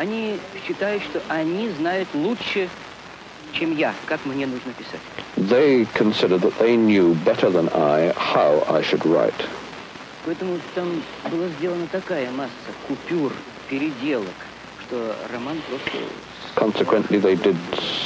Они 0.00 0.38
считают, 0.66 1.02
что 1.02 1.20
они 1.28 1.68
знают 1.78 2.08
лучше, 2.14 2.70
чем 3.52 3.76
я, 3.76 3.92
как 4.06 4.24
мне 4.24 4.46
нужно 4.46 4.72
писать. 4.72 5.00
They 5.36 5.86
considered 5.92 6.40
that 6.40 6.58
they 6.58 6.74
knew 6.74 7.14
better 7.22 7.50
than 7.50 7.68
I 7.74 8.14
how 8.16 8.64
I 8.66 8.80
should 8.80 9.04
write. 9.04 9.34
Поэтому 10.24 10.58
там 10.74 11.02
была 11.30 11.48
сделана 11.58 11.86
такая 11.92 12.30
масса 12.30 12.50
купюр, 12.88 13.30
переделок, 13.68 14.32
что 14.86 15.14
роман 15.34 15.58
просто... 15.68 15.90
Consequently, 16.54 17.18
they 17.18 17.34
did 17.34 17.58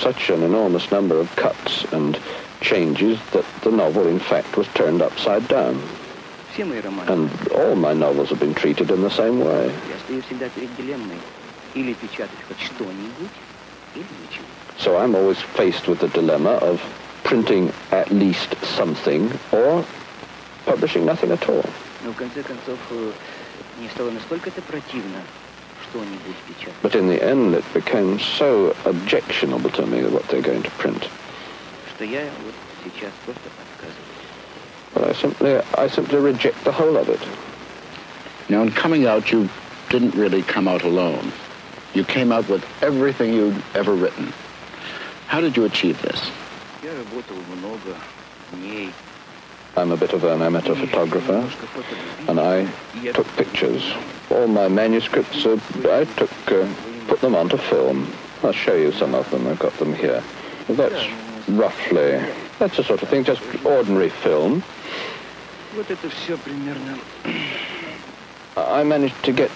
such 0.03 0.31
an 0.31 0.43
enormous 0.43 0.91
number 0.91 1.21
of 1.21 1.29
cuts 1.37 1.85
and 1.93 2.19
changes 2.61 3.21
that 3.31 3.45
the 3.63 3.71
novel, 3.71 4.09
in 4.09 4.19
fact, 4.19 4.57
was 4.57 4.67
turned 4.75 5.01
upside 5.01 5.47
down. 5.47 5.81
And 6.59 7.31
all 7.53 7.77
my 7.77 7.93
novels 7.93 8.31
have 8.31 8.41
been 8.41 8.55
treated 8.55 8.91
in 8.91 9.01
the 9.01 9.11
same 9.11 9.39
way. 9.39 9.71
Я 9.89 9.99
стою 10.05 10.23
всегда 10.23 10.49
перед 10.49 10.75
дилеммой. 10.77 11.19
Или 11.76 11.94
печатать 11.94 12.40
хоть 12.48 12.60
что-нибудь, 12.60 13.36
или 13.96 14.04
ничего. 14.24 14.46
So 14.80 14.98
I'm 14.98 15.16
always 15.16 15.38
faced 15.56 15.88
with 15.88 16.00
the 16.00 16.08
dilemma 16.10 16.52
of 16.62 16.82
printing 17.24 17.72
at 17.92 18.10
least 18.12 18.56
something 18.78 19.32
or 19.52 19.86
publishing 20.66 21.06
nothing 21.06 21.32
at 21.32 21.48
all. 21.50 21.66
Но 22.04 22.12
в 22.12 22.16
конце 22.16 22.42
концов, 22.44 22.80
э, 22.92 23.12
мне 23.78 23.90
стало 23.90 24.10
настолько 24.12 24.50
это 24.50 24.62
противно, 24.62 25.22
что-нибудь 25.90 26.36
печатать, 26.48 26.76
But 26.82 26.96
in 26.96 27.08
the 27.08 27.22
end, 27.22 27.56
it 27.56 27.66
became 27.74 28.20
so 28.20 28.76
objectionable 28.86 29.70
to 29.72 29.86
me 29.86 30.04
what 30.06 30.28
they're 30.30 30.42
going 30.42 30.64
to 30.64 30.72
print. 30.78 31.08
что 31.96 32.06
я 32.06 32.22
вот 32.46 32.54
сейчас 32.86 33.12
просто 33.26 33.50
отказываюсь. 33.76 34.10
But 34.96 35.04
I 35.10 35.14
simply, 35.14 35.62
I 35.78 35.88
simply 35.90 36.20
reject 36.20 36.64
the 36.64 36.72
whole 36.72 36.98
of 36.98 37.10
it. 37.10 37.20
Now, 38.50 38.64
in 38.64 38.72
coming 38.72 39.06
out, 39.06 39.32
you 39.32 39.50
didn't 39.90 40.16
really 40.16 40.42
come 40.42 40.68
out 40.68 40.84
alone. 40.84 41.32
You 41.95 42.05
came 42.05 42.33
out 42.33 42.49
with 42.49 42.65
everything 42.83 43.33
you'd 43.33 43.63
ever 43.75 43.95
written. 43.95 44.33
How 45.29 45.41
did 45.41 45.57
you 45.57 45.65
achieve 45.65 46.03
this? 46.03 46.31
I'm 49.77 49.93
a 49.93 49.97
bit 49.97 50.13
of 50.13 50.23
an 50.25 50.43
amateur 50.43 50.75
photographer, 50.75 51.49
and 52.29 52.39
I 52.39 52.69
took 53.13 53.27
pictures. 53.37 53.83
All 54.31 54.47
my 54.47 54.69
manuscripts, 54.69 55.47
uh, 55.47 55.59
I 55.91 56.05
took, 56.17 56.31
uh, 56.53 56.69
put 57.07 57.21
them 57.21 57.35
onto 57.35 57.57
film. 57.57 58.13
I'll 58.43 58.53
show 58.53 58.75
you 58.75 58.93
some 58.93 59.15
of 59.15 59.29
them. 59.31 59.47
I've 59.47 59.59
got 59.59 59.77
them 59.79 59.95
here. 59.95 60.23
That's 60.69 61.09
roughly, 61.49 62.23
that's 62.59 62.77
the 62.77 62.85
sort 62.85 63.03
of 63.03 63.09
thing, 63.09 63.25
just 63.25 63.43
ordinary 63.65 64.11
film. 64.11 64.63
I 68.57 68.85
managed 68.85 69.25
to 69.25 69.33
get 69.33 69.51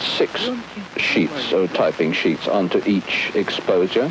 six 0.00 0.48
sheets, 0.96 1.52
or 1.52 1.68
typing 1.68 2.12
sheets, 2.12 2.48
onto 2.48 2.82
each 2.86 3.30
exposure. 3.34 4.10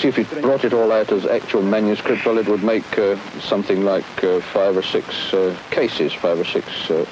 See 0.00 0.08
if 0.08 0.18
you 0.18 0.24
brought 0.24 0.64
it 0.64 0.74
all 0.74 0.92
out 0.92 1.10
as 1.10 1.24
actual 1.26 1.62
manuscript, 1.62 2.26
well, 2.26 2.38
it 2.38 2.46
would 2.46 2.62
make 2.62 2.98
uh, 2.98 3.16
something 3.40 3.84
like 3.84 4.04
uh, 4.22 4.40
five 4.40 4.76
or 4.76 4.82
six 4.82 5.32
uh, 5.32 5.56
cases, 5.70 6.12
five 6.12 6.38
or 6.38 6.44
six. 6.44 6.68
Uh, 6.90 7.06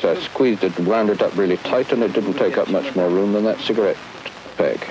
so 0.00 0.12
I 0.12 0.20
squeezed 0.20 0.64
it, 0.64 0.76
wound 0.80 1.10
it 1.10 1.20
up 1.22 1.36
really 1.36 1.58
tight, 1.58 1.92
and 1.92 2.02
it 2.02 2.14
didn't 2.14 2.34
take 2.34 2.56
up 2.56 2.68
much 2.68 2.96
more 2.96 3.08
room 3.10 3.32
than 3.34 3.44
that 3.44 3.60
cigarette 3.60 3.98
pack. 4.56 4.88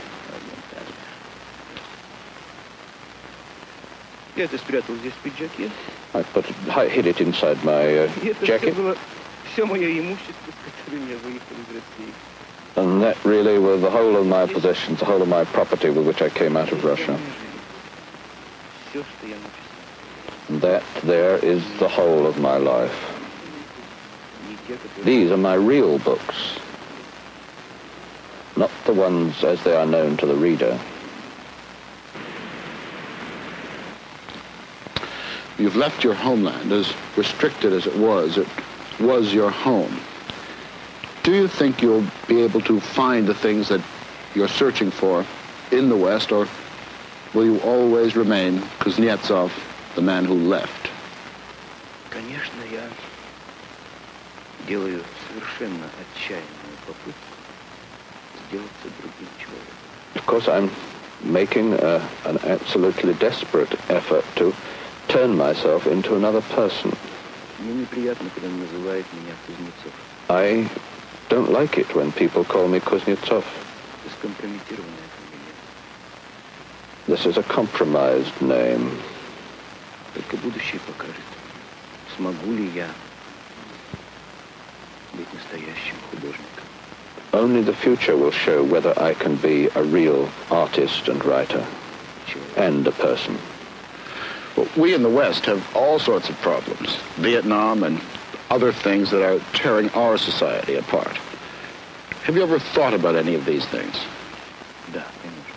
I 6.14 6.24
put 6.24 6.50
it, 6.50 6.56
I 6.70 6.88
hid 6.88 7.08
it 7.08 7.22
inside 7.22 7.64
my 7.64 7.98
uh, 8.00 8.08
jacket 8.44 8.76
все 9.55 9.65
мое 9.65 9.99
имущество, 10.01 10.53
с 10.53 10.85
которым 10.85 11.09
я 11.09 11.17
выехал 11.17 11.57
из 11.57 11.75
России. 11.75 12.15
and 12.77 13.03
that 13.03 13.23
really 13.25 13.59
were 13.59 13.77
the 13.77 13.91
whole 13.91 14.17
of 14.17 14.27
my 14.27 14.47
possessions, 14.47 15.01
the 15.01 15.05
whole 15.05 15.23
of 15.23 15.29
my 15.29 15.45
property 15.45 15.91
with 15.91 16.07
which 16.07 16.23
I 16.23 16.29
came 16.29 16.57
out 16.57 16.73
of 16.73 16.85
Russia. 16.85 17.19
Все, 18.91 19.03
что 19.03 19.27
я 19.27 19.37
написал. 19.37 19.61
And 20.49 20.61
that 20.63 20.83
there 21.03 21.37
is 21.45 21.63
the 21.79 21.89
whole 21.89 22.27
of 22.27 22.39
my 22.39 22.57
life. 22.57 22.95
Не 24.49 24.57
те, 24.67 24.75
которые... 24.75 25.05
These 25.05 25.31
are 25.31 25.37
my 25.37 25.55
real 25.55 25.99
books, 25.99 26.59
not 28.57 28.71
the 28.87 28.93
ones 28.93 29.45
as 29.45 29.63
they 29.63 29.75
are 29.75 29.87
known 29.87 30.17
to 30.19 30.27
the 30.27 30.35
reader. 30.35 30.79
You've 35.59 35.77
left 35.77 36.03
your 36.03 36.15
homeland, 36.15 36.73
as 36.73 36.91
restricted 37.17 37.75
as 37.75 37.87
it 37.87 37.95
was. 37.97 38.39
It 38.39 38.49
was 38.99 39.33
your 39.33 39.51
home. 39.51 40.01
Do 41.23 41.33
you 41.33 41.49
think 41.49 41.83
you'll 41.83 42.07
be 42.29 42.43
able 42.43 42.61
to 42.63 42.81
find 42.81 43.27
the 43.27 43.35
things 43.35 43.69
that 43.69 43.81
you're 44.35 44.49
searching 44.49 44.91
for 44.91 45.25
in 45.71 45.89
the 45.89 45.97
West, 45.97 46.33
or 46.33 46.49
will 47.35 47.45
you 47.45 47.61
always 47.61 48.17
remain 48.17 48.61
Kuznetsov, 48.81 49.51
the 49.95 50.03
man 50.03 50.25
who 50.25 50.35
left? 50.35 50.91
Конечно, 52.11 52.63
я 52.73 52.89
делаю 54.67 55.03
совершенно 55.29 55.87
отчаянную 56.01 56.77
попытку 56.87 57.35
сделаться 58.49 58.89
другим 59.01 59.29
человеком. 59.39 59.81
Of 60.17 60.27
course, 60.27 60.49
I'm 60.49 60.71
making 61.23 61.75
uh, 61.75 62.03
an 62.25 62.39
absolutely 62.45 63.15
desperate 63.15 63.79
effort 63.89 64.25
to 64.37 64.55
turn 65.09 65.37
myself 65.37 65.87
into 65.87 66.17
another 66.17 66.41
person. 66.41 66.97
Мне 67.59 67.75
неприятно, 67.83 68.31
когда 68.35 68.49
называют 68.49 69.07
меня 69.13 69.35
Кузнецов. 69.47 69.93
I 70.29 70.69
don't 71.29 71.51
like 71.51 71.77
it 71.79 71.95
when 71.95 72.13
people 72.13 72.45
call 72.45 72.69
me 72.69 72.81
Kuznetsov. 72.81 73.45
Это 74.05 74.15
скомпрометированная 74.19 75.09
фамилия. 75.19 75.55
This 77.07 77.27
is 77.27 77.37
a 77.37 77.43
compromised 77.43 78.41
name. 78.41 78.91
Только 80.15 80.37
будущее 80.39 80.81
покажет, 80.87 81.17
смогу 82.17 82.53
ли 82.53 82.71
я 82.75 82.89
быть 85.13 85.29
настоящим 85.35 85.97
художником. 86.11 86.65
Only 87.33 87.63
the 87.63 87.75
future 87.75 88.17
will 88.17 88.33
show 88.33 88.65
whether 88.65 88.93
I 88.99 89.15
can 89.15 89.37
be 89.37 89.69
a 89.75 89.83
real 89.83 90.29
artist 90.51 91.09
and 91.09 91.25
writer 91.25 91.65
and 92.57 92.87
a 92.87 92.93
person. 92.93 93.39
Well, 94.57 94.69
we 94.77 94.95
in 94.95 95.03
the 95.03 95.11
West 95.11 95.47
have 95.47 95.65
all 95.77 95.99
sorts 95.99 96.29
of 96.29 96.37
problems. 96.41 96.97
Vietnam 97.17 97.83
and 97.83 98.01
other 98.51 98.73
things 98.73 99.11
that 99.11 99.23
are 99.23 99.41
tearing 99.53 99.91
our 99.91 100.19
society 100.19 100.75
apart. 100.75 101.17
Have 102.25 102.37
you 102.37 102.43
ever 102.43 102.59
thought 102.59 102.95
about 102.95 103.17
any 103.17 103.35
of 103.35 103.45
these 103.45 103.65
things? 103.67 103.95
Да, 104.93 105.05
конечно. 105.23 105.55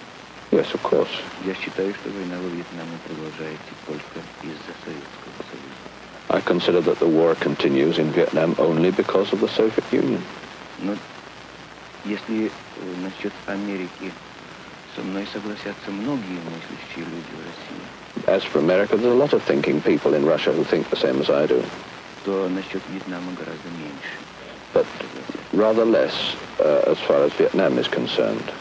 Yes, 0.51 0.73
of 0.73 0.83
course. 0.83 1.09
Я 1.45 1.55
считаю, 1.55 1.93
что 1.95 2.09
война 2.09 2.37
во 2.37 2.49
Вьетнаме 2.49 2.97
продолжается 3.05 3.73
только 3.85 4.19
из-за 4.43 4.73
Советского 4.85 5.33
Союза. 5.49 5.83
I 6.29 6.41
consider 6.41 6.81
that 6.81 6.99
the 6.99 7.07
war 7.07 7.35
continues 7.35 7.97
in 7.97 8.11
Vietnam 8.11 8.55
only 8.57 8.91
because 8.91 9.33
of 9.33 9.41
the 9.41 9.49
Soviet 9.49 9.83
Union. 9.91 10.23
Но 10.79 10.95
если 12.05 12.47
э, 12.47 12.49
насчет 13.01 13.33
Америки 13.47 14.11
со 14.97 15.01
мной 15.01 15.27
согласятся 15.33 15.89
многие 15.91 16.39
мыслящие 16.45 17.05
люди 17.05 17.31
в 17.33 17.41
России, 17.45 18.27
As 18.27 18.43
for 18.43 18.59
America, 18.59 18.95
there's 18.95 19.11
a 19.11 19.17
lot 19.17 19.33
of 19.33 19.41
thinking 19.43 19.81
people 19.81 20.13
in 20.13 20.23
Russia 20.25 20.51
who 20.53 20.63
think 20.63 20.89
the 20.89 20.95
same 20.95 21.19
as 21.19 21.29
I 21.29 21.47
do, 21.47 21.63
то 22.25 22.47
насчет 22.49 22.81
Вьетнама 22.89 23.31
гораздо 23.33 23.69
меньше. 23.69 24.17
but 24.73 24.85
rather 25.53 25.85
less 25.85 26.13
uh, 26.59 26.83
as 26.87 26.97
far 26.99 27.23
as 27.23 27.31
Vietnam 27.33 27.77
is 27.77 27.87
concerned. 27.87 28.51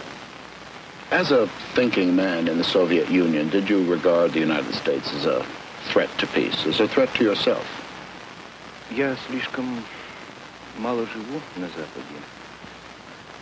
As 1.10 1.30
a 1.30 1.46
thinking 1.74 2.14
man 2.16 2.48
in 2.48 2.56
the 2.58 2.64
Soviet 2.64 3.10
Union, 3.10 3.48
did 3.50 3.68
you 3.68 3.84
regard 3.84 4.32
the 4.32 4.40
United 4.40 4.74
States 4.74 5.12
as 5.14 5.26
a 5.26 5.44
threat 5.92 6.08
to 6.18 6.26
peace, 6.26 6.66
as 6.66 6.80
a 6.80 6.88
threat 6.88 7.12
to 7.14 7.24
yourself? 7.24 7.64
Я 8.90 9.16
слишком 9.28 9.82
мало 10.78 11.06
живу 11.06 11.40
на 11.56 11.66
Западе 11.68 12.18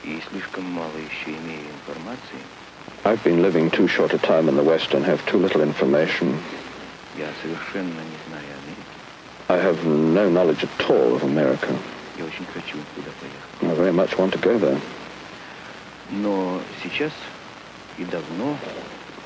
и 0.04 0.20
слишком 0.30 0.64
мало 0.64 0.96
еще 0.96 1.30
имею 1.36 1.64
информации. 1.78 2.38
I've 3.04 3.22
been 3.24 3.42
living 3.42 3.70
too 3.70 3.86
short 3.88 4.12
a 4.12 4.18
time 4.18 4.48
in 4.48 4.56
the 4.56 4.62
West 4.62 4.92
and 4.94 5.04
have 5.04 5.24
too 5.26 5.38
little 5.38 5.62
information. 5.62 6.38
Я 7.18 7.28
совершенно 7.42 8.00
не 8.00 8.18
знаю 8.28 8.44
Америки. 8.62 8.98
I 9.48 9.56
have 9.58 9.84
no 9.86 10.28
knowledge 10.30 10.62
at 10.62 10.90
all 10.90 11.14
of 11.14 11.22
America. 11.24 11.74
Я 12.18 12.24
очень 12.24 12.46
хочу 12.46 12.78
туда 12.94 13.10
поехать. 13.20 13.62
I 13.62 13.74
very 13.74 13.92
much 13.92 14.16
want 14.18 14.32
to 14.32 14.38
go 14.38 14.58
there. 14.58 14.78
Но 16.10 16.60
сейчас 16.82 17.12
и 17.98 18.04
давно, 18.04 18.56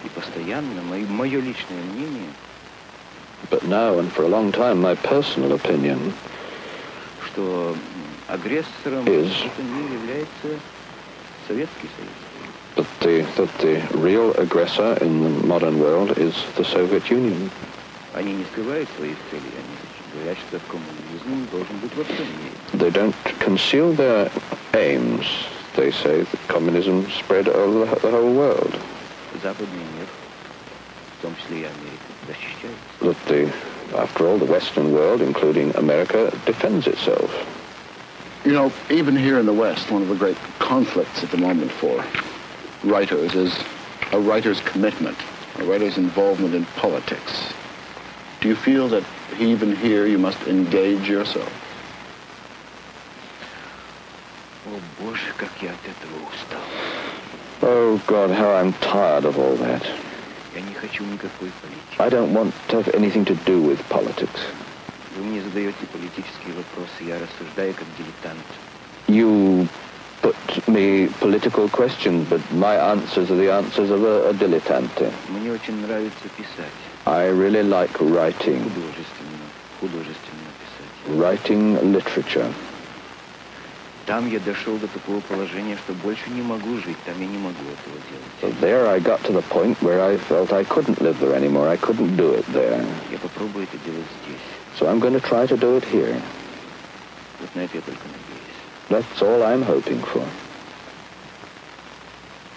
и 0.04 0.08
постоянно 0.08 0.82
мое, 0.82 1.06
мое 1.06 1.40
личное 1.40 1.82
мнение, 1.82 2.30
But 3.50 3.62
now 3.64 3.98
and 3.98 4.10
for 4.10 4.24
a 4.24 4.28
long 4.28 4.52
time, 4.52 4.80
my 4.80 4.94
personal 4.94 5.52
opinion 5.52 6.12
что 7.26 7.74
м, 7.74 7.78
агрессором 8.28 9.04
Is- 9.06 9.28
в 9.42 9.46
этом 9.46 9.66
мире 9.82 9.94
является 9.94 10.60
Советский 11.48 11.88
Союз. 11.96 12.17
that 12.76 12.86
the, 13.00 13.22
that 13.36 13.58
the 13.58 13.98
real 13.98 14.32
aggressor 14.34 14.96
in 15.00 15.22
the 15.22 15.46
modern 15.46 15.78
world 15.78 16.18
is 16.18 16.34
the 16.56 16.64
Soviet 16.64 17.10
Union. 17.10 17.50
Они 18.14 18.32
не 18.32 18.44
скрывают 18.44 18.88
своих 18.96 19.16
целей, 19.30 19.50
они 19.58 19.76
говорят, 20.14 20.38
что 20.38 20.60
коммунизм 20.68 21.48
должен 21.50 21.76
быть 21.78 21.94
во 21.96 22.04
всем 22.04 22.26
мире. 22.26 22.52
They 22.72 22.90
don't 22.90 23.14
conceal 23.40 23.92
their 23.92 24.30
aims. 24.72 25.26
They 25.74 25.90
say 25.90 26.22
that 26.22 26.48
communism 26.48 27.10
spread 27.10 27.48
over 27.48 27.84
the, 27.84 28.00
the 28.00 28.10
whole 28.10 28.32
world. 28.32 28.78
Западный 29.42 29.82
мир, 29.98 30.06
в 31.18 31.22
том 31.22 31.34
числе 31.36 31.62
и 31.62 31.64
Америка, 31.64 32.06
защищается. 32.28 32.76
That 33.00 33.16
the, 33.26 33.52
after 33.98 34.26
all, 34.26 34.38
the 34.38 34.46
Western 34.46 34.92
world, 34.92 35.20
including 35.20 35.74
America, 35.76 36.32
defends 36.46 36.86
itself. 36.86 37.30
You 38.44 38.52
know, 38.52 38.72
even 38.90 39.16
here 39.16 39.38
in 39.40 39.46
the 39.46 39.52
West, 39.52 39.90
one 39.90 40.02
of 40.02 40.08
the 40.08 40.14
great 40.14 40.36
conflicts 40.58 41.24
at 41.24 41.30
the 41.30 41.38
moment 41.38 41.72
for 41.72 42.04
writers 42.83 43.35
is 43.35 43.57
a 44.11 44.19
writer's 44.19 44.61
commitment, 44.61 45.17
a 45.57 45.63
writer's 45.63 45.97
involvement 45.97 46.55
in 46.55 46.65
politics. 46.77 47.53
Do 48.41 48.47
you 48.47 48.55
feel 48.55 48.87
that 48.89 49.03
even 49.37 49.75
here 49.75 50.07
you 50.07 50.17
must 50.17 50.41
engage 50.47 51.09
yourself? 51.09 51.51
Oh, 54.65 54.81
oh 57.61 58.01
God, 58.07 58.31
how 58.31 58.53
I'm 58.53 58.73
tired 58.73 59.25
of 59.25 59.37
all 59.37 59.55
that. 59.57 59.85
I 61.99 62.09
don't 62.09 62.33
want 62.33 62.53
to 62.69 62.81
have 62.81 62.95
anything 62.95 63.25
to 63.25 63.35
do 63.35 63.61
with 63.61 63.81
politics. 63.89 64.39
You 69.07 69.67
put 70.33 70.67
me 70.67 71.07
political 71.19 71.69
questions, 71.69 72.27
but 72.29 72.41
my 72.51 72.75
answers 72.75 73.31
are 73.31 73.35
the 73.35 73.51
answers 73.51 73.89
of 73.89 74.03
a, 74.03 74.29
a 74.29 74.33
dilettante. 74.33 75.11
I 77.05 77.25
really 77.25 77.63
like 77.63 77.99
writing. 77.99 78.61
Writing 81.07 81.91
literature. 81.91 82.53
So 88.41 88.49
there 88.59 88.87
I 88.87 88.99
got 88.99 89.23
to 89.25 89.31
the 89.31 89.43
point 89.43 89.81
where 89.83 90.01
I 90.01 90.17
felt 90.17 90.51
I 90.51 90.63
couldn't 90.63 90.99
live 91.01 91.19
there 91.19 91.35
anymore. 91.35 91.69
I 91.69 91.77
couldn't 91.77 92.17
do 92.17 92.33
it 92.33 92.45
there. 92.47 92.81
So 94.77 94.87
I'm 94.87 94.99
going 94.99 95.13
to 95.13 95.21
try 95.21 95.45
to 95.45 95.55
do 95.57 95.77
it 95.77 95.85
here. 95.85 96.19
That's 98.89 99.21
all 99.21 99.43
I'm 99.43 99.61
hoping 99.61 100.01
for. 100.01 100.27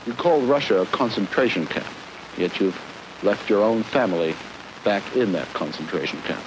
You 0.06 0.14
call 0.14 0.40
Russia 0.40 0.80
a 0.80 0.86
concentration 0.86 1.66
camp, 1.66 1.86
yet 2.36 2.58
you've 2.58 2.80
left 3.22 3.48
your 3.50 3.62
own 3.62 3.82
family 3.82 4.34
back 4.82 5.14
in 5.14 5.32
that 5.32 5.46
concentration 5.52 6.20
camp. 6.22 6.42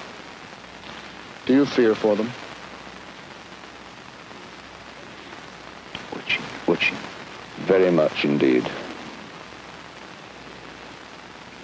Do 1.46 1.54
you 1.54 1.66
fear 1.66 1.94
for 1.94 2.16
them? 2.16 2.32
Which, 6.12 6.38
which, 6.66 6.94
very 7.60 7.92
much 7.92 8.26
indeed. 8.26 8.70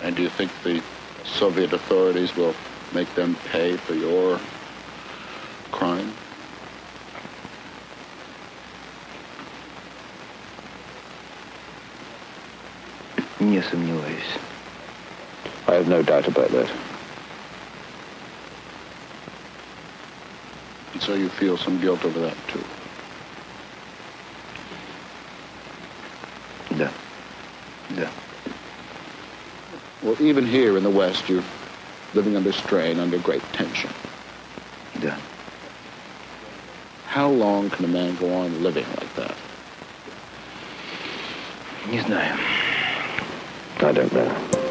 And 0.03 0.15
do 0.15 0.21
you 0.21 0.29
think 0.29 0.51
the 0.63 0.81
Soviet 1.25 1.73
authorities 1.73 2.35
will 2.35 2.55
make 2.93 3.13
them 3.15 3.35
pay 3.51 3.75
for 3.77 3.95
your 3.95 4.39
crime? 5.71 6.13
Не 13.40 13.62
сомневаюсь. 13.62 14.38
I 15.68 15.74
have 15.74 15.88
no 15.88 16.02
doubt 16.02 16.28
about 16.28 16.50
that. 16.50 16.70
And 20.92 21.02
so 21.02 21.14
you 21.14 21.28
feel 21.28 21.56
some 21.56 21.80
guilt 21.80 22.04
over 22.04 22.20
that, 22.20 22.36
too. 22.48 22.64
Да. 26.78 26.90
Да. 27.94 28.08
Well, 30.02 30.16
even 30.20 30.46
here 30.46 30.76
in 30.76 30.82
the 30.82 30.90
West, 30.90 31.28
you're 31.28 31.44
living 32.14 32.36
under 32.36 32.52
strain, 32.52 32.98
under 32.98 33.18
great 33.18 33.42
tension. 33.52 33.90
Да. 35.00 35.16
How 37.06 37.28
long 37.28 37.70
can 37.70 37.84
a 37.84 37.88
man 37.88 38.14
go 38.16 38.32
on 38.32 38.62
living 38.62 38.86
like 39.00 39.14
that? 39.16 39.36
Не 41.90 42.00
знаю. 42.00 42.59
I 43.83 43.91
don't 43.93 44.13
know. 44.13 44.61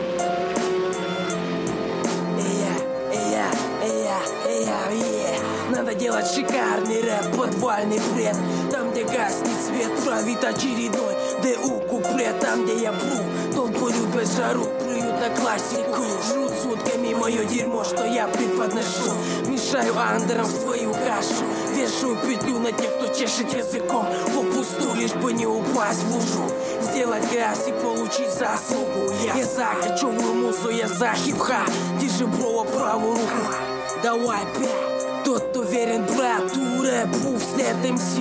Надо 5.70 5.94
делать 5.94 6.26
шикарный 6.26 7.02
рэп, 7.02 7.36
подвальный 7.36 7.98
бред. 8.14 8.36
Там, 8.70 8.92
где 8.92 9.02
гаснет 9.02 9.56
свет, 9.66 9.90
правит 10.04 10.44
очередной 10.44 11.14
ДУ 11.42 11.80
куплет. 11.88 12.38
Там, 12.38 12.64
где 12.64 12.82
я 12.82 12.92
пру, 12.92 13.54
толпу 13.54 13.88
любят 13.88 14.28
жару 14.36 14.64
Плюют 14.84 14.99
на 15.20 15.28
классику, 15.28 16.02
жрут 16.26 16.52
сутками 16.62 17.12
мое 17.12 17.44
дерьмо, 17.44 17.84
что 17.84 18.06
я 18.06 18.26
преподношу. 18.26 19.12
Мешаю 19.46 19.94
андерам 19.98 20.46
свою 20.46 20.92
кашу. 20.92 21.44
Вешаю 21.74 22.16
петлю 22.26 22.58
на 22.58 22.72
тех, 22.72 22.90
кто 22.96 23.06
чешет 23.12 23.52
языком. 23.52 24.06
Попусту, 24.34 24.94
лишь 24.94 25.12
бы 25.12 25.34
не 25.34 25.46
упасть 25.46 26.02
в 26.04 26.14
лужу. 26.14 26.50
Сделать 26.80 27.30
газ 27.34 27.68
и 27.68 27.72
получить 27.72 28.32
заслугу. 28.32 29.12
Я, 29.22 29.34
я 29.34 29.44
за 29.44 29.68
кочевую 29.82 30.34
музу, 30.34 30.70
я 30.70 30.88
за 30.88 31.12
хип-ха. 31.12 31.66
Держи 32.00 32.26
бро 32.26 32.64
правую 32.64 33.12
руку. 33.12 33.54
Давай 34.02 34.40
пять. 34.58 35.24
Тот, 35.24 35.50
кто 35.50 35.62
верен 35.64 36.02
брату, 36.16 36.82
рэпу 36.82 37.38
вслед 37.38 37.76
МС 37.90 38.16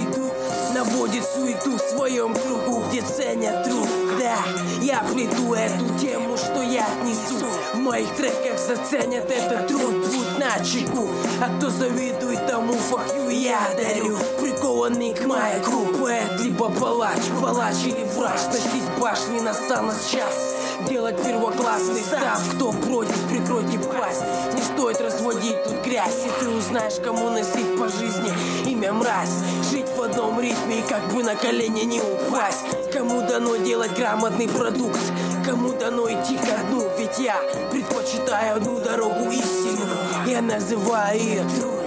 Наводит 0.75 1.23
суету 1.23 1.77
в 1.77 1.79
своем 1.79 2.33
кругу, 2.33 2.83
где 2.89 3.01
ценят 3.01 3.63
труд 3.63 3.87
Да, 4.29 4.37
я 4.81 4.99
приду 5.11 5.55
эту 5.55 5.97
тему, 5.97 6.37
что 6.37 6.61
я 6.61 6.85
несу. 7.03 7.47
В 7.73 7.79
моих 7.79 8.15
треках 8.15 8.59
заценят 8.59 9.29
этот 9.31 9.67
труд 9.67 10.05
Будь 10.05 10.37
на 10.37 10.63
чеку. 10.63 11.09
А 11.41 11.57
кто 11.57 11.71
завидует 11.71 12.45
тому 12.45 12.73
факью 12.73 13.29
я 13.29 13.59
дарю. 13.75 14.17
Прикованный 14.39 15.15
к 15.15 15.25
маяку 15.25 15.87
Поэт 15.99 16.41
либо 16.41 16.69
палач, 16.69 17.19
палач 17.41 17.75
или 17.85 18.03
врач 18.15 18.39
Носить 18.47 18.99
башни 18.99 19.39
настанет 19.39 19.95
час 20.11 20.55
Делать 20.87 21.21
первоклассный 21.23 22.01
став 22.01 22.39
Кто 22.55 22.71
против, 22.71 23.17
прикройте 23.29 23.79
пасть. 23.79 24.23
Не 24.53 24.61
стоит 24.61 25.01
разводить 25.01 25.63
тут 25.63 25.83
грязь 25.83 26.25
И 26.25 26.43
ты 26.43 26.49
узнаешь, 26.49 27.01
кому 27.03 27.29
носить 27.31 27.77
по 27.79 27.87
жизни 27.87 28.31
Имя 28.67 28.93
мразь. 28.93 29.43
Жить 29.71 29.87
в 29.97 30.01
одном 30.01 30.39
ритме 30.39 30.79
и 30.79 30.81
как 30.83 31.07
бы 31.13 31.23
на 31.23 31.35
колени 31.35 31.81
не 31.81 32.01
упасть 32.01 32.65
Кому 32.91 33.21
дано 33.21 33.55
делать 33.57 33.95
грамотный 33.95 34.47
продукт 34.47 34.99
Кому 35.45 35.73
дано 35.73 36.07
идти 36.07 36.37
ко 36.37 36.63
дну. 36.69 36.83
Ведь 36.97 37.19
я 37.19 37.35
предпочитаю 37.71 38.57
одну 38.57 38.79
дорогу 38.79 39.31
истину 39.31 39.85
Я 40.25 40.41
называю 40.41 41.19
ее 41.19 41.41
True. 41.41 41.83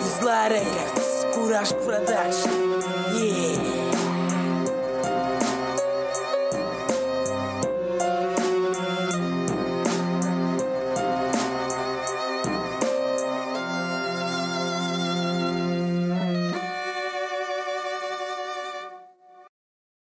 И 0.00 0.20
зла 0.20 0.48
Рекордс. 0.48 1.34
Кураж 1.34 1.68
Продакшн 1.70 2.50
Yeah 3.14 3.71